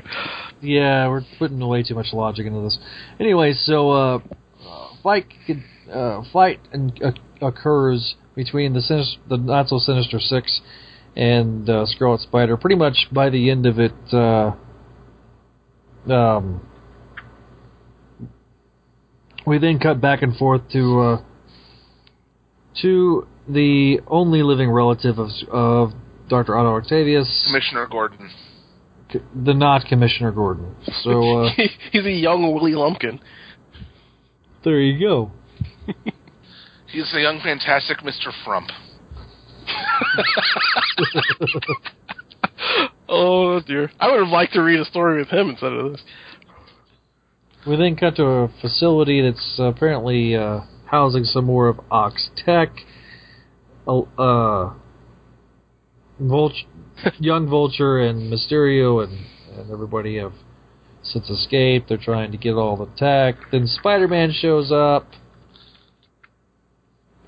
Yeah, 0.60 1.08
we're 1.08 1.22
putting 1.38 1.58
way 1.66 1.82
too 1.82 1.94
much 1.94 2.08
logic 2.12 2.46
into 2.46 2.60
this. 2.62 2.78
Anyway, 3.20 3.52
so 3.54 3.90
uh, 3.90 4.18
fight 5.02 5.26
uh, 5.92 6.22
fight 6.32 6.60
and, 6.72 7.00
uh, 7.02 7.12
occurs 7.46 8.16
between 8.34 8.72
the 8.72 8.80
sinis- 8.80 9.18
the 9.28 9.36
not 9.36 9.68
so 9.68 9.78
sinister 9.78 10.18
six 10.18 10.60
and 11.16 11.68
uh, 11.68 11.86
Scarlet 11.86 12.20
Spider. 12.20 12.56
Pretty 12.56 12.76
much 12.76 13.08
by 13.12 13.30
the 13.30 13.50
end 13.50 13.66
of 13.66 13.78
it, 13.78 13.92
uh, 14.12 14.52
um, 16.12 16.66
we 19.46 19.58
then 19.58 19.78
cut 19.78 20.00
back 20.00 20.22
and 20.22 20.36
forth 20.36 20.62
to 20.72 21.00
uh, 21.00 21.22
to 22.82 23.26
the 23.48 24.00
only 24.06 24.42
living 24.42 24.70
relative 24.70 25.18
of 25.18 25.30
of 25.50 25.92
Doctor 26.28 26.56
Otto 26.56 26.76
Octavius, 26.76 27.44
Commissioner 27.46 27.86
Gordon. 27.90 28.30
c- 29.12 29.20
the 29.44 29.54
not 29.54 29.86
Commissioner 29.86 30.32
Gordon. 30.32 30.74
So. 31.02 31.48
Uh, 31.58 31.62
He's 31.92 32.04
a 32.04 32.10
young 32.10 32.52
Willie 32.52 32.74
Lumpkin. 32.74 33.20
There 34.64 34.80
you 34.80 34.98
go. 35.00 35.30
He's 36.92 37.10
a 37.14 37.20
young, 37.20 37.40
fantastic 37.42 37.98
Mr. 37.98 38.30
Frump. 38.44 38.68
oh 43.08 43.60
dear, 43.60 43.90
I 44.00 44.10
would 44.10 44.20
have 44.20 44.28
liked 44.28 44.54
to 44.54 44.62
read 44.62 44.80
a 44.80 44.84
story 44.84 45.18
with 45.18 45.28
him 45.28 45.50
instead 45.50 45.72
of 45.72 45.92
this. 45.92 46.02
We 47.66 47.76
then 47.76 47.96
cut 47.96 48.16
to 48.16 48.24
a 48.24 48.48
facility 48.60 49.20
that's 49.20 49.56
apparently 49.58 50.36
uh, 50.36 50.60
housing 50.90 51.24
some 51.24 51.44
more 51.44 51.68
of 51.68 51.80
Ock's 51.90 52.30
Tech. 52.36 52.70
Uh, 53.86 54.74
Vulture, 56.20 56.66
young 57.18 57.48
Vulture 57.48 58.00
and 58.00 58.32
Mysterio 58.32 59.04
and, 59.04 59.26
and 59.56 59.70
everybody 59.70 60.18
have 60.18 60.32
since 61.02 61.28
escaped. 61.30 61.88
They're 61.88 61.98
trying 61.98 62.32
to 62.32 62.38
get 62.38 62.52
all 62.52 62.76
the 62.76 62.90
tech. 62.96 63.36
Then 63.50 63.66
Spider 63.66 64.08
Man 64.08 64.32
shows 64.32 64.70
up 64.72 65.06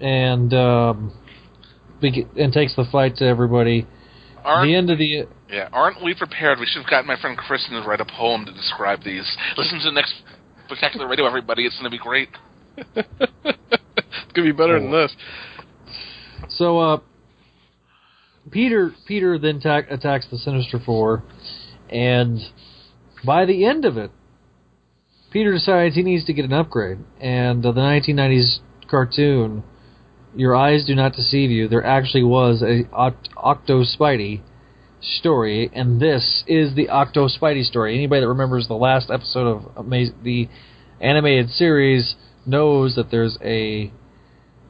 and 0.01 0.53
um, 0.53 1.13
and 2.03 2.53
takes 2.53 2.75
the 2.77 2.85
fight 2.91 3.17
to 3.17 3.25
everybody. 3.27 3.87
Aren't, 4.45 4.69
the 4.69 4.75
end 4.75 4.91
of 4.91 4.99
the 4.99 5.27
yeah, 5.51 5.69
aren't 5.73 6.03
we 6.03 6.15
prepared? 6.15 6.59
We 6.59 6.67
should 6.67 6.83
have 6.83 6.91
gotten 6.91 7.07
my 7.07 7.21
friend 7.21 7.37
Kristen 7.37 7.81
to 7.81 7.87
write 7.87 8.01
a 8.01 8.07
poem 8.07 8.47
to 8.47 8.53
describe 8.53 9.03
these. 9.05 9.25
Listen 9.57 9.79
to 9.79 9.85
the 9.85 9.93
next 9.93 10.15
spectacular 10.67 11.09
radio, 11.09 11.27
everybody. 11.27 11.67
It's 11.67 11.77
going 11.77 11.91
to 11.91 11.91
be 11.91 12.03
great. 12.03 12.29
It's 12.77 14.33
gonna 14.35 14.49
be 14.49 14.53
better 14.53 14.81
than 14.81 14.91
this. 14.91 15.15
So 16.49 16.79
uh, 16.79 16.99
Peter 18.51 18.93
Peter 19.07 19.39
then 19.39 19.61
ta- 19.61 19.83
attacks 19.89 20.27
the 20.31 20.39
Sinister 20.39 20.79
Four, 20.85 21.23
and 21.89 22.39
by 23.25 23.45
the 23.45 23.65
end 23.65 23.85
of 23.85 23.97
it, 23.97 24.11
Peter 25.31 25.53
decides 25.53 25.95
he 25.95 26.03
needs 26.03 26.25
to 26.27 26.33
get 26.33 26.45
an 26.45 26.53
upgrade. 26.53 26.99
And 27.21 27.65
uh, 27.65 27.73
the 27.73 27.81
1990s 27.81 28.61
cartoon, 28.91 29.63
"Your 30.35 30.57
Eyes 30.57 30.85
Do 30.87 30.95
Not 30.95 31.15
Deceive 31.15 31.51
You," 31.51 31.69
there 31.69 31.85
actually 31.85 32.25
was 32.25 32.63
a 32.63 32.85
Oct- 32.93 33.29
Octo 33.37 33.85
Spidey 33.85 34.41
story, 35.01 35.71
and 35.73 36.01
this 36.01 36.45
is 36.47 36.75
the 36.75 36.89
Octo 36.89 37.29
Spidey 37.29 37.65
story. 37.65 37.95
Anybody 37.95 38.23
that 38.23 38.29
remembers 38.29 38.69
the 38.69 38.75
last 38.75 39.11
episode 39.11 39.47
of 39.47 39.85
Amaz- 39.85 40.15
the 40.23 40.49
animated 41.01 41.51
series 41.51 42.15
knows 42.47 42.95
that 42.97 43.11
there's 43.11 43.39
a 43.45 43.91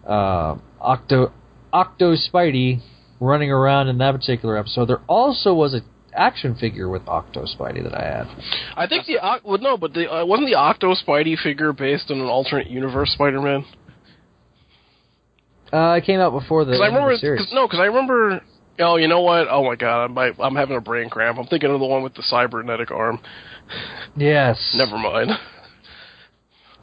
uh, 0.06 0.56
Octo 0.80 1.32
Octo 1.72 2.14
Spidey 2.14 2.80
running 3.20 3.50
around 3.50 3.88
in 3.88 3.98
that 3.98 4.12
particular 4.12 4.56
episode. 4.56 4.86
There 4.86 5.02
also 5.06 5.54
was 5.54 5.74
a 5.74 5.80
action 6.12 6.56
figure 6.56 6.88
with 6.88 7.06
Octo 7.06 7.44
Spidey 7.44 7.82
that 7.84 7.94
I 7.94 8.02
had. 8.02 8.26
I 8.76 8.86
think 8.86 9.06
the 9.06 9.18
well, 9.44 9.58
no, 9.58 9.76
but 9.76 9.92
the 9.92 10.10
uh, 10.10 10.24
wasn't 10.24 10.48
the 10.48 10.56
Octo 10.56 10.94
Spidey 10.94 11.38
figure 11.38 11.72
based 11.72 12.10
on 12.10 12.18
an 12.20 12.26
alternate 12.26 12.68
universe 12.68 13.12
Spider-Man? 13.12 13.64
Uh, 15.72 15.94
it 15.98 16.04
came 16.04 16.18
out 16.18 16.32
before 16.32 16.64
the, 16.64 16.72
Because 16.72 16.82
I 16.82 16.90
the 16.90 16.94
remember, 16.96 17.16
series. 17.16 17.40
cause, 17.42 17.52
no, 17.52 17.66
because 17.66 17.78
I 17.80 17.84
remember. 17.84 18.40
Oh, 18.80 18.96
you 18.96 19.08
know 19.08 19.20
what? 19.20 19.46
Oh 19.48 19.62
my 19.62 19.76
god, 19.76 20.04
I'm 20.10 20.18
I'm 20.40 20.56
having 20.56 20.76
a 20.76 20.80
brain 20.80 21.10
cramp. 21.10 21.38
I'm 21.38 21.46
thinking 21.46 21.70
of 21.70 21.78
the 21.78 21.86
one 21.86 22.02
with 22.02 22.14
the 22.14 22.22
cybernetic 22.22 22.90
arm. 22.90 23.20
Yes. 24.16 24.58
Never 24.74 24.98
mind. 24.98 25.30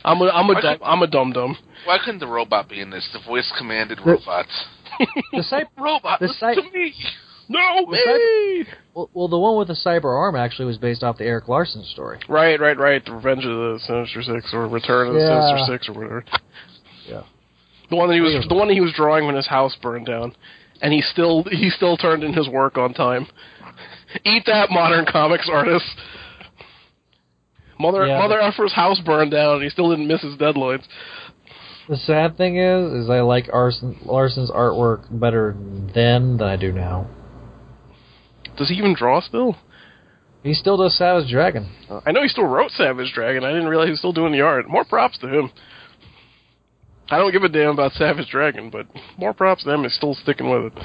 I'm 0.08 0.22
a 0.22 0.26
I'm 0.30 0.50
a 0.50 0.54
Why 0.54 0.62
dum, 0.62 0.78
could- 0.80 0.86
I'm 0.86 1.02
a 1.02 1.08
dum 1.08 1.32
dum. 1.34 1.58
Why 1.86 1.98
couldn't 2.04 2.20
the 2.20 2.28
robot 2.28 2.70
be 2.70 2.80
in 2.82 2.90
this? 2.90 3.08
The 3.14 3.20
voice 3.20 3.52
commanded 3.58 4.00
The- 4.00 4.12
robots. 4.12 4.66
The 5.34 5.44
cy- 5.44 5.66
Robot, 5.78 6.20
the 6.20 6.28
listen 6.28 6.40
cy- 6.40 6.56
to 6.56 6.62
me. 6.74 6.94
No, 7.50 7.86
The 7.86 7.92
me. 7.92 8.66
well, 8.94 9.10
well, 9.14 9.28
the 9.28 9.38
one 9.38 9.58
with 9.58 9.68
the 9.70 9.74
cyber 9.76 10.06
arm 10.18 10.36
actually 10.36 10.66
was 10.66 10.78
based 10.78 11.02
off 11.04 11.18
the 11.18 11.24
Erik 11.26 11.48
Larsen 11.48 11.84
story. 11.86 12.20
Right, 12.28 12.60
right, 12.60 12.78
right. 12.78 13.04
The 13.06 13.14
Revenge 13.14 13.46
of 13.46 13.52
the 13.52 13.80
Sinister 13.86 14.22
Six 14.24 14.54
or 14.54 14.68
Return 14.68 15.08
of 15.08 15.14
the 15.14 15.20
Yeah. 15.22 15.48
Sinister 15.48 15.74
Six 15.74 15.90
or 15.90 15.94
whatever. 15.94 16.26
Yeah. 17.08 17.22
The 17.90 17.96
one 17.96 18.10
that 18.10 18.16
he 18.16 18.22
was 18.22 18.46
the 18.50 18.56
one 18.56 18.68
that 18.68 18.74
he 18.74 18.82
was 18.82 18.92
drawing 18.94 19.26
when 19.28 19.36
his 19.36 19.48
house 19.48 19.76
burned 19.82 20.08
down, 20.08 20.34
and 20.82 20.92
he 20.92 21.02
still 21.02 21.44
he 21.44 21.70
still 21.70 21.96
turned 21.96 22.24
in 22.24 22.34
his 22.34 22.50
work 22.50 22.78
on 22.78 22.94
time. 22.94 23.28
Eat 24.26 24.44
that, 24.48 24.70
modern 24.70 25.06
comics 25.06 25.48
artist. 25.52 25.86
Mother 27.80 28.06
Yeah, 28.08 28.20
Mother 28.20 28.40
Effer's 28.40 28.74
house 28.74 29.00
burned 29.00 29.32
down, 29.32 29.56
and 29.56 29.64
he 29.64 29.70
still 29.70 29.90
didn't 29.90 30.08
miss 30.08 30.22
his 30.22 30.36
deadlines. 30.36 30.84
The 31.88 31.98
sad 31.98 32.36
thing 32.36 32.58
is, 32.58 32.92
is 32.92 33.10
I 33.10 33.22
like 33.22 33.50
Arson, 33.54 33.98
Larsen's 34.04 34.52
artwork 34.52 35.08
better 35.10 35.56
then 35.94 36.38
than 36.38 36.48
I 36.48 36.58
do 36.58 36.74
now. 36.74 37.08
Does 38.58 38.70
he 38.70 38.76
even 38.76 38.94
draw 38.94 39.22
still? 39.22 39.56
He 40.44 40.54
still 40.54 40.78
does 40.78 40.98
Savage 40.98 41.30
Dragon. 41.30 41.70
I 42.06 42.12
know 42.12 42.24
he 42.24 42.28
still 42.28 42.46
wrote 42.46 42.72
Savage 42.72 43.12
Dragon. 43.14 43.44
I 43.44 43.52
didn't 43.52 43.68
realize 43.68 43.88
he 43.88 43.92
was 43.92 44.00
still 44.00 44.14
doing 44.14 44.32
the 44.32 44.42
art. 44.42 44.70
More 44.70 44.86
props 44.86 45.18
to 45.20 45.28
him. 45.28 45.52
I 47.10 47.18
don't 47.18 47.32
give 47.32 47.44
a 47.44 47.50
damn 47.50 47.70
about 47.70 47.94
Savage 47.94 48.30
Dragon, 48.30 48.70
but 48.70 48.88
more 49.18 49.34
props 49.34 49.64
to 49.64 49.72
him. 49.72 49.84
He's 49.84 49.94
still 49.94 50.14
sticking 50.16 50.50
with 50.50 50.74
it. 50.74 50.84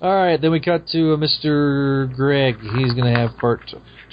All 0.00 0.14
right, 0.14 0.40
then 0.40 0.52
we 0.52 0.60
cut 0.60 0.86
to 0.88 1.14
uh, 1.14 1.16
Mr. 1.16 2.14
Greg. 2.14 2.56
He's 2.76 2.92
gonna 2.94 3.16
have 3.18 3.36
part 3.38 3.62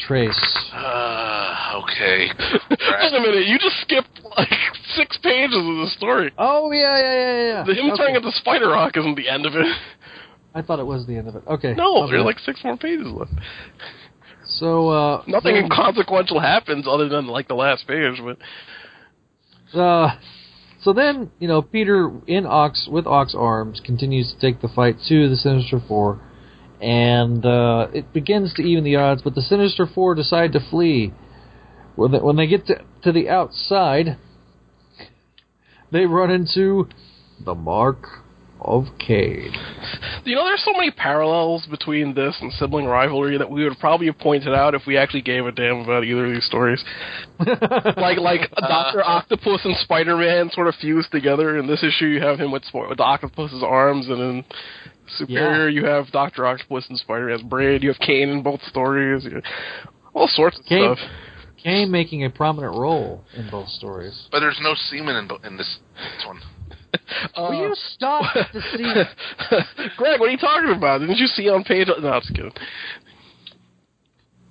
trace. 0.08 0.34
Uh, 0.74 1.82
okay. 1.84 2.28
Wait 2.72 3.14
a 3.14 3.20
minute, 3.20 3.46
you 3.48 3.60
just 3.60 3.78
skipped 3.82 4.20
like 4.38 4.50
six 4.96 5.18
pages 5.22 5.56
of 5.56 5.64
the 5.64 5.92
story. 5.96 6.32
Oh 6.38 6.72
yeah, 6.72 6.98
yeah, 7.00 7.14
yeah, 7.14 7.48
yeah. 7.48 7.64
The 7.66 7.74
him 7.76 7.92
Okay. 7.92 7.98
turning 7.98 8.16
into 8.16 8.32
Spider 8.32 8.70
Rock 8.70 8.98
isn't 8.98 9.16
the 9.16 9.30
end 9.30 9.46
of 9.46 9.54
it. 9.56 9.68
I 10.56 10.62
thought 10.62 10.80
it 10.80 10.86
was 10.86 11.06
the 11.06 11.18
end 11.18 11.28
of 11.28 11.36
it. 11.36 11.44
Okay. 11.48 11.74
No, 11.76 12.02
my 12.02 12.08
there's 12.08 12.20
bad. 12.22 12.26
like 12.26 12.40
six 12.40 12.62
more 12.64 12.78
pages 12.78 13.08
left. 13.08 13.32
so 14.46 14.90
uh, 14.90 15.24
Nothing 15.28 15.56
then- 15.56 15.66
inconsequential 15.66 16.40
happens 16.40 16.86
other 16.90 17.08
than 17.10 17.28
like 17.28 17.48
the 17.48 17.56
last 17.56 17.86
page, 17.88 18.20
but 18.24 18.38
Uh, 19.80 20.16
so 20.86 20.94
then, 20.94 21.32
you 21.40 21.48
know, 21.48 21.64
Peter 21.64 22.12
in 22.28 22.46
Ock's 22.46 22.88
with 22.88 23.08
Ock's 23.08 23.34
arms 23.36 23.82
continues 23.84 24.32
to 24.32 24.40
take 24.40 24.62
the 24.62 24.68
fight 24.68 24.98
to 25.08 25.28
the 25.28 25.36
Sinister 25.36 25.82
Four, 25.88 26.22
and 26.80 27.44
uh, 27.44 27.88
it 27.92 28.14
begins 28.14 28.54
to 28.54 28.62
even 28.62 28.84
the 28.84 28.96
odds. 28.96 29.24
But 29.24 29.34
the 29.34 29.42
Sinister 29.42 29.88
Four 29.88 30.14
decide 30.14 30.54
to 30.54 30.60
flee. 30.60 31.12
When 31.96 32.12
they, 32.12 32.20
when 32.20 32.36
they 32.36 32.46
get 32.46 32.68
to, 32.68 32.84
to 33.02 33.12
the 33.12 33.30
outside, 33.30 34.18
they 35.92 36.06
run 36.06 36.30
into 36.30 36.88
the 37.44 37.56
Mark 37.56 38.04
of 38.66 38.86
Kaine. 39.00 39.54
you 40.26 40.36
know 40.36 40.44
there's 40.46 40.64
so 40.66 40.74
many 40.74 40.92
parallels 40.92 41.66
between 41.70 42.14
this 42.14 42.36
and 42.42 42.52
sibling 42.54 42.86
rivalry 42.86 43.38
that 43.38 43.50
we 43.50 43.64
would 43.64 43.78
probably 43.80 44.08
have 44.08 44.18
pointed 44.18 44.54
out 44.54 44.76
if 44.76 44.82
we 44.88 44.98
actually 44.98 45.22
gave 45.22 45.46
a 45.46 45.52
damn 45.52 45.78
about 45.78 46.04
either 46.04 46.26
of 46.26 46.34
these 46.34 46.46
stories. 46.46 46.84
like 47.40 48.18
like 48.18 48.42
uh-huh. 48.42 48.68
Doctor 48.68 49.04
Octopus 49.04 49.62
and 49.64 49.76
Spider 49.78 50.18
Man 50.18 50.50
sort 50.52 50.68
of 50.68 50.76
fused 50.76 51.12
together. 51.12 51.58
In 51.58 51.68
this 51.68 51.84
issue, 51.84 52.06
you 52.06 52.22
have 52.22 52.40
him 52.40 52.52
with, 52.52 52.64
Sp- 52.66 52.90
with 52.90 52.98
the 52.98 53.04
Octopus's 53.04 53.64
arms, 53.64 54.08
and 54.08 54.20
then 54.20 54.46
Superior, 55.18 55.70
you 55.70 55.86
have 55.86 56.12
Doctor 56.12 56.46
Octopus 56.46 56.88
and 56.90 56.98
Spider 56.98 57.28
Man's 57.28 57.44
braid. 57.44 57.84
You 57.84 57.90
have 57.90 58.00
Kaine 58.00 58.30
in 58.30 58.42
both 58.42 58.62
stories. 58.64 59.24
You 59.24 59.42
all 60.14 60.28
sorts 60.28 60.60
of 60.60 60.66
Kaine- 60.66 60.96
stuff. 60.96 61.10
Kaine 61.64 61.90
making 61.90 62.24
a 62.24 62.30
prominent 62.30 62.76
role 62.76 63.24
in 63.36 63.50
both 63.50 63.68
stories. 63.70 64.28
But 64.32 64.40
there's 64.40 64.60
no 64.62 64.76
semen 64.76 65.16
in, 65.16 65.30
in 65.48 65.58
this, 65.58 65.80
this 65.96 66.26
one. 66.28 66.40
Uh, 67.36 67.48
Will 67.50 67.70
you 67.70 67.76
stop 67.94 68.34
to 68.54 68.62
see? 68.76 68.94
Greg, 69.98 70.20
what 70.20 70.30
are 70.30 70.32
you 70.32 70.38
talking 70.38 70.74
about? 70.76 71.00
Didn't 71.00 71.18
you 71.18 71.28
see 71.28 71.50
on 71.50 71.64
page? 71.64 71.88
No, 71.88 72.10
I'm 72.10 72.22
just 72.22 72.34
kidding. 72.34 72.52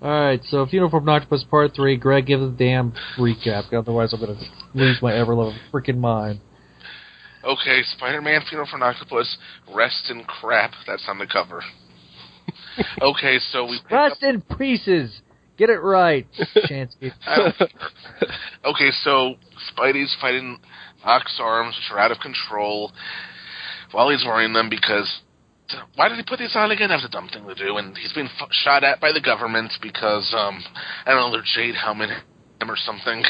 All 0.02 0.10
right, 0.10 0.40
so 0.50 0.66
Funeral 0.66 0.90
for 0.90 0.98
an 0.98 1.08
Octopus 1.08 1.44
Part 1.50 1.74
Three. 1.74 1.96
Greg, 1.96 2.26
give 2.26 2.40
the 2.40 2.48
damn 2.50 2.92
recap. 3.18 3.72
Otherwise, 3.72 4.12
I'm 4.12 4.20
gonna 4.20 4.38
lose 4.74 4.98
my 5.00 5.14
ever 5.14 5.34
loving 5.34 5.58
freaking 5.72 5.98
mind. 5.98 6.40
Okay, 7.42 7.82
Spider-Man 7.96 8.42
Funeral 8.48 8.68
for 8.70 8.76
an 8.76 8.82
Octopus, 8.82 9.36
Rest 9.74 10.10
in 10.10 10.24
Crap. 10.24 10.72
That's 10.86 11.04
on 11.08 11.18
the 11.18 11.26
cover. 11.26 11.62
okay, 13.02 13.38
so 13.50 13.64
we 13.64 13.78
pick 13.82 13.92
up 13.92 14.10
Rest 14.10 14.22
in 14.22 14.42
pieces. 14.58 15.20
Get 15.56 15.70
it 15.70 15.78
right, 15.78 16.26
Chansky. 16.68 17.12
I 17.26 17.36
don't 17.36 17.58
care. 17.58 17.68
okay, 18.64 18.90
so 19.02 19.34
Spidey's 19.70 20.16
fighting 20.20 20.58
Ock's 21.04 21.38
arms, 21.40 21.76
which 21.76 21.92
are 21.92 21.98
out 21.98 22.10
of 22.10 22.18
control, 22.18 22.92
while 23.92 24.10
he's 24.10 24.24
wearing 24.24 24.52
them 24.52 24.68
because. 24.68 25.20
Why 25.94 26.08
did 26.08 26.18
he 26.18 26.24
put 26.24 26.38
these 26.38 26.54
on 26.54 26.70
again? 26.70 26.90
That 26.90 26.96
was 26.96 27.06
a 27.06 27.08
dumb 27.08 27.28
thing 27.32 27.46
to 27.46 27.54
do. 27.54 27.78
And 27.78 27.96
he's 27.96 28.12
been 28.12 28.28
f- 28.38 28.48
shot 28.50 28.84
at 28.84 29.00
by 29.00 29.12
the 29.12 29.20
government 29.20 29.72
because, 29.80 30.32
um, 30.36 30.62
I 31.06 31.12
don't 31.12 31.16
know, 31.16 31.32
they're 31.32 31.42
Jade 31.54 31.74
helmet 31.74 32.10
him 32.10 32.70
or 32.70 32.76
something. 32.76 33.24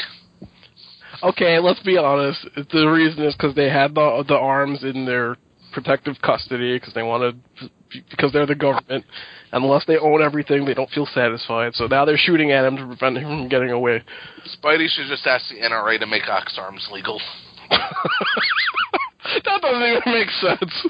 Okay, 1.23 1.59
let's 1.59 1.79
be 1.79 1.97
honest. 1.97 2.45
The 2.55 2.87
reason 2.87 3.23
is 3.23 3.35
because 3.35 3.55
they 3.55 3.69
had 3.69 3.95
the 3.95 4.23
the 4.27 4.35
arms 4.35 4.83
in 4.83 5.05
their 5.05 5.37
protective 5.71 6.15
custody 6.21 6.77
because 6.77 6.93
they 6.93 7.03
wanted 7.03 7.39
because 8.09 8.31
they're 8.33 8.45
the 8.45 8.55
government. 8.55 9.05
Unless 9.51 9.85
they 9.85 9.97
own 9.97 10.21
everything, 10.21 10.65
they 10.65 10.73
don't 10.73 10.89
feel 10.89 11.05
satisfied. 11.05 11.73
So 11.75 11.87
now 11.87 12.03
they're 12.05 12.17
shooting 12.17 12.51
at 12.51 12.65
him 12.65 12.75
to 12.77 12.85
prevent 12.85 13.17
him 13.17 13.23
from 13.23 13.47
getting 13.49 13.71
away. 13.71 14.03
Spidey 14.61 14.87
should 14.89 15.07
just 15.07 15.25
ask 15.25 15.45
the 15.49 15.55
NRA 15.61 15.99
to 15.99 16.05
make 16.07 16.27
Ock's 16.27 16.57
arms 16.57 16.87
legal. 16.91 17.21
that 17.69 19.61
doesn't 19.61 19.81
even 19.81 20.01
make 20.05 20.29
sense. 20.29 20.87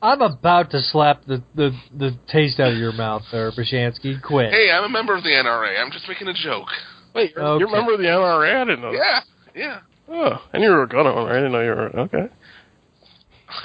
I'm 0.00 0.20
about 0.20 0.70
to 0.72 0.80
slap 0.80 1.24
the, 1.26 1.42
the, 1.54 1.70
the 1.96 2.18
taste 2.28 2.58
out 2.58 2.72
of 2.72 2.78
your 2.78 2.92
mouth 2.92 3.22
there, 3.30 3.52
Bashansky. 3.52 4.20
Quit. 4.20 4.50
Hey, 4.52 4.70
I'm 4.72 4.84
a 4.84 4.88
member 4.88 5.16
of 5.16 5.22
the 5.22 5.30
NRA. 5.30 5.80
I'm 5.80 5.92
just 5.92 6.08
making 6.08 6.26
a 6.28 6.34
joke. 6.34 6.66
Wait, 7.14 7.32
you're, 7.36 7.44
Okay. 7.44 7.60
you're 7.60 7.68
a 7.68 7.72
member 7.72 7.92
of 7.94 8.00
the 8.00 8.06
NRA? 8.06 8.62
I 8.62 8.64
didn't 8.64 8.80
know. 8.82 8.92
that. 8.92 9.24
Yeah, 9.54 9.62
yeah. 9.62 9.78
Oh, 10.08 10.42
and 10.52 10.62
you 10.62 10.70
were 10.70 10.82
a 10.82 10.88
gun 10.88 11.06
owner. 11.06 11.30
I 11.30 11.34
didn't 11.36 11.52
know 11.52 11.60
you 11.60 11.70
were. 11.70 12.00
Okay. 12.00 12.28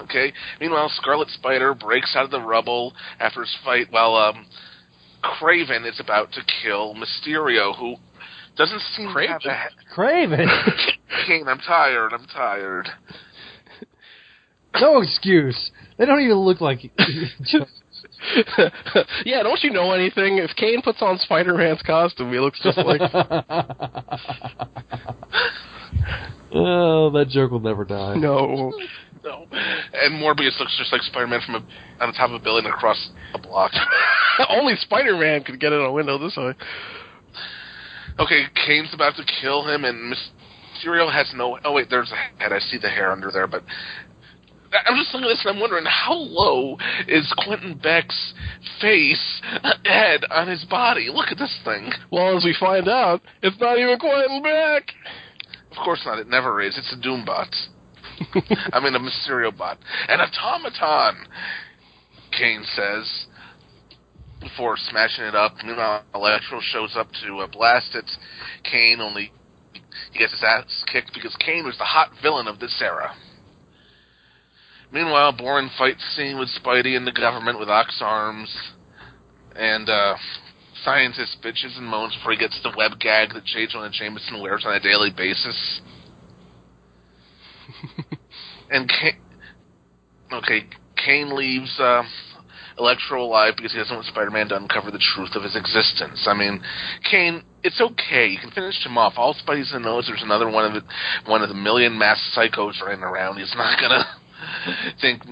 Okay. 0.01 0.33
Meanwhile, 0.59 0.91
Scarlet 0.95 1.29
Spider 1.29 1.73
breaks 1.73 2.15
out 2.15 2.25
of 2.25 2.31
the 2.31 2.41
rubble 2.41 2.93
after 3.19 3.41
his 3.41 3.55
fight 3.63 3.87
while 3.91 4.15
um, 4.15 4.45
Kraven 5.23 5.87
is 5.87 5.99
about 5.99 6.31
to 6.33 6.41
kill 6.63 6.95
Mysterio, 6.95 7.77
who 7.77 7.95
doesn't 8.55 8.81
seem 8.95 9.07
Kraven? 9.09 9.39
to 9.41 9.53
have 9.53 9.71
Kraven. 9.95 10.47
a... 10.47 11.25
Kaine, 11.27 11.47
I'm 11.47 11.59
tired. 11.59 12.13
I'm 12.13 12.25
tired. 12.27 12.89
no 14.81 15.01
excuse. 15.01 15.71
They 15.97 16.05
don't 16.05 16.21
even 16.21 16.37
look 16.37 16.61
like. 16.61 16.79
yeah, 19.25 19.43
don't 19.43 19.63
you 19.63 19.71
know 19.71 19.91
anything? 19.91 20.37
If 20.37 20.55
Kaine 20.55 20.81
puts 20.81 21.01
on 21.01 21.17
Spider-Man's 21.19 21.81
costume, 21.81 22.31
he 22.31 22.39
looks 22.39 22.59
just 22.61 22.77
like. 22.77 23.01
oh, 26.53 27.09
that 27.11 27.27
joke 27.29 27.51
will 27.51 27.59
never 27.59 27.85
die. 27.85 28.15
no. 28.15 28.73
No. 29.27 29.45
And 29.93 30.21
Morbius 30.21 30.57
looks 30.59 30.75
just 30.77 30.91
like 30.91 31.01
Spider-Man 31.01 31.41
from 31.45 31.55
a, 31.55 32.03
on 32.03 32.11
the 32.11 32.17
top 32.17 32.29
of 32.29 32.35
a 32.35 32.39
building 32.39 32.71
across 32.71 33.09
a 33.33 33.39
block. 33.39 33.71
Only 34.49 34.75
Spider-Man 34.77 35.43
could 35.43 35.59
get 35.59 35.73
in 35.73 35.81
a 35.81 35.91
window 35.91 36.17
this 36.17 36.37
way. 36.37 36.53
Okay, 38.19 38.43
Kaine's 38.65 38.93
about 38.93 39.15
to 39.17 39.23
kill 39.41 39.67
him, 39.67 39.83
and 39.83 40.13
Mysterio 40.13 41.11
has 41.11 41.31
no. 41.35 41.59
Oh 41.65 41.73
wait, 41.73 41.87
there's 41.89 42.11
a 42.11 42.41
head. 42.41 42.53
I 42.53 42.59
see 42.59 42.77
the 42.77 42.89
hair 42.89 43.11
under 43.11 43.29
there, 43.31 43.47
but 43.47 43.63
I'm 44.71 44.97
just 44.97 45.13
looking 45.13 45.29
at 45.29 45.33
this 45.33 45.45
and 45.45 45.55
I'm 45.55 45.61
wondering 45.61 45.85
how 45.85 46.13
low 46.13 46.77
is 47.07 47.31
Quentin 47.45 47.77
Beck's 47.77 48.33
face 48.81 49.41
uh, 49.63 49.73
head 49.83 50.21
on 50.31 50.47
his 50.47 50.63
body? 50.65 51.09
Look 51.13 51.31
at 51.31 51.37
this 51.37 51.55
thing. 51.63 51.91
Well, 52.11 52.37
as 52.37 52.43
we 52.43 52.55
find 52.59 52.87
out, 52.87 53.21
it's 53.41 53.59
not 53.59 53.77
even 53.77 53.99
Quentin 53.99 54.41
Beck. 54.41 54.91
Of 55.71 55.77
course 55.83 56.01
not. 56.05 56.17
It 56.17 56.27
never 56.27 56.61
is. 56.61 56.77
It's 56.77 56.93
a 56.93 57.07
Doombot. 57.07 57.53
I 58.73 58.79
mean, 58.79 58.95
a 58.95 58.99
Mysterio 58.99 59.55
bot. 59.55 59.77
An 60.07 60.19
automaton, 60.19 61.27
Kaine 62.31 62.63
says, 62.63 63.27
before 64.39 64.77
smashing 64.77 65.25
it 65.25 65.35
up. 65.35 65.55
Meanwhile, 65.63 66.03
Electro 66.13 66.59
shows 66.61 66.95
up 66.95 67.07
to 67.23 67.37
uh, 67.39 67.47
blast 67.47 67.95
it. 67.95 68.09
Kaine 68.63 69.01
only 69.01 69.31
he 70.11 70.19
gets 70.19 70.31
his 70.31 70.43
ass 70.43 70.83
kicked 70.91 71.11
because 71.13 71.35
Kaine 71.43 71.65
was 71.65 71.77
the 71.77 71.83
hot 71.83 72.11
villain 72.21 72.47
of 72.47 72.59
this 72.59 72.79
era. 72.81 73.13
Meanwhile, 74.91 75.33
boring 75.33 75.69
fights 75.77 76.03
scene 76.15 76.39
with 76.39 76.49
Spidey 76.49 76.95
and 76.95 77.05
the 77.05 77.11
government 77.11 77.59
with 77.59 77.69
Ock's 77.69 78.01
arms, 78.01 78.55
and 79.55 79.89
uh, 79.89 80.15
scientist 80.83 81.37
bitches 81.43 81.77
and 81.77 81.85
moans 81.85 82.15
before 82.15 82.31
he 82.31 82.37
gets 82.37 82.59
the 82.63 82.71
web 82.77 82.99
gag 82.99 83.33
that 83.33 83.43
J. 83.43 83.67
Jonah 83.67 83.89
Jameson 83.91 84.41
wears 84.41 84.65
on 84.65 84.75
a 84.75 84.79
daily 84.79 85.11
basis. 85.15 85.81
And 88.69 88.89
Kaine, 88.89 89.21
okay, 90.33 90.67
Kaine 91.03 91.35
leaves 91.35 91.73
uh, 91.79 92.03
Electro 92.77 93.23
alive 93.23 93.53
because 93.55 93.71
he 93.71 93.77
doesn't 93.77 93.95
want 93.95 94.05
Spider-Man 94.07 94.49
to 94.49 94.57
uncover 94.57 94.91
the 94.91 95.01
truth 95.15 95.35
of 95.35 95.43
his 95.43 95.55
existence. 95.55 96.27
I 96.27 96.33
mean, 96.33 96.61
Kaine, 97.09 97.43
it's 97.63 97.81
okay. 97.81 98.27
You 98.27 98.39
can 98.39 98.51
finish 98.51 98.85
him 98.85 98.97
off. 98.97 99.13
All 99.17 99.33
Spidey's 99.33 99.71
gonna 99.71 99.85
know 99.85 99.99
is 99.99 100.07
there's 100.07 100.23
another 100.23 100.49
one 100.49 100.65
of 100.65 100.73
the 100.73 100.87
one 101.29 101.41
of 101.41 101.49
the 101.49 101.55
million 101.55 101.97
mass 101.97 102.19
psychos 102.35 102.79
running 102.81 103.03
around. 103.03 103.37
He's 103.37 103.53
not 103.55 103.79
gonna 103.79 104.05
think 105.01 105.23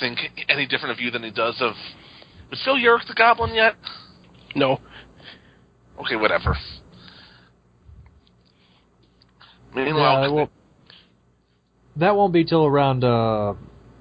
think 0.00 0.18
any 0.48 0.66
different 0.66 0.92
of 0.92 1.00
you 1.00 1.10
than 1.10 1.22
he 1.22 1.30
does 1.30 1.56
of. 1.60 1.72
Was 2.50 2.60
Phil 2.64 2.76
Urich 2.76 3.06
the 3.08 3.14
Goblin 3.14 3.54
yet? 3.54 3.74
No. 4.54 4.80
Okay, 6.00 6.16
whatever. 6.16 6.56
Meanwhile, 9.74 10.22
Yeah, 10.22 10.30
well, 10.30 10.50
that 11.96 12.16
won't 12.16 12.32
be 12.32 12.44
till 12.44 12.66
around 12.66 13.04
uh, 13.04 13.54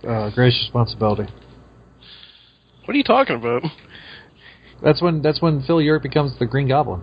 uh, 0.08 0.30
Grace 0.32 0.58
Responsibility. 0.64 1.32
What 2.86 2.94
are 2.94 2.98
you 2.98 3.04
talking 3.04 3.36
about? 3.36 3.64
That's 4.84 5.02
when 5.02 5.22
that's 5.22 5.41
when 5.41 5.64
Phil 5.64 5.78
Urich 5.78 6.04
becomes 6.04 6.38
the 6.39 6.46
Green 6.46 6.68
Goblin. 6.68 7.02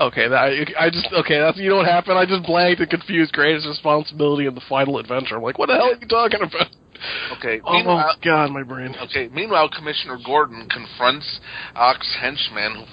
Okay, 0.00 0.28
that, 0.28 0.36
I, 0.36 0.86
I 0.86 0.90
just 0.90 1.08
okay. 1.12 1.38
That's 1.38 1.58
you 1.58 1.68
know 1.68 1.76
what 1.76 1.86
happened. 1.86 2.18
I 2.18 2.24
just 2.24 2.44
blanked 2.44 2.80
and 2.80 2.88
confused 2.88 3.32
greatest 3.32 3.66
responsibility 3.66 4.46
in 4.46 4.54
the 4.54 4.62
final 4.68 4.98
adventure. 4.98 5.36
I'm 5.36 5.42
like, 5.42 5.58
what 5.58 5.66
the 5.66 5.74
hell 5.74 5.92
are 5.92 5.98
you 6.00 6.08
talking 6.08 6.40
about? 6.42 6.68
Okay. 7.36 7.60
Oh 7.64 7.72
Meanwhile, 7.72 8.16
God, 8.24 8.50
my 8.50 8.62
brain. 8.62 8.94
Okay. 9.02 9.28
Meanwhile, 9.32 9.70
Commissioner 9.76 10.18
Gordon 10.24 10.68
confronts 10.68 11.40
Ock's 11.74 12.16
henchman 12.20 12.86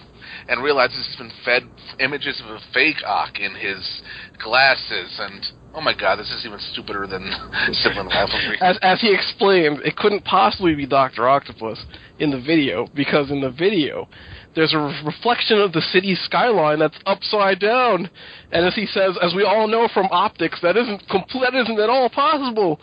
and 0.48 0.64
realizes 0.64 1.08
he's 1.08 1.16
been 1.18 1.32
fed 1.46 1.64
images 2.00 2.42
of 2.44 2.56
a 2.56 2.60
fake 2.74 3.04
Ock 3.06 3.40
in 3.40 3.54
his 3.54 4.02
glasses. 4.44 5.20
And 5.20 5.46
oh 5.74 5.82
my 5.82 5.94
God, 5.94 6.18
this 6.18 6.30
is 6.32 6.46
even 6.46 6.60
stupider 6.72 7.08
than 7.08 7.32
sibling 7.74 8.08
rivalry. 8.10 8.58
As 8.62 8.78
as 8.82 9.02
he 9.02 9.14
explained, 9.14 9.80
it 9.84 9.96
couldn't 9.96 10.26
possibly 10.26 10.76
be 10.76 10.86
Doctor 10.86 11.28
Octopus 11.28 11.84
in 12.20 12.32
the 12.32 12.40
video 12.40 12.88
because 12.94 13.32
in 13.32 13.42
the 13.42 13.52
video 13.52 14.08
there's 14.56 14.74
a 14.74 14.78
re- 14.78 15.02
reflection 15.06 15.60
of 15.60 15.74
the 15.74 15.82
city 15.82 16.16
skyline 16.16 16.80
that's 16.80 16.98
upside 17.06 17.60
down, 17.60 18.10
and 18.52 18.66
as 18.66 18.76
he 18.76 18.86
says, 18.88 19.18
as 19.22 19.34
we 19.36 19.44
all 19.44 19.68
know 19.68 19.88
from 19.94 20.08
optics, 20.12 20.60
that 20.62 20.76
isn't 20.76 21.08
complete. 21.10 21.42
That 21.52 21.56
isn't 21.56 21.80
at 21.80 21.90
all 21.90 22.10
possible. 22.10 22.80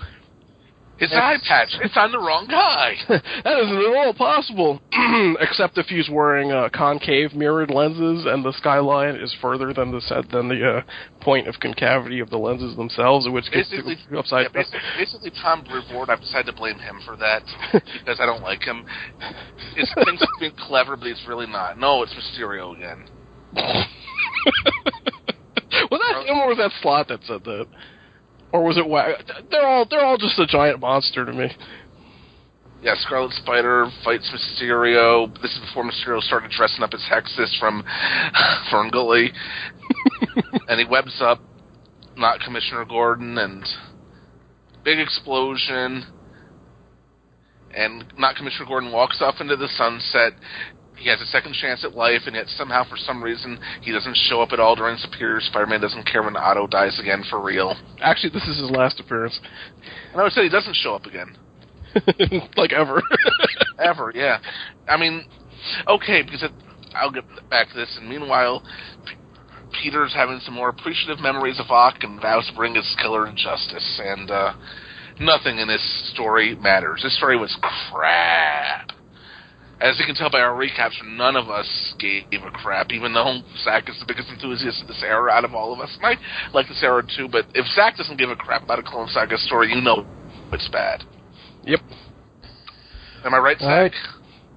His 0.98 1.12
eye 1.12 1.36
patch. 1.46 1.76
It's 1.82 1.96
on 1.96 2.10
the 2.10 2.18
wrong 2.18 2.46
guy. 2.48 2.94
that 3.08 3.58
isn't 3.58 3.76
at 3.76 3.96
all 3.96 4.14
possible, 4.14 4.80
except 5.40 5.76
if 5.76 5.86
he's 5.86 6.08
wearing 6.08 6.52
uh, 6.52 6.70
concave 6.72 7.34
mirrored 7.34 7.70
lenses 7.70 8.24
and 8.26 8.42
the 8.42 8.52
skyline 8.54 9.16
is 9.16 9.34
further 9.42 9.74
than 9.74 9.92
the 9.92 10.00
set 10.00 10.30
than 10.30 10.48
the 10.48 10.78
uh, 10.78 10.82
point 11.20 11.48
of 11.48 11.60
concavity 11.60 12.20
of 12.20 12.30
the 12.30 12.38
lenses 12.38 12.74
themselves, 12.76 13.28
which 13.28 13.44
gets 13.52 13.68
Basically, 13.68 13.98
upside 14.16 14.44
yeah, 14.44 14.48
basically, 14.54 14.80
basically, 14.96 15.30
Tom 15.42 15.64
Brevoort. 15.64 16.08
I've 16.08 16.20
decided 16.20 16.46
to 16.46 16.52
blame 16.54 16.78
him 16.78 17.00
for 17.04 17.16
that 17.16 17.42
because 17.72 18.18
I 18.18 18.24
don't 18.24 18.42
like 18.42 18.62
him. 18.62 18.86
It's 19.76 19.92
thinks 19.92 20.20
he's 20.20 20.40
being 20.40 20.56
clever, 20.66 20.96
but 20.96 21.08
it's 21.08 21.24
really 21.28 21.46
not. 21.46 21.78
No, 21.78 22.02
it's 22.04 22.14
Mysterio 22.14 22.74
again. 22.74 23.04
was 25.90 26.00
that 26.00 26.26
him 26.26 26.38
or 26.38 26.48
was 26.48 26.58
that 26.58 26.70
Slott 26.80 27.08
that 27.08 27.20
said 27.24 27.44
that? 27.44 27.66
Or 28.52 28.62
was 28.64 28.78
it? 28.78 28.86
Wa- 28.86 29.12
they're 29.50 29.66
all 29.66 29.86
they're 29.88 30.04
all 30.04 30.16
just 30.16 30.38
a 30.38 30.46
giant 30.46 30.80
monster 30.80 31.24
to 31.24 31.32
me. 31.32 31.50
Yeah, 32.82 32.94
Scarlet 32.98 33.32
Spider 33.32 33.88
fights 34.04 34.30
Mysterio. 34.32 35.32
This 35.42 35.50
is 35.52 35.60
before 35.60 35.82
Mysterio 35.82 36.20
started 36.20 36.50
dressing 36.50 36.82
up 36.84 36.90
as 36.94 37.00
Hexxus 37.10 37.58
from 37.58 37.82
FernGully. 38.72 39.28
and 40.68 40.78
he 40.78 40.86
webs 40.88 41.20
up 41.20 41.40
not 42.16 42.40
Commissioner 42.40 42.84
Gordon 42.84 43.38
and 43.38 43.64
big 44.84 44.98
explosion. 44.98 46.04
And 47.74 48.04
not 48.16 48.36
Commissioner 48.36 48.66
Gordon 48.66 48.92
walks 48.92 49.20
off 49.20 49.34
into 49.40 49.56
the 49.56 49.68
sunset. 49.76 50.32
He 50.96 51.08
has 51.10 51.20
a 51.20 51.26
second 51.26 51.54
chance 51.54 51.84
at 51.84 51.94
life, 51.94 52.22
and 52.26 52.34
yet 52.34 52.46
somehow, 52.48 52.84
for 52.88 52.96
some 52.96 53.22
reason, 53.22 53.58
he 53.82 53.92
doesn't 53.92 54.16
show 54.28 54.40
up 54.40 54.52
at 54.52 54.60
all 54.60 54.74
during 54.74 54.96
Superior 54.96 55.40
Spider-Man. 55.40 55.80
Doesn't 55.80 56.06
care 56.06 56.22
when 56.22 56.36
Otto 56.36 56.66
dies 56.66 56.98
again 56.98 57.22
for 57.28 57.40
real. 57.42 57.76
Actually, 58.00 58.30
this 58.30 58.46
is 58.48 58.58
his 58.58 58.70
last 58.70 58.98
appearance, 58.98 59.38
And 60.12 60.20
I 60.20 60.24
would 60.24 60.32
say 60.32 60.42
he 60.42 60.48
doesn't 60.48 60.76
show 60.76 60.94
up 60.94 61.04
again. 61.04 61.36
like 62.56 62.72
ever. 62.72 63.02
Ever, 63.78 64.10
yeah. 64.14 64.38
I 64.88 64.96
mean, 64.96 65.26
okay, 65.86 66.22
because 66.22 66.42
it, 66.42 66.50
I'll 66.94 67.10
get 67.10 67.24
back 67.50 67.68
to 67.70 67.74
this. 67.76 67.94
And 68.00 68.08
meanwhile, 68.08 68.62
P- 69.04 69.82
Peter's 69.82 70.14
having 70.14 70.40
some 70.40 70.54
more 70.54 70.70
appreciative 70.70 71.20
memories 71.20 71.60
of 71.60 71.70
Ock 71.70 71.96
and 72.00 72.20
vows 72.20 72.46
to 72.48 72.56
bring 72.56 72.74
his 72.74 72.96
killer 73.02 73.26
to 73.26 73.32
justice. 73.32 74.00
And 74.02 74.30
uh, 74.30 74.54
nothing 75.20 75.58
in 75.58 75.68
this 75.68 76.10
story 76.14 76.54
matters. 76.56 77.02
This 77.02 77.16
story 77.16 77.36
was 77.36 77.54
crap. 77.90 78.95
As 79.78 79.98
you 79.98 80.06
can 80.06 80.14
tell 80.14 80.30
by 80.30 80.40
our 80.40 80.56
recaps, 80.56 80.94
none 81.04 81.36
of 81.36 81.50
us 81.50 81.94
gave 81.98 82.24
a 82.32 82.50
crap, 82.50 82.92
even 82.92 83.12
though 83.12 83.40
Zach 83.62 83.88
is 83.90 83.98
the 84.00 84.06
biggest 84.06 84.28
enthusiast 84.30 84.80
of 84.80 84.88
this 84.88 85.02
era 85.02 85.30
out 85.30 85.44
of 85.44 85.54
all 85.54 85.74
of 85.74 85.80
us. 85.80 85.94
And 85.96 86.06
I 86.06 86.52
like 86.54 86.66
this 86.68 86.82
era 86.82 87.02
too, 87.02 87.28
but 87.30 87.44
if 87.54 87.66
Zach 87.74 87.96
doesn't 87.96 88.16
give 88.16 88.30
a 88.30 88.36
crap 88.36 88.62
about 88.62 88.78
a 88.78 88.82
Clone 88.82 89.08
Saga 89.08 89.36
story, 89.36 89.72
you 89.74 89.82
know 89.82 90.06
it's 90.52 90.68
bad. 90.68 91.04
yep. 91.64 91.80
Am 93.24 93.34
I 93.34 93.38
right, 93.38 93.58
Zach? 93.58 93.68
Right. 93.68 93.92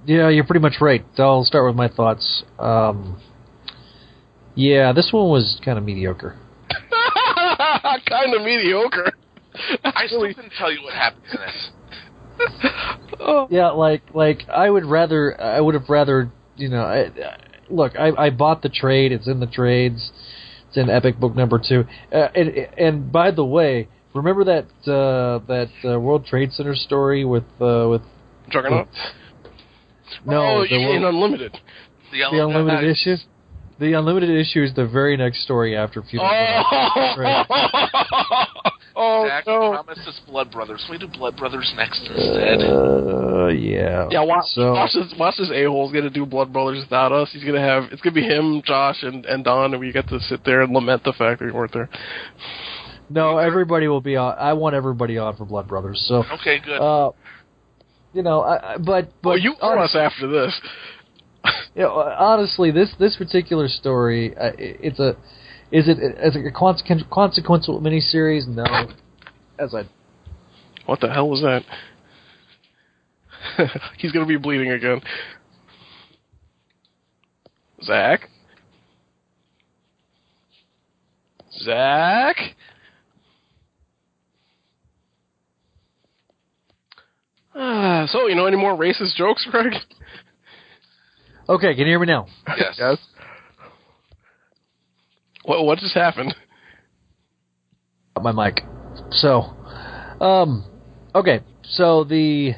Yeah, 0.06 0.30
you're 0.30 0.44
pretty 0.44 0.60
much 0.60 0.76
right. 0.80 1.04
I'll 1.18 1.44
start 1.44 1.66
with 1.66 1.76
my 1.76 1.88
thoughts. 1.88 2.42
Um, 2.58 3.20
yeah, 4.54 4.92
this 4.92 5.10
one 5.12 5.28
was 5.28 5.60
kind 5.62 5.76
of 5.76 5.84
mediocre. 5.84 6.38
kind 8.08 8.34
of 8.34 8.42
mediocre. 8.42 9.12
I 9.84 10.06
still 10.06 10.26
couldn't 10.32 10.52
tell 10.58 10.72
you 10.72 10.82
what 10.82 10.94
happens 10.94 11.26
in 11.30 11.40
this. 11.40 11.70
Oh. 13.20 13.46
Yeah, 13.50 13.70
like 13.70 14.02
like 14.14 14.48
I 14.48 14.68
would 14.70 14.84
rather 14.84 15.40
I 15.40 15.60
would 15.60 15.74
have 15.74 15.88
rather 15.88 16.30
you 16.56 16.68
know 16.68 16.82
I, 16.82 16.98
I- 17.06 17.36
look 17.68 17.92
I 17.98 18.10
I 18.16 18.30
bought 18.30 18.62
the 18.62 18.68
trade. 18.68 19.12
It's 19.12 19.26
in 19.28 19.40
the 19.40 19.46
trades. 19.46 20.10
It's 20.68 20.76
in 20.76 20.88
Epic 20.90 21.18
Book 21.18 21.34
number 21.34 21.58
two. 21.58 21.84
Uh, 22.12 22.28
and 22.34 22.48
and 22.78 23.12
by 23.12 23.30
the 23.30 23.44
way, 23.44 23.88
remember 24.14 24.44
that 24.44 24.64
uh, 24.90 25.38
that 25.46 25.70
uh, 25.84 25.98
World 26.00 26.26
Trade 26.26 26.52
Center 26.52 26.74
story 26.74 27.24
with 27.24 27.44
uh, 27.60 27.86
with 27.88 28.02
Juggernaut. 28.50 28.88
no 30.26 30.42
oh, 30.60 30.62
the, 30.68 30.74
in 30.74 31.02
World- 31.02 31.14
Unlimited. 31.14 31.52
The, 31.52 31.58
the 32.12 32.18
yellow 32.18 32.48
unlimited 32.50 32.88
guys. 32.88 33.00
issue. 33.06 33.16
The 33.78 33.92
unlimited 33.94 34.28
issue 34.30 34.62
is 34.62 34.74
the 34.74 34.86
very 34.86 35.16
next 35.16 35.42
story 35.42 35.74
after 35.76 36.02
Feudal. 36.02 36.26
Right. 36.26 37.46
oh 38.96 39.26
Zach 39.28 39.46
no. 39.46 39.70
promised 39.72 40.06
us 40.08 40.20
Blood 40.26 40.50
Brothers. 40.50 40.84
We 40.90 40.98
do 40.98 41.06
Blood 41.08 41.36
Brothers 41.36 41.72
next 41.76 42.00
instead? 42.00 42.60
Uh, 42.62 43.46
yeah. 43.48 44.08
Yeah, 44.10 44.22
watch, 44.22 44.44
So 44.54 44.72
watch 44.72 44.90
this. 44.94 45.12
Watch 45.18 45.36
this 45.38 45.50
a 45.52 45.64
hole's 45.64 45.92
gonna 45.92 46.10
do 46.10 46.26
Blood 46.26 46.52
Brothers 46.52 46.82
without 46.84 47.12
us. 47.12 47.30
He's 47.32 47.44
gonna 47.44 47.60
have 47.60 47.84
it's 47.92 48.02
gonna 48.02 48.14
be 48.14 48.22
him, 48.22 48.62
Josh, 48.64 49.02
and 49.02 49.24
and 49.26 49.44
Don, 49.44 49.72
and 49.72 49.80
we 49.80 49.92
get 49.92 50.08
to 50.08 50.20
sit 50.20 50.44
there 50.44 50.62
and 50.62 50.72
lament 50.72 51.04
the 51.04 51.12
fact 51.12 51.40
that 51.40 51.46
we 51.46 51.52
weren't 51.52 51.72
there. 51.72 51.88
no, 53.08 53.38
everybody 53.38 53.88
will 53.88 54.00
be 54.00 54.16
on. 54.16 54.36
I 54.38 54.52
want 54.52 54.74
everybody 54.74 55.18
on 55.18 55.36
for 55.36 55.44
Blood 55.44 55.66
Brothers. 55.68 56.04
So 56.08 56.24
okay, 56.40 56.58
good. 56.64 56.78
Uh, 56.80 57.10
you 58.12 58.22
know, 58.22 58.40
I, 58.42 58.74
I, 58.74 58.76
but 58.78 59.12
but 59.22 59.28
Well, 59.30 59.38
you 59.38 59.54
want 59.60 59.80
us 59.80 59.94
honestly, 59.94 60.00
after 60.00 60.26
this. 60.28 60.60
you 61.76 61.82
know, 61.82 61.92
honestly, 62.18 62.70
this 62.70 62.92
this 62.98 63.16
particular 63.16 63.68
story, 63.68 64.36
uh, 64.36 64.52
it- 64.58 64.78
it's 64.82 64.98
a 64.98 65.16
is 65.72 65.88
it 65.88 65.98
as 66.16 66.36
a 66.36 66.50
consequential 66.50 67.06
consequential 67.10 67.80
miniseries? 67.80 68.46
No, 68.46 68.64
as 69.58 69.74
I 69.74 69.88
What 70.86 71.00
the 71.00 71.10
hell 71.10 71.28
was 71.28 71.40
that? 71.42 71.62
He's 73.98 74.12
gonna 74.12 74.26
be 74.26 74.36
bleeding 74.36 74.72
again. 74.72 75.00
Zach? 77.82 78.28
Zach? 81.62 82.36
Ah, 87.54 88.06
so, 88.10 88.26
you 88.28 88.34
know 88.34 88.46
any 88.46 88.56
more 88.56 88.76
racist 88.76 89.14
jokes, 89.16 89.46
Greg? 89.50 89.72
okay. 91.48 91.74
Can 91.74 91.80
you 91.80 91.86
hear 91.86 91.98
me 91.98 92.06
now? 92.06 92.26
Yes. 92.56 92.76
Yes. 92.78 92.98
What 95.44 95.64
what 95.64 95.78
just 95.78 95.94
happened? 95.94 96.34
my 98.22 98.32
mic. 98.32 98.62
So, 99.12 99.40
um, 100.20 100.64
okay. 101.14 101.40
So 101.62 102.04
the 102.04 102.54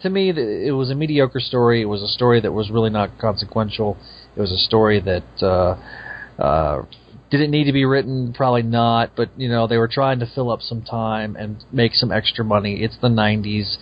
to 0.00 0.10
me, 0.10 0.32
the, 0.32 0.66
it 0.66 0.72
was 0.72 0.90
a 0.90 0.94
mediocre 0.94 1.40
story. 1.40 1.82
It 1.82 1.86
was 1.86 2.02
a 2.02 2.08
story 2.08 2.40
that 2.40 2.52
was 2.52 2.70
really 2.70 2.90
not 2.90 3.18
consequential. 3.18 3.96
It 4.36 4.40
was 4.40 4.50
a 4.52 4.58
story 4.58 5.00
that 5.00 5.24
uh, 5.42 6.42
uh, 6.42 6.84
did 7.30 7.40
it 7.40 7.50
need 7.50 7.64
to 7.64 7.72
be 7.72 7.84
written? 7.84 8.32
Probably 8.32 8.62
not. 8.62 9.12
But 9.16 9.30
you 9.36 9.48
know, 9.48 9.66
they 9.66 9.76
were 9.76 9.88
trying 9.88 10.20
to 10.20 10.26
fill 10.34 10.50
up 10.50 10.62
some 10.62 10.82
time 10.82 11.36
and 11.36 11.64
make 11.72 11.94
some 11.94 12.12
extra 12.12 12.44
money. 12.44 12.82
It's 12.82 12.96
the 13.00 13.08
'90s. 13.08 13.76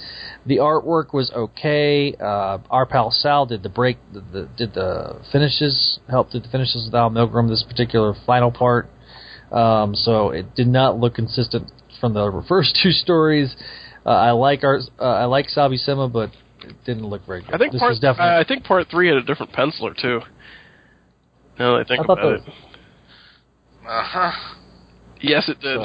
The 0.47 0.59
artwork 0.59 1.13
was 1.13 1.31
okay. 1.31 2.15
Uh, 2.15 2.59
our 2.71 2.87
pal 2.87 3.11
Sal 3.11 3.47
did 3.47 3.63
the 3.63 3.69
break, 3.69 3.99
the, 4.13 4.21
the, 4.21 4.49
did 4.57 4.75
the 4.75 5.21
finishes, 5.33 5.99
helped 6.09 6.33
did 6.33 6.45
the 6.45 6.49
finishes 6.49 6.87
with 6.87 6.95
Al 6.95 7.11
Milgrom. 7.11 7.49
This 7.49 7.65
particular 7.67 8.15
final 8.27 8.51
part. 8.51 8.89
Um, 9.53 9.95
so 9.95 10.31
it 10.31 10.55
did 10.55 10.67
not 10.67 10.99
look 10.99 11.15
consistent 11.15 11.71
from 12.01 12.15
the 12.15 12.45
first 12.49 12.79
two 12.83 12.91
stories. 12.91 13.55
Uh, 14.07 14.11
I 14.11 14.31
like 14.33 14.65
our, 14.65 14.81
uh, 14.99 15.03
I 15.03 15.25
like 15.25 15.49
Sal 15.49 15.71
Buscema, 15.71 16.13
but 16.13 16.31
it 16.63 16.77
didn't 16.85 17.07
look 17.07 17.25
very 17.27 17.43
good. 17.43 17.55
I 17.55 17.59
think 17.59 17.73
this 17.73 17.79
part 17.81 17.93
was 17.93 18.01
definitely. 18.01 18.35
I 18.35 18.45
think 18.45 18.65
part 18.65 18.89
three 18.91 19.09
had 19.09 19.17
a 19.17 19.23
different 19.23 19.53
penciler 19.53 19.97
too. 19.99 20.21
Now 21.59 21.77
that 21.77 21.85
I 21.85 21.89
think 21.89 22.01
I 22.01 22.05
thought 22.05 22.19
about 22.19 22.45
that- 22.45 22.49
it. 22.49 22.55
Uh 23.87 24.03
huh. 24.03 24.33
Yes, 25.21 25.49
it 25.49 25.61
did. 25.61 25.81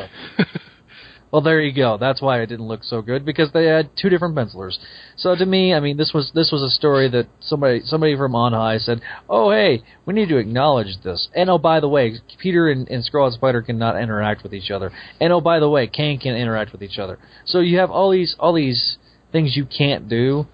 Well, 1.31 1.41
there 1.43 1.61
you 1.61 1.71
go. 1.71 1.97
That's 1.99 2.23
why 2.23 2.41
it 2.41 2.47
didn't 2.47 2.67
look 2.67 2.83
so 2.83 3.03
good 3.03 3.23
because 3.23 3.51
they 3.51 3.65
had 3.65 3.91
two 3.95 4.09
different 4.09 4.35
pencilers. 4.35 4.79
So 5.15 5.35
to 5.35 5.45
me, 5.45 5.75
I 5.75 5.79
mean, 5.79 5.95
this 5.95 6.11
was 6.11 6.31
this 6.33 6.51
was 6.51 6.63
a 6.63 6.71
story 6.71 7.07
that 7.09 7.27
somebody 7.39 7.81
somebody 7.85 8.17
from 8.17 8.33
on 8.33 8.53
high 8.53 8.79
said, 8.79 9.01
"Oh, 9.29 9.51
hey, 9.51 9.83
we 10.07 10.15
need 10.15 10.29
to 10.29 10.37
acknowledge 10.37 10.97
this." 11.03 11.29
And 11.35 11.47
oh, 11.51 11.59
by 11.59 11.81
the 11.81 11.87
way, 11.87 12.15
Peter 12.39 12.69
and, 12.71 12.87
and 12.89 13.05
Scarlet 13.05 13.33
Spider 13.33 13.61
cannot 13.61 14.01
interact 14.01 14.41
with 14.41 14.55
each 14.55 14.71
other. 14.71 14.91
And 15.21 15.31
oh, 15.31 15.39
by 15.39 15.59
the 15.59 15.69
way, 15.69 15.85
Kaine 15.85 16.19
can 16.19 16.35
interact 16.35 16.71
with 16.71 16.81
each 16.81 16.97
other. 16.97 17.19
So 17.45 17.59
you 17.59 17.77
have 17.77 17.91
all 17.91 18.09
these 18.09 18.35
all 18.39 18.53
these 18.53 18.97
things 19.31 19.55
you 19.55 19.65
can't 19.67 20.09
do, 20.09 20.47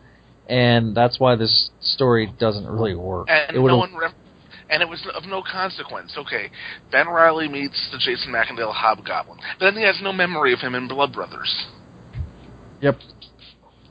and 0.49 0.93
that's 0.93 1.21
why 1.21 1.37
this 1.37 1.69
story 1.79 2.33
doesn't 2.37 2.67
really 2.67 2.95
work. 2.95 3.29
And 3.29 3.55
it 3.55 3.59
would've- 3.61 3.71
no 3.75 3.77
one 3.77 3.95
rem- 3.95 4.11
and 4.69 4.81
it 4.81 4.89
was 4.89 5.05
of 5.13 5.23
no 5.25 5.41
consequence. 5.41 6.13
Okay, 6.17 6.49
Ben 6.91 7.07
Reilly 7.07 7.47
meets 7.47 7.89
the 7.91 7.97
Jason 7.97 8.31
Macendale 8.31 8.73
Hobgoblin, 8.73 9.39
but 9.59 9.65
then 9.65 9.75
he 9.75 9.83
has 9.83 9.99
no 10.01 10.11
memory 10.11 10.53
of 10.53 10.59
him 10.59 10.75
in 10.75 10.87
Blood 10.87 11.13
Brothers. 11.13 11.67
Yep. 12.81 12.99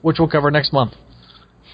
Which 0.03 0.19
we'll 0.19 0.29
cover 0.29 0.51
next 0.51 0.73
month. 0.73 0.93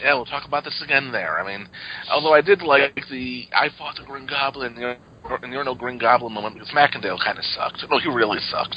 Yeah, 0.02 0.14
we'll 0.14 0.24
talk 0.24 0.46
about 0.46 0.64
this 0.64 0.80
again 0.82 1.12
there. 1.12 1.38
I 1.38 1.46
mean, 1.46 1.68
although 2.10 2.32
I 2.32 2.40
did 2.40 2.62
like 2.62 2.98
the 3.10 3.48
I 3.54 3.68
fought 3.76 3.96
the 3.96 4.04
Green 4.04 4.26
Goblin, 4.26 4.76
you're, 4.78 4.96
and 5.42 5.52
you're 5.52 5.64
no 5.64 5.74
Green 5.74 5.98
Goblin 5.98 6.32
moment 6.32 6.54
because 6.54 6.70
Macendale 6.70 7.22
kind 7.22 7.38
of 7.38 7.44
sucked. 7.44 7.84
No, 7.90 7.98
he 7.98 8.08
really 8.08 8.38
sucked. 8.50 8.76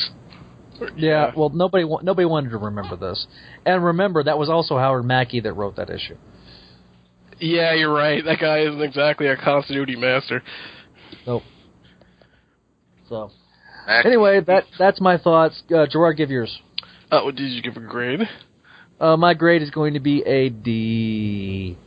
Yeah, 0.97 1.31
well, 1.37 1.49
nobody 1.49 1.85
nobody 2.01 2.25
wanted 2.25 2.49
to 2.49 2.57
remember 2.57 2.95
this, 2.95 3.27
and 3.65 3.83
remember 3.85 4.23
that 4.23 4.37
was 4.37 4.49
also 4.49 4.77
Howard 4.77 5.05
Mackie 5.05 5.39
that 5.41 5.53
wrote 5.53 5.75
that 5.75 5.89
issue. 5.89 6.17
Yeah, 7.39 7.73
you're 7.73 7.93
right. 7.93 8.23
That 8.23 8.39
guy 8.39 8.59
isn't 8.61 8.81
exactly 8.81 9.27
a 9.27 9.37
continuity 9.37 9.95
master. 9.95 10.41
Nope. 11.25 11.43
So 13.09 13.31
Mac- 13.87 14.05
anyway, 14.05 14.41
that 14.41 14.63
that's 14.79 15.01
my 15.01 15.17
thoughts. 15.17 15.61
Uh, 15.73 15.85
Gerard, 15.89 16.17
give 16.17 16.29
yours. 16.29 16.59
Uh, 17.11 17.21
what 17.21 17.35
did 17.35 17.49
you 17.51 17.61
give 17.61 17.77
a 17.77 17.79
grade? 17.79 18.21
Uh, 18.99 19.17
my 19.17 19.33
grade 19.33 19.61
is 19.61 19.69
going 19.69 19.93
to 19.93 19.99
be 19.99 20.21
a 20.23 20.49
D. 20.49 21.77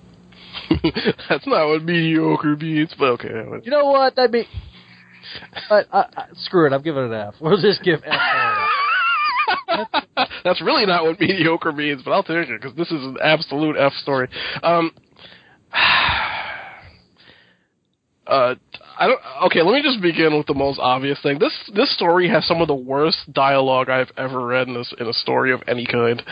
That's 1.28 1.46
not 1.46 1.68
what 1.68 1.82
mediocre 1.82 2.56
means, 2.56 2.94
but 2.98 3.06
okay. 3.12 3.42
You 3.62 3.70
know 3.70 3.86
what? 3.86 4.16
That 4.16 4.30
mean. 4.30 4.44
But 5.68 5.86
uh, 5.92 6.04
uh, 6.16 6.26
screw 6.42 6.66
it. 6.66 6.72
I'm 6.72 6.82
giving 6.82 7.04
it 7.04 7.12
an 7.12 7.14
F. 7.14 7.34
We'll 7.40 7.60
just 7.60 7.82
give 7.82 8.00
F. 8.04 8.20
That's 10.44 10.60
really 10.60 10.86
not 10.86 11.04
what 11.04 11.20
mediocre 11.20 11.72
means, 11.72 12.02
but 12.04 12.12
I'll 12.12 12.22
take 12.22 12.48
it 12.48 12.60
because 12.60 12.76
this 12.76 12.88
is 12.88 13.02
an 13.04 13.16
absolute 13.22 13.76
F 13.76 13.92
story. 13.94 14.28
Um, 14.62 14.92
uh, 18.26 18.54
I 18.98 19.06
don't. 19.06 19.20
Okay, 19.46 19.62
let 19.62 19.74
me 19.74 19.82
just 19.82 20.00
begin 20.00 20.36
with 20.36 20.46
the 20.46 20.54
most 20.54 20.78
obvious 20.80 21.18
thing. 21.22 21.38
This 21.38 21.52
this 21.74 21.94
story 21.94 22.28
has 22.28 22.46
some 22.46 22.60
of 22.60 22.68
the 22.68 22.74
worst 22.74 23.32
dialogue 23.32 23.88
I've 23.88 24.12
ever 24.16 24.46
read 24.46 24.68
in 24.68 24.74
this 24.74 24.92
in 24.98 25.06
a 25.06 25.12
story 25.12 25.52
of 25.52 25.62
any 25.68 25.86
kind, 25.86 26.22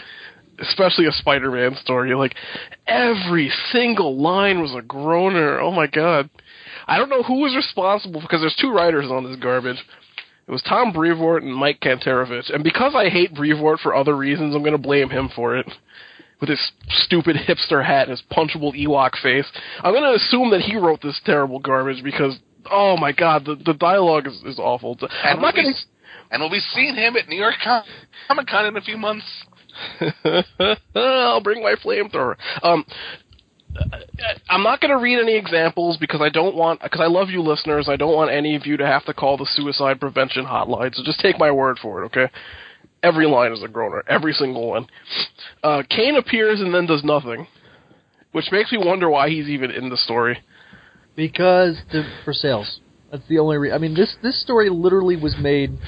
especially 0.61 1.07
a 1.07 1.12
Spider-Man 1.12 1.76
story. 1.76 2.14
Like 2.14 2.35
every 2.87 3.51
single 3.70 4.20
line 4.20 4.61
was 4.61 4.74
a 4.74 4.82
groaner. 4.82 5.61
Oh 5.61 5.70
my 5.70 5.87
god. 5.87 6.30
I 6.87 6.99
don't 6.99 7.09
know 7.09 7.22
who 7.22 7.41
was 7.41 7.57
responsible 7.57 8.20
because 8.20 8.41
there's 8.41 8.57
two 8.61 8.72
writers 8.72 9.11
on 9.11 9.24
this 9.24 9.37
garbage. 9.41 9.82
It 10.47 10.51
was 10.51 10.62
Tom 10.62 10.93
Brevoort 10.93 11.43
and 11.43 11.55
Mike 11.55 11.80
Kanterovich. 11.80 12.53
And 12.53 12.62
because 12.62 12.95
I 12.95 13.09
hate 13.09 13.35
Brevoort 13.35 13.80
for 13.80 13.95
other 13.95 14.14
reasons, 14.14 14.55
I'm 14.55 14.62
going 14.62 14.72
to 14.72 14.78
blame 14.78 15.09
him 15.09 15.30
for 15.35 15.57
it. 15.57 15.66
With 16.45 16.51
his 16.51 16.73
stupid 17.07 17.37
hipster 17.49 17.83
hat 17.83 18.09
and 18.09 18.11
his 18.11 18.23
punchable 18.31 18.79
Ewok 18.79 19.13
face. 19.23 19.47
I'm 19.83 19.95
going 19.95 20.03
to 20.03 20.15
assume 20.15 20.51
that 20.51 20.61
he 20.61 20.77
wrote 20.77 21.01
this 21.01 21.19
terrible 21.25 21.59
garbage 21.59 22.05
because, 22.05 22.37
oh 22.71 22.99
my 22.99 23.13
god, 23.13 23.47
the, 23.47 23.55
the 23.55 23.73
dialogue 23.73 24.27
is, 24.27 24.43
is 24.45 24.59
awful. 24.59 24.99
I'm 25.01 25.09
and 25.25 25.41
not 25.41 25.55
we'll 25.55 25.65
going 25.65 25.73
be, 25.73 25.79
and 26.31 26.43
we'll 26.43 26.51
be 26.51 26.61
seeing 26.75 26.97
him 26.97 27.17
at 27.17 27.29
New 27.29 27.39
York 27.39 27.55
Comic 27.65 28.47
Con 28.47 28.67
in 28.67 28.77
a 28.77 28.83
few 28.83 28.99
months. 28.99 29.25
I'll 30.95 31.41
bring 31.41 31.63
my 31.63 31.77
flamethrower. 31.83 32.37
Um, 32.63 32.85
I'm 34.51 34.63
not 34.63 34.83
going 34.83 34.91
to 34.91 35.03
read 35.03 35.19
any 35.19 35.37
examples 35.37 35.97
because 35.97 36.21
I 36.21 36.29
don't 36.29 36.55
want 36.55 36.83
because 36.83 37.01
I 37.01 37.07
love 37.07 37.31
you 37.31 37.41
listeners. 37.41 37.89
I 37.89 37.97
don't 37.97 38.15
want 38.15 38.31
any 38.31 38.55
of 38.55 38.67
you 38.67 38.77
to 38.77 38.87
have 38.87 39.07
to 39.07 39.15
call 39.15 39.39
the 39.39 39.49
suicide 39.55 39.99
prevention 39.99 40.45
hotline. 40.45 40.95
So 40.95 41.03
just 41.03 41.21
take 41.21 41.39
my 41.39 41.51
word 41.51 41.79
for 41.81 42.03
it, 42.03 42.07
okay? 42.07 42.31
Every 43.05 43.27
line 43.27 43.53
is 43.53 43.63
a 43.63 43.69
groaner, 43.69 44.03
every 44.09 44.33
single 44.33 44.67
one. 44.67 44.87
Uh, 45.63 45.83
Kane 45.89 46.17
appears 46.17 46.63
and 46.63 46.75
then 46.75 46.87
does 46.87 47.05
nothing, 47.05 47.47
which 48.33 48.47
makes 48.51 48.73
me 48.73 48.79
wonder 48.79 49.11
why 49.11 49.29
he's 49.29 49.47
even 49.47 49.71
in 49.71 49.91
the 49.91 49.99
story. 49.99 50.43
Because 51.15 51.77
the, 51.93 52.03
for 52.25 52.33
sales. 52.33 52.81
That's 53.13 53.29
the 53.29 53.39
only. 53.39 53.59
Re- 53.59 53.73
I 53.73 53.79
mean, 53.79 53.95
this 53.95 54.17
this 54.23 54.41
story 54.43 54.71
literally 54.71 55.17
was 55.17 55.37
made 55.39 55.79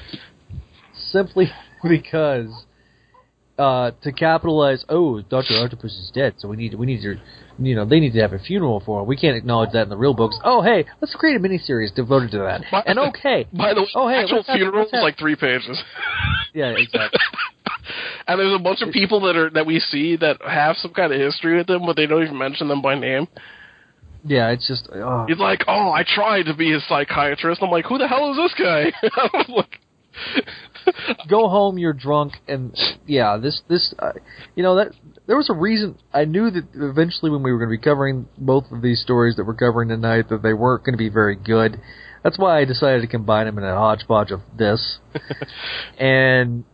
simply 1.10 1.50
because 1.88 2.66
uh, 3.58 3.92
to 4.02 4.12
capitalize. 4.12 4.84
Oh, 4.88 5.22
Doctor 5.22 5.54
Octopus 5.64 5.92
is 5.92 6.12
dead, 6.14 6.34
so 6.36 6.48
we 6.48 6.56
need 6.56 6.74
we 6.74 6.86
need 6.86 7.00
to, 7.02 7.16
you 7.58 7.74
know, 7.74 7.84
they 7.84 8.00
need 8.00 8.12
to 8.12 8.20
have 8.20 8.32
a 8.32 8.38
funeral 8.38 8.82
for 8.84 9.00
him. 9.00 9.06
We 9.06 9.16
can't 9.16 9.36
acknowledge 9.36 9.72
that 9.72 9.82
in 9.84 9.88
the 9.88 9.96
real 9.96 10.14
books. 10.14 10.36
Oh, 10.44 10.62
hey, 10.62 10.84
let's 11.00 11.14
create 11.14 11.36
a 11.36 11.40
miniseries 11.40 11.94
devoted 11.94 12.30
to 12.32 12.38
that. 12.38 12.62
By- 12.70 12.82
and 12.86 12.98
okay, 12.98 13.46
By 13.52 13.74
the 13.74 13.82
way, 13.82 13.88
Oh, 13.94 14.08
hey, 14.08 14.22
actual 14.22 14.44
funeral 14.44 14.86
is 14.86 14.92
like 14.92 15.18
three 15.18 15.36
pages. 15.36 15.78
yeah, 16.54 16.74
exactly. 16.76 17.20
and 18.28 18.38
there's 18.40 18.54
a 18.54 18.62
bunch 18.62 18.82
of 18.82 18.90
people 18.92 19.20
that 19.22 19.36
are 19.36 19.50
that 19.50 19.66
we 19.66 19.80
see 19.80 20.16
that 20.16 20.38
have 20.46 20.76
some 20.76 20.92
kind 20.92 21.12
of 21.12 21.20
history 21.20 21.56
with 21.56 21.66
them, 21.66 21.86
but 21.86 21.96
they 21.96 22.06
don't 22.06 22.22
even 22.22 22.38
mention 22.38 22.68
them 22.68 22.82
by 22.82 22.98
name. 22.98 23.26
Yeah, 24.24 24.50
it's 24.50 24.66
just. 24.66 24.88
Oh. 24.92 25.24
He's 25.28 25.38
like, 25.38 25.62
"Oh, 25.68 25.92
I 25.92 26.02
tried 26.02 26.44
to 26.44 26.54
be 26.54 26.72
his 26.72 26.82
psychiatrist." 26.88 27.62
I'm 27.62 27.70
like, 27.70 27.84
"Who 27.84 27.96
the 27.96 28.08
hell 28.08 28.32
is 28.32 28.36
this 28.36 28.54
guy?" 28.58 28.92
Like, 29.48 29.78
go 31.28 31.48
home 31.48 31.78
you're 31.78 31.92
drunk 31.92 32.34
and 32.48 32.76
yeah 33.06 33.36
this 33.36 33.60
this 33.68 33.94
uh, 33.98 34.12
you 34.54 34.62
know 34.62 34.76
that 34.76 34.92
there 35.26 35.36
was 35.36 35.50
a 35.50 35.54
reason 35.54 35.96
i 36.12 36.24
knew 36.24 36.50
that 36.50 36.64
eventually 36.74 37.30
when 37.30 37.42
we 37.42 37.52
were 37.52 37.58
going 37.58 37.70
to 37.70 37.76
be 37.76 37.82
covering 37.82 38.28
both 38.38 38.64
of 38.70 38.82
these 38.82 39.00
stories 39.00 39.36
that 39.36 39.44
we're 39.44 39.54
covering 39.54 39.88
tonight 39.88 40.28
that 40.28 40.42
they 40.42 40.52
weren't 40.52 40.84
going 40.84 40.94
to 40.94 40.98
be 40.98 41.08
very 41.08 41.36
good. 41.36 41.80
That's 42.22 42.38
why 42.38 42.60
i 42.60 42.64
decided 42.64 43.02
to 43.02 43.06
combine 43.06 43.46
them 43.46 43.58
in 43.58 43.64
a 43.64 43.74
hodgepodge 43.74 44.30
of 44.30 44.40
this. 44.56 44.98
And 45.98 46.64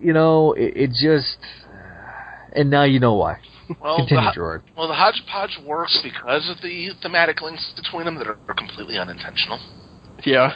you 0.00 0.12
know 0.12 0.52
it, 0.52 0.76
it 0.76 0.90
just 0.90 1.38
and 2.52 2.70
now 2.70 2.84
you 2.84 3.00
know 3.00 3.14
why. 3.14 3.38
Well, 3.80 3.96
continue 3.98 4.24
the, 4.24 4.32
gerard. 4.32 4.62
well, 4.76 4.88
the 4.88 4.94
hodgepodge 4.94 5.58
works 5.66 5.98
because 6.02 6.48
of 6.48 6.62
the 6.62 6.90
thematic 7.02 7.42
links 7.42 7.72
between 7.76 8.06
them 8.06 8.14
that 8.16 8.26
are, 8.26 8.38
are 8.48 8.54
completely 8.54 8.96
unintentional. 8.96 9.60
"Yeah." 10.24 10.54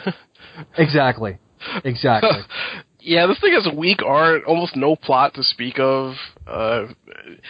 exactly. 0.77 1.37
Exactly 1.83 2.39
Yeah, 3.05 3.27
this 3.27 3.39
thing 3.41 3.51
has 3.51 3.67
weak 3.75 4.01
art, 4.01 4.43
almost 4.45 4.77
no 4.77 4.95
plot 4.95 5.33
to 5.33 5.43
speak 5.43 5.77
of. 5.77 6.13
Uh, 6.47 6.85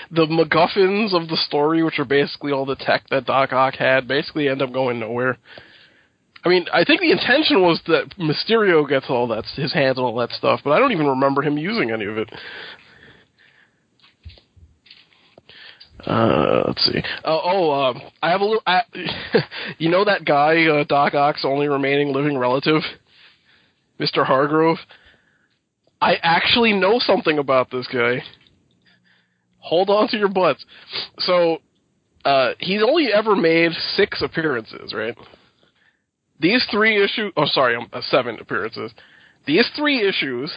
the 0.10 0.26
MacGuffins 0.26 1.14
of 1.14 1.30
the 1.30 1.38
story, 1.48 1.84
which 1.84 2.00
are 2.00 2.06
basically 2.06 2.52
all 2.52 2.66
the 2.66 2.76
tech 2.76 3.04
that 3.12 3.26
Doc 3.26 3.54
Ock 3.54 3.76
had, 3.76 4.08
basically 4.08 4.50
end 4.50 4.64
up 4.64 4.74
going 4.74 5.00
nowhere. 5.00 5.38
I 6.44 6.50
mean, 6.50 6.66
I 6.74 6.84
think 6.84 7.02
the 7.02 7.12
intention 7.12 7.62
was 7.62 7.80
that 7.86 8.16
Mysterio 8.20 8.90
gets 8.90 9.06
all 9.10 9.28
that, 9.28 9.46
his 9.56 9.72
hands 9.72 10.00
on 10.00 10.06
all 10.06 10.16
that 10.18 10.32
stuff, 10.32 10.62
but 10.64 10.72
I 10.72 10.80
don't 10.80 10.92
even 10.92 11.06
remember 11.06 11.44
him 11.44 11.60
using 11.60 11.92
any 11.92 12.06
of 12.06 12.18
it. 12.18 12.32
Uh, 16.06 16.64
let's 16.66 16.84
see. 16.84 17.02
Oh, 17.24 17.42
oh 17.44 17.72
um, 17.72 18.02
I 18.24 18.32
have 18.32 18.42
a 18.42 18.46
little. 18.46 18.64
I, 18.66 18.82
you 19.78 19.90
know 19.90 20.04
that 20.04 20.26
guy, 20.26 20.66
uh, 20.66 20.84
Doc 20.84 21.14
Ock's 21.14 21.46
only 21.46 21.68
remaining 21.68 22.12
living 22.12 22.38
relative, 22.40 22.82
Mr. 24.00 24.26
Hargrove. 24.26 24.80
I 26.04 26.18
actually 26.22 26.74
know 26.74 27.00
something 27.00 27.40
about 27.40 27.72
this 27.72 27.88
guy. 27.88 28.22
Hold 29.60 29.90
on 29.90 30.10
to 30.10 30.18
your 30.18 30.28
butts. 30.28 30.66
So, 31.20 31.60
uh, 32.26 32.52
he's 32.60 32.84
only 32.84 33.08
ever 33.14 33.38
made 33.38 33.72
six 33.96 34.22
appearances, 34.22 34.94
right? 34.94 35.18
These 36.42 36.66
three 36.70 37.02
issues. 37.02 37.32
Oh, 37.38 37.46
sorry, 37.46 37.78
um, 37.78 37.88
uh, 37.94 38.02
seven 38.02 38.38
appearances. 38.42 38.92
These 39.48 39.70
three 39.78 40.06
issues. 40.06 40.52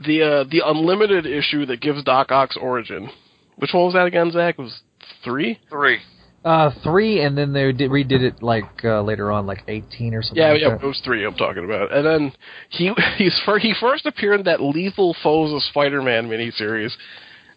The 0.00 0.22
uh, 0.22 0.44
the 0.50 0.60
unlimited 0.66 1.24
issue 1.24 1.64
that 1.66 1.80
gives 1.80 2.02
Doc 2.02 2.30
Ock's 2.30 2.58
origin. 2.60 3.08
Which 3.56 3.70
one 3.72 3.84
was 3.84 3.94
that 3.94 4.06
again, 4.06 4.30
Zach? 4.30 4.56
It 4.58 4.62
was 4.62 4.80
three. 5.24 5.58
Three. 5.70 6.00
Uh, 6.44 6.70
three, 6.82 7.22
and 7.22 7.38
then 7.38 7.54
they 7.54 7.72
did, 7.72 7.90
redid 7.90 8.20
it 8.20 8.42
like 8.42 8.84
uh, 8.84 9.00
later 9.00 9.32
on, 9.32 9.46
like 9.46 9.62
eighteen 9.66 10.14
or 10.14 10.22
something. 10.22 10.42
Yeah, 10.42 10.52
like 10.52 10.60
yeah, 10.60 10.68
that. 10.70 10.82
it 10.82 10.86
was 10.86 11.00
three. 11.02 11.24
I'm 11.24 11.34
talking 11.34 11.64
about, 11.64 11.90
and 11.90 12.04
then 12.04 12.32
he 12.68 12.92
he's 13.16 13.40
fir- 13.46 13.58
he 13.58 13.72
first 13.80 14.04
appeared 14.04 14.40
in 14.40 14.44
that 14.44 14.60
Lethal 14.60 15.16
Foes 15.22 15.54
of 15.54 15.62
Spider-Man 15.62 16.28
miniseries. 16.28 16.92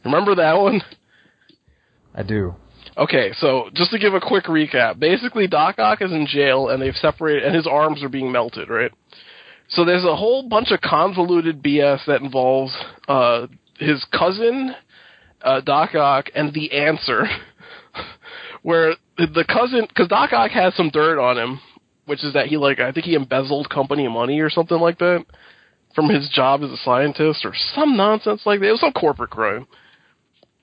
Remember 0.05 0.35
that 0.35 0.53
one? 0.53 0.81
I 2.15 2.23
do. 2.23 2.55
Okay, 2.97 3.31
so 3.37 3.69
just 3.73 3.91
to 3.91 3.99
give 3.99 4.13
a 4.13 4.21
quick 4.21 4.45
recap, 4.45 4.99
basically 4.99 5.47
Doc 5.47 5.77
Ock 5.77 6.01
is 6.01 6.11
in 6.11 6.25
jail 6.25 6.69
and 6.69 6.81
they've 6.81 6.95
separated, 6.95 7.43
and 7.43 7.55
his 7.55 7.67
arms 7.67 8.01
are 8.01 8.09
being 8.09 8.31
melted, 8.31 8.69
right? 8.69 8.91
So 9.69 9.85
there's 9.85 10.05
a 10.05 10.15
whole 10.15 10.47
bunch 10.47 10.71
of 10.71 10.81
convoluted 10.81 11.61
BS 11.61 12.05
that 12.07 12.21
involves 12.21 12.75
uh, 13.07 13.47
his 13.77 14.03
cousin, 14.17 14.73
uh, 15.41 15.61
Doc 15.61 15.93
Ock, 15.93 16.29
and 16.33 16.53
the 16.53 16.71
answer, 16.71 17.25
where 18.67 18.95
the 19.17 19.45
cousin, 19.47 19.85
because 19.87 20.09
Doc 20.09 20.33
Ock 20.33 20.51
has 20.51 20.75
some 20.75 20.89
dirt 20.89 21.21
on 21.21 21.37
him, 21.37 21.61
which 22.05 22.21
is 22.21 22.33
that 22.33 22.47
he 22.47 22.57
like 22.57 22.81
I 22.81 22.91
think 22.91 23.05
he 23.05 23.15
embezzled 23.15 23.69
company 23.69 24.09
money 24.09 24.41
or 24.41 24.49
something 24.49 24.77
like 24.77 24.99
that 24.99 25.25
from 25.95 26.09
his 26.09 26.27
job 26.27 26.63
as 26.63 26.71
a 26.71 26.75
scientist 26.83 27.45
or 27.45 27.53
some 27.75 27.95
nonsense 27.95 28.41
like 28.45 28.59
that. 28.59 28.67
It 28.67 28.71
was 28.71 28.81
some 28.81 28.91
corporate 28.91 29.29
crime 29.29 29.67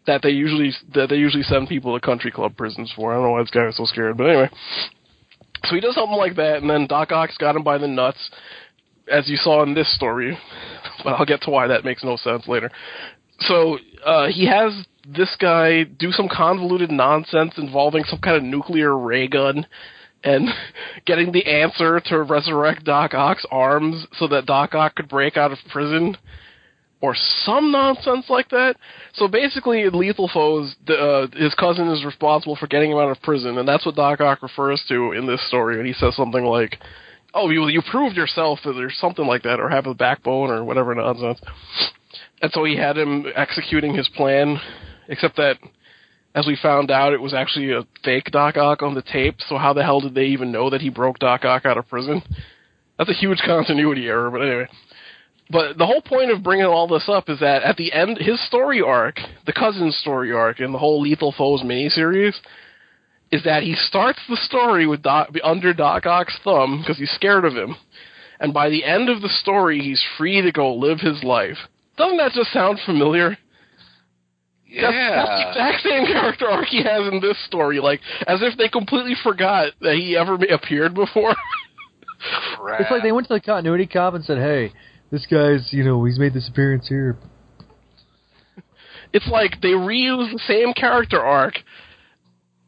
that 0.07 0.21
they 0.21 0.29
usually 0.29 0.73
that 0.93 1.09
they 1.09 1.17
usually 1.17 1.45
send 1.45 1.67
people 1.67 1.99
to 1.99 2.07
country 2.07 2.31
club 2.31 2.59
prisons 2.59 2.93
for. 2.95 3.11
I 3.11 3.15
don't 3.15 3.25
know 3.25 3.31
why 3.31 3.41
this 3.41 3.51
guy 3.51 3.65
was 3.65 3.79
so 3.79 3.87
scared, 3.87 4.19
but 4.19 4.25
anyway. 4.25 4.51
So 5.65 5.75
he 5.75 5.81
does 5.81 5.95
something 5.95 6.19
like 6.19 6.37
that, 6.37 6.59
and 6.61 6.69
then 6.69 6.87
Doc 6.87 7.11
Ock's 7.11 7.39
got 7.39 7.57
him 7.57 7.63
by 7.63 7.79
the 7.79 7.89
nuts, 7.89 8.31
as 9.11 9.31
you 9.31 9.39
saw 9.39 9.63
in 9.63 9.73
this 9.73 9.93
story. 9.97 10.37
But 11.03 11.15
I'll 11.15 11.27
get 11.27 11.43
to 11.43 11.51
why 11.51 11.67
that 11.67 11.85
makes 11.85 12.05
no 12.05 12.17
sense 12.17 12.47
later. 12.49 12.71
So 13.41 13.79
uh, 14.07 14.29
he 14.29 14.47
has 14.47 14.87
this 15.07 15.35
guy 15.39 15.85
do 15.85 16.11
some 16.13 16.29
convoluted 16.29 16.91
nonsense 16.91 17.55
involving 17.57 18.05
some 18.05 18.21
kind 18.21 18.37
of 18.37 18.43
nuclear 18.43 18.97
ray 18.97 19.29
gun. 19.29 19.67
And 20.23 20.49
getting 21.07 21.33
the 21.33 21.47
answer 21.47 22.01
to 22.07 22.23
resurrect 22.23 22.85
Doc 22.85 23.15
Ock's 23.15 23.47
arms 23.51 24.07
so 24.19 24.27
that 24.29 24.47
Doc 24.47 24.75
Ock 24.75 24.95
could 24.95 25.09
break 25.09 25.37
out 25.37 25.53
of 25.53 25.59
prison 25.71 26.17
or 27.05 27.15
some 27.45 27.71
nonsense 27.71 28.25
like 28.31 28.49
that. 28.49 28.77
So 29.13 29.29
basically, 29.29 29.85
Lethal 29.91 30.31
Foes, 30.33 30.75
uh, 30.89 31.27
his 31.35 31.53
cousin 31.55 31.89
is 31.89 32.03
responsible 32.03 32.57
for 32.57 32.67
getting 32.67 32.93
him 32.93 32.97
out 32.97 33.11
of 33.11 33.21
prison, 33.21 33.59
and 33.59 33.69
that's 33.69 33.85
what 33.85 33.95
Doc 33.95 34.23
Ock 34.23 34.43
refers 34.43 34.83
to 34.89 35.13
in 35.13 35.27
this 35.27 35.47
story. 35.47 35.77
And 35.77 35.87
he 35.87 35.93
says 35.93 36.17
something 36.17 36.45
like, 36.45 36.79
"Oh, 37.35 37.51
you 37.51 37.69
you 37.69 37.83
proved 37.91 38.17
yourself," 38.17 38.61
or 38.65 38.91
something 38.91 39.27
like 39.27 39.43
that, 39.43 39.61
or 39.61 39.69
have 39.69 39.87
a 39.87 39.93
backbone, 39.93 40.49
or 40.49 40.65
whatever 40.65 40.95
nonsense. 40.95 41.43
And 42.41 42.51
so 42.53 42.65
he 42.65 42.75
had 42.75 42.97
him 42.97 43.27
executing 43.37 43.95
his 43.95 44.09
plan, 44.09 44.59
except 45.09 45.37
that. 45.37 45.57
As 46.37 46.49
we 46.49 46.59
found 46.61 46.91
out, 46.91 47.13
it 47.13 47.21
was 47.21 47.33
actually 47.33 47.71
a 47.71 47.87
fake 48.03 48.33
Doc 48.33 48.57
Ock 48.57 48.83
on 48.83 48.95
the 48.95 49.03
tape. 49.03 49.37
So 49.49 49.57
how 49.57 49.73
the 49.73 49.85
hell 49.85 50.01
did 50.01 50.17
they 50.17 50.25
even 50.25 50.51
know 50.51 50.69
that 50.69 50.81
he 50.81 50.89
broke 50.89 51.21
Doc 51.21 51.45
Ock 51.45 51.65
out 51.65 51.79
of 51.79 51.87
prison? 51.87 52.23
That's 52.99 53.09
a 53.09 53.13
huge 53.13 53.39
continuity 53.47 54.09
error. 54.09 54.33
But 54.33 54.41
anyway, 54.43 54.67
but 55.51 55.77
the 55.77 55.87
whole 55.87 56.01
point 56.01 56.31
of 56.31 56.43
bringing 56.43 56.67
all 56.67 56.89
this 56.89 57.09
up 57.09 57.29
is 57.29 57.41
that 57.41 57.63
at 57.63 57.77
the 57.77 57.93
end, 57.93 58.19
his 58.19 58.45
story 58.47 58.81
arc, 58.81 59.21
the 59.47 59.53
cousin's 59.53 59.97
story 59.97 60.33
arc, 60.33 60.61
in 60.61 60.73
the 60.73 60.79
whole 60.79 61.01
Lethal 61.01 61.35
Foes 61.37 61.63
miniseries, 61.63 62.35
is 63.31 63.45
that 63.45 63.63
he 63.63 63.75
starts 63.75 64.21
the 64.29 64.37
story 64.37 64.87
with 64.87 65.03
Doc, 65.03 65.29
under 65.43 65.75
Doc 65.75 66.07
Ock's 66.07 66.39
thumb 66.45 66.81
because 66.81 66.99
he's 66.99 67.11
scared 67.11 67.45
of 67.45 67.55
him, 67.55 67.77
and 68.41 68.55
by 68.55 68.71
the 68.71 68.85
end 68.85 69.09
of 69.09 69.23
the 69.23 69.29
story, 69.29 69.81
he's 69.81 70.03
free 70.17 70.41
to 70.41 70.53
go 70.53 70.75
live 70.75 71.01
his 71.01 71.23
life. 71.23 71.59
Doesn't 71.97 72.17
that 72.19 72.33
just 72.33 72.53
sound 72.53 72.79
familiar? 72.85 73.37
Yeah. 74.75 74.91
That's, 74.91 75.29
that's 75.29 75.31
the 75.31 75.49
exact 75.51 75.83
same 75.83 76.07
character 76.07 76.49
arc 76.49 76.67
he 76.67 76.83
has 76.83 77.13
in 77.13 77.21
this 77.21 77.37
story, 77.47 77.81
like 77.81 78.01
as 78.27 78.41
if 78.43 78.59
they 78.59 78.69
completely 78.69 79.15
forgot 79.23 79.73
that 79.81 79.95
he 79.95 80.17
ever 80.17 80.35
appeared 80.35 80.95
before. 80.95 81.35
Crap. 82.57 82.81
It's 82.81 82.91
like 82.91 83.03
they 83.03 83.13
went 83.13 83.29
to 83.29 83.35
the 83.35 83.41
continuity 83.41 83.87
cop 83.87 84.15
and 84.15 84.25
said, 84.25 84.39
"Hey, 84.39 84.73
this 85.11 85.27
guy's, 85.27 85.73
you 85.73 85.85
know, 85.85 86.05
he's 86.05 86.19
made 86.19 86.35
this 86.35 86.49
appearance 86.49 86.89
here." 86.89 87.19
it's 89.15 89.29
like 89.29 89.61
they 89.63 89.69
reuse 89.69 90.33
the 90.33 90.41
same 90.47 90.75
character 90.75 91.21
arc, 91.21 91.55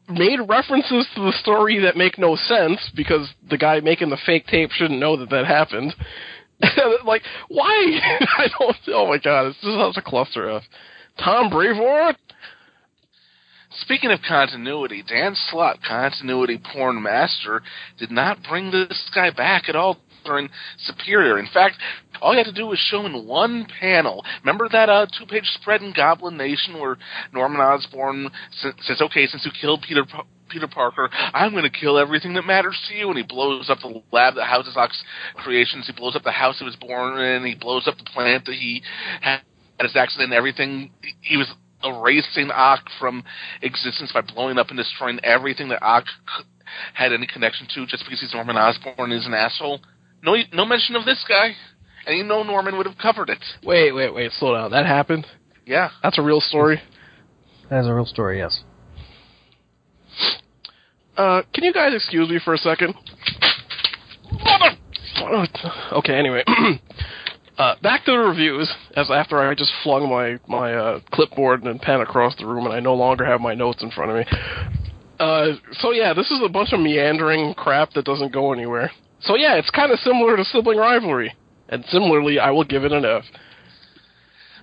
made 0.09 0.39
references 0.47 1.05
to 1.13 1.21
the 1.21 1.33
story 1.41 1.79
that 1.79 1.97
make 1.97 2.17
no 2.17 2.35
sense 2.35 2.79
because 2.95 3.27
the 3.49 3.57
guy 3.57 3.81
making 3.81 4.09
the 4.09 4.17
fake 4.25 4.47
tape 4.47 4.71
shouldn't 4.71 4.99
know 4.99 5.17
that 5.17 5.29
that 5.29 5.45
happened. 5.45 5.93
like, 7.05 7.21
why? 7.49 7.99
I 8.37 8.47
don't. 8.57 8.77
Oh 8.87 9.07
my 9.07 9.17
god, 9.17 9.47
it's 9.47 9.59
just 9.61 9.95
such 9.95 10.03
a 10.03 10.09
cluster 10.09 10.49
F. 10.49 10.63
Tom 11.17 11.49
Brevoort. 11.49 12.15
Speaking 13.81 14.11
of 14.11 14.19
continuity, 14.27 15.03
Dan 15.07 15.35
Slott, 15.35 15.77
continuity 15.87 16.59
porn 16.73 17.01
master, 17.01 17.61
did 17.99 18.11
not 18.11 18.39
bring 18.47 18.71
this 18.71 19.09
guy 19.13 19.29
back 19.29 19.69
at 19.69 19.75
all 19.75 19.97
during 20.25 20.49
Superior. 20.79 21.37
In 21.37 21.47
fact, 21.53 21.75
all 22.21 22.33
you 22.33 22.37
had 22.37 22.47
to 22.47 22.53
do 22.53 22.67
was 22.67 22.79
show 22.79 23.05
him 23.05 23.13
in 23.13 23.27
one 23.27 23.67
panel. 23.79 24.23
Remember 24.41 24.67
that 24.71 24.89
uh, 24.89 25.05
two-page 25.17 25.45
spread 25.61 25.81
in 25.81 25.93
Goblin 25.95 26.37
Nation 26.37 26.79
where 26.79 26.97
Norman 27.33 27.61
Osborn 27.61 28.29
says, 28.51 29.01
"Okay, 29.01 29.27
since 29.27 29.45
you 29.45 29.51
killed 29.59 29.83
Peter." 29.87 30.03
Peter 30.49 30.65
Parker, 30.65 31.09
I'm 31.33 31.51
going 31.51 31.65
to 31.65 31.69
kill 31.69 31.97
everything 31.97 32.33
that 32.35 32.43
matters 32.43 32.79
to 32.87 32.95
you, 32.95 33.09
and 33.09 33.17
he 33.17 33.23
blows 33.23 33.69
up 33.69 33.79
the 33.81 34.01
lab 34.13 34.35
that 34.35 34.45
houses 34.45 34.77
Ock's 34.77 35.03
creations. 35.35 35.87
He 35.87 35.91
blows 35.91 36.15
up 36.15 36.23
the 36.23 36.31
house 36.31 36.57
he 36.57 36.63
was 36.63 36.77
born 36.77 37.19
in. 37.19 37.43
He 37.43 37.53
blows 37.53 37.85
up 37.85 37.97
the 37.97 38.05
plant 38.05 38.45
that 38.45 38.55
he 38.55 38.81
had 39.77 39.85
his 39.85 39.95
accident. 39.95 40.31
And 40.31 40.33
everything 40.33 40.91
he 41.21 41.37
was 41.37 41.47
erasing 41.83 42.49
Ock 42.51 42.85
from 42.99 43.23
existence 43.61 44.11
by 44.11 44.21
blowing 44.21 44.57
up 44.57 44.69
and 44.69 44.77
destroying 44.77 45.19
everything 45.23 45.69
that 45.69 45.81
Ock 45.81 46.05
had 46.93 47.13
any 47.13 47.27
connection 47.27 47.67
to, 47.75 47.85
just 47.85 48.03
because 48.03 48.19
he's 48.21 48.33
Norman 48.33 48.57
Osborn 48.57 49.11
and 49.11 49.13
is 49.13 49.25
an 49.25 49.33
asshole. 49.33 49.79
No, 50.23 50.35
no 50.53 50.65
mention 50.65 50.95
of 50.95 51.05
this 51.05 51.23
guy, 51.27 51.51
and 52.05 52.17
you 52.17 52.23
know 52.23 52.43
Norman 52.43 52.77
would 52.77 52.87
have 52.87 52.97
covered 52.97 53.29
it. 53.29 53.43
Wait, 53.63 53.91
wait, 53.91 54.13
wait, 54.13 54.31
slow 54.33 54.55
down. 54.55 54.71
That 54.71 54.85
happened. 54.85 55.25
Yeah, 55.65 55.89
That's 56.01 56.17
a 56.17 56.21
real 56.21 56.39
story. 56.39 56.81
That's 57.69 57.87
a 57.87 57.93
real 57.93 58.05
story, 58.05 58.39
yes. 58.39 58.63
Uh, 61.17 61.41
can 61.53 61.63
you 61.63 61.73
guys 61.73 61.93
excuse 61.93 62.29
me 62.29 62.39
for 62.43 62.53
a 62.53 62.57
second? 62.57 62.93
Okay, 65.91 66.13
anyway. 66.13 66.43
uh, 67.57 67.75
back 67.81 68.05
to 68.05 68.11
the 68.11 68.17
reviews, 68.17 68.71
as 68.95 69.09
after 69.09 69.39
I 69.39 69.53
just 69.55 69.71
flung 69.83 70.09
my, 70.09 70.39
my 70.47 70.73
uh, 70.73 70.99
clipboard 71.11 71.63
and 71.63 71.81
pen 71.81 72.01
across 72.01 72.35
the 72.37 72.45
room 72.45 72.65
and 72.65 72.73
I 72.73 72.79
no 72.79 72.93
longer 72.93 73.25
have 73.25 73.41
my 73.41 73.55
notes 73.55 73.81
in 73.81 73.91
front 73.91 74.11
of 74.11 74.17
me. 74.17 74.25
Uh, 75.19 75.53
so 75.71 75.91
yeah, 75.91 76.13
this 76.13 76.29
is 76.29 76.39
a 76.45 76.49
bunch 76.49 76.73
of 76.73 76.79
meandering 76.79 77.53
crap 77.55 77.91
that 77.93 78.05
doesn't 78.05 78.31
go 78.31 78.53
anywhere. 78.53 78.91
So 79.21 79.35
yeah, 79.35 79.55
it's 79.55 79.71
kind 79.71 79.91
of 79.91 79.99
similar 79.99 80.37
to 80.37 80.43
sibling 80.45 80.77
rivalry. 80.77 81.33
And 81.69 81.83
similarly, 81.89 82.39
I 82.39 82.51
will 82.51 82.63
give 82.63 82.83
it 82.83 82.91
an 82.91 83.03
F. 83.03 83.23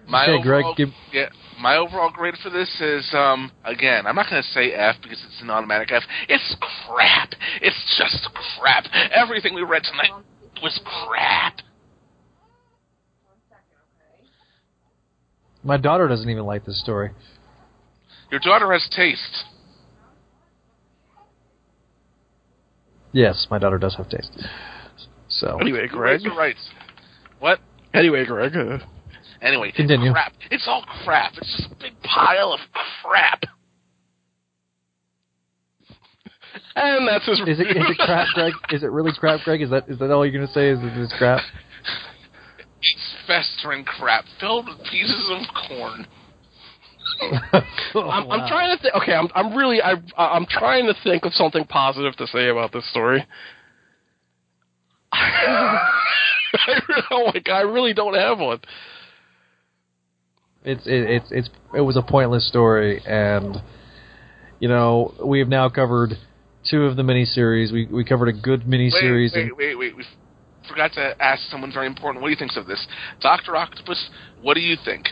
my 0.08 0.24
Okay, 0.24 0.42
Greg, 0.42 0.60
overall, 0.60 0.74
give- 0.76 0.88
yeah, 1.12 1.28
my 1.60 1.76
overall 1.76 2.10
grade 2.10 2.34
for 2.42 2.50
this 2.50 2.70
is 2.80 3.12
um 3.12 3.50
again, 3.64 4.06
I'm 4.06 4.14
not 4.14 4.30
going 4.30 4.42
to 4.42 4.48
say 4.50 4.72
F 4.72 4.96
because 5.02 5.22
it's 5.26 5.42
an 5.42 5.50
automatic 5.50 5.90
F. 5.92 6.02
It's 6.28 6.56
crap. 6.86 7.30
It's 7.60 7.98
just 7.98 8.28
crap. 8.58 8.84
Everything 9.12 9.54
we 9.54 9.62
read 9.62 9.82
tonight 9.82 10.22
was 10.62 10.80
crap. 10.84 11.58
My 15.64 15.76
daughter 15.78 16.06
doesn't 16.08 16.28
even 16.28 16.44
like 16.44 16.64
this 16.64 16.78
story. 16.80 17.10
Your 18.30 18.40
daughter 18.40 18.70
has 18.72 18.86
taste. 18.94 19.44
Yes, 23.12 23.46
my 23.50 23.58
daughter 23.58 23.78
does 23.78 23.94
have 23.96 24.08
taste. 24.08 24.32
So 25.28 25.58
Anyway, 25.60 25.86
Greg. 25.88 26.20
You're 26.22 26.36
right. 26.36 26.56
What? 27.38 27.60
Anyway, 27.94 28.24
Greg. 28.24 28.56
Uh, 28.56 28.78
Anyway, 29.40 29.70
Continue. 29.76 30.10
crap. 30.12 30.32
It's 30.50 30.66
all 30.66 30.84
crap. 31.04 31.32
It's 31.36 31.56
just 31.58 31.70
a 31.72 31.76
big 31.76 31.92
pile 32.02 32.52
of 32.54 32.60
crap. 33.02 33.42
and 36.76 37.06
that's 37.06 37.26
his. 37.26 37.40
Is 37.40 37.60
it 37.60 37.76
is 37.76 37.84
it 37.90 37.98
crap, 37.98 38.26
Greg? 38.34 38.52
Is 38.70 38.82
it 38.82 38.90
really 38.90 39.12
crap, 39.12 39.40
Greg? 39.44 39.60
Is 39.60 39.68
that 39.68 39.86
is 39.88 39.98
that 39.98 40.10
all 40.10 40.24
you're 40.24 40.32
gonna 40.40 40.50
say? 40.52 40.70
Is 40.70 40.78
it 40.82 40.96
is 40.96 41.12
crap? 41.18 41.42
It's 43.26 43.58
festering 43.58 43.84
crap 43.84 44.24
filled 44.40 44.66
with 44.68 44.78
pieces 44.90 45.30
of 45.30 45.42
corn. 45.68 46.06
I'm, 47.94 48.30
I'm 48.30 48.48
trying 48.48 48.76
to 48.76 48.82
think. 48.82 48.94
Okay, 48.94 49.12
I'm 49.12 49.28
I'm 49.34 49.54
really 49.54 49.80
I 49.82 49.94
I'm 50.16 50.46
trying 50.46 50.86
to 50.86 50.94
think 51.04 51.24
of 51.24 51.32
something 51.34 51.64
positive 51.64 52.16
to 52.16 52.26
say 52.26 52.48
about 52.48 52.72
this 52.72 52.88
story. 52.90 53.26
I 55.12 56.80
really- 56.88 57.02
oh 57.10 57.30
my 57.34 57.40
god, 57.40 57.56
I 57.56 57.62
really 57.62 57.94
don't 57.94 58.14
have 58.14 58.38
one. 58.38 58.60
It's 60.64 60.86
it, 60.86 61.10
it's 61.10 61.26
it's 61.30 61.50
it 61.74 61.82
was 61.82 61.96
a 61.96 62.02
pointless 62.02 62.48
story, 62.48 63.02
and 63.06 63.56
you 64.60 64.68
know 64.68 65.14
we 65.24 65.38
have 65.40 65.48
now 65.48 65.68
covered 65.68 66.14
two 66.68 66.84
of 66.84 66.96
the 66.96 67.02
miniseries. 67.02 67.70
We 67.72 67.86
we 67.86 68.04
covered 68.04 68.28
a 68.28 68.32
good 68.32 68.66
Wait, 68.66 68.92
miniseries. 68.92 69.34
wait, 69.34 69.78
wait, 69.78 69.96
wait. 69.96 70.06
Forgot 70.68 70.92
to 70.94 71.22
ask 71.22 71.42
someone 71.50 71.72
very 71.72 71.86
important. 71.86 72.22
What 72.22 72.28
do 72.28 72.32
you 72.32 72.38
think 72.38 72.56
of 72.56 72.66
this, 72.66 72.86
Doctor 73.20 73.56
Octopus? 73.56 74.08
What 74.40 74.54
do 74.54 74.60
you 74.60 74.76
think? 74.84 75.08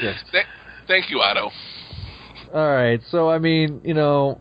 Yes. 0.00 0.22
Th- 0.30 0.44
thank 0.86 1.10
you, 1.10 1.20
Otto. 1.20 1.50
All 2.54 2.74
right, 2.74 3.00
so 3.10 3.28
I 3.28 3.38
mean, 3.38 3.80
you 3.84 3.94
know, 3.94 4.40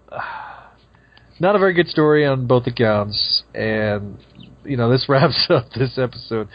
not 1.40 1.56
a 1.56 1.60
very 1.60 1.74
good 1.74 1.88
story 1.88 2.26
on 2.26 2.48
both 2.48 2.68
accounts, 2.68 3.44
and 3.54 4.18
you 4.64 4.78
know 4.78 4.90
this 4.90 5.06
wraps 5.10 5.48
up 5.50 5.66
this 5.76 5.98
episode. 5.98 6.48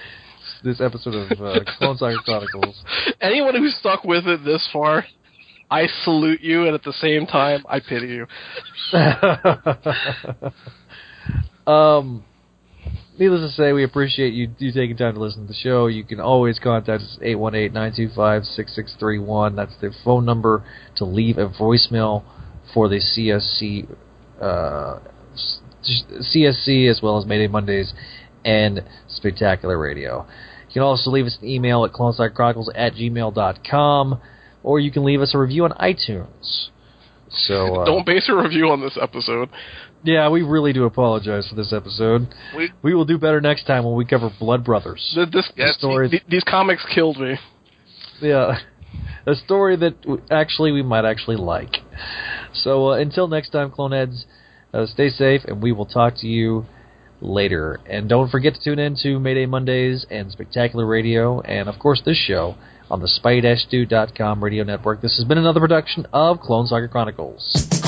This 0.63 0.81
episode 0.81 1.15
of 1.15 1.41
uh, 1.41 1.61
Clone 1.79 1.97
Saga 1.97 2.19
Chronicles. 2.23 2.85
Anyone 3.23 3.57
who's 3.57 3.75
stuck 3.77 4.05
with 4.05 4.27
it 4.27 4.45
this 4.45 4.69
far, 4.71 5.07
I 5.71 5.87
salute 6.05 6.43
you, 6.43 6.67
and 6.67 6.75
at 6.75 6.83
the 6.83 6.93
same 6.93 7.27
time, 7.27 7.65
I 7.67 7.81
pity 7.81 8.09
you. 8.09 8.27
um, 11.73 12.25
needless 13.19 13.41
to 13.41 13.49
say, 13.57 13.73
we 13.73 13.85
appreciate 13.85 14.35
you, 14.35 14.51
you 14.59 14.73
taking 14.73 14.97
time 14.97 15.15
to 15.15 15.21
listen 15.21 15.43
to 15.43 15.49
the 15.49 15.55
show. 15.55 15.87
You 15.87 16.03
can 16.05 16.21
always 16.21 16.59
contact 16.59 17.03
us 17.03 17.19
818-925-6631. 17.23 19.57
That's 19.57 19.77
the 19.81 19.93
phone 20.05 20.27
number 20.27 20.65
to 20.97 21.05
leave 21.05 21.39
a 21.39 21.49
voicemail 21.49 22.25
for 22.75 22.89
the 22.89 22.97
CSC, 22.97 23.87
CSC 25.83 26.91
as 26.91 27.01
well 27.03 27.19
as 27.19 27.27
Mayday 27.27 27.49
Mondays 27.49 27.93
and 28.45 28.83
Spectacular 29.09 29.79
Radio. 29.79 30.27
You 30.69 30.75
can 30.75 30.83
also 30.83 31.11
leave 31.11 31.27
us 31.27 31.37
an 31.41 31.49
email 31.49 31.85
at 31.85 31.93
clonesagachronicles 31.93 32.69
at 32.75 32.95
gmail.com 32.95 34.21
or 34.63 34.81
you 34.81 34.91
can 34.93 35.05
leave 35.05 35.21
us 35.21 35.35
a 35.35 35.39
review 35.39 35.65
on 35.65 35.73
iTunes. 35.73 36.69
So 37.31 37.75
uh, 37.83 37.85
Don't 37.85 38.07
base 38.07 38.29
a 38.29 38.35
review 38.37 38.69
on 38.71 38.81
this 38.81 38.97
episode. 39.01 39.49
yeah, 40.05 40.29
we 40.29 40.43
really 40.43 40.73
do 40.73 40.85
apologize 40.85 41.49
for 41.49 41.55
this 41.57 41.73
episode. 41.73 42.29
We 42.57 42.71
We 42.83 42.95
will 42.95 43.05
do 43.05 43.19
better 43.19 43.41
next 43.41 43.65
time 43.67 43.85
when 43.85 43.95
we 43.95 44.05
cover 44.05 44.31
Blood 44.39 44.65
Brothers. 44.65 45.11
Th- 45.15 45.29
This, 45.31 45.51
Yes, 45.57 45.75
stories. 45.77 46.11
th- 46.13 46.23
these 46.29 46.45
comics 46.45 46.85
killed 46.95 47.19
me. 47.19 47.37
Yeah, 48.21 48.59
a 49.27 49.35
story 49.35 49.77
that 49.77 50.01
w- 50.03 50.23
actually 50.31 50.73
we 50.73 50.83
might 50.83 51.05
actually 51.05 51.37
like. 51.37 51.79
So 52.53 52.91
uh, 52.91 52.97
until 52.97 53.29
next 53.29 53.51
time, 53.51 53.71
Cloneheads, 53.71 54.25
uh, 54.73 54.87
stay 54.87 55.09
safe, 55.09 55.45
and 55.45 55.63
we 55.63 55.73
will 55.73 55.87
talk 55.87 56.15
to 56.19 56.27
you 56.27 56.67
later. 57.21 57.81
And 57.89 58.09
don't 58.09 58.31
forget 58.31 58.55
to 58.55 58.61
tune 58.63 58.79
in 58.79 58.97
to 59.03 59.19
Mayday 59.19 59.47
Mondays 59.47 60.07
and 60.11 60.31
Spectacular 60.33 60.87
Radio, 60.87 61.41
and 61.41 61.69
of 61.69 61.79
course 61.79 62.03
this 62.05 62.17
show 62.17 62.57
on 62.91 63.01
the 63.01 63.09
Spy-Stew.com 63.09 64.43
radio 64.43 64.65
network. 64.65 65.01
This 65.01 65.17
has 65.17 65.25
been 65.27 65.39
another 65.39 65.61
production 65.61 66.07
of 66.13 66.41
Clone 66.41 66.67
Saga 66.67 66.89
Chronicles. 66.89 67.80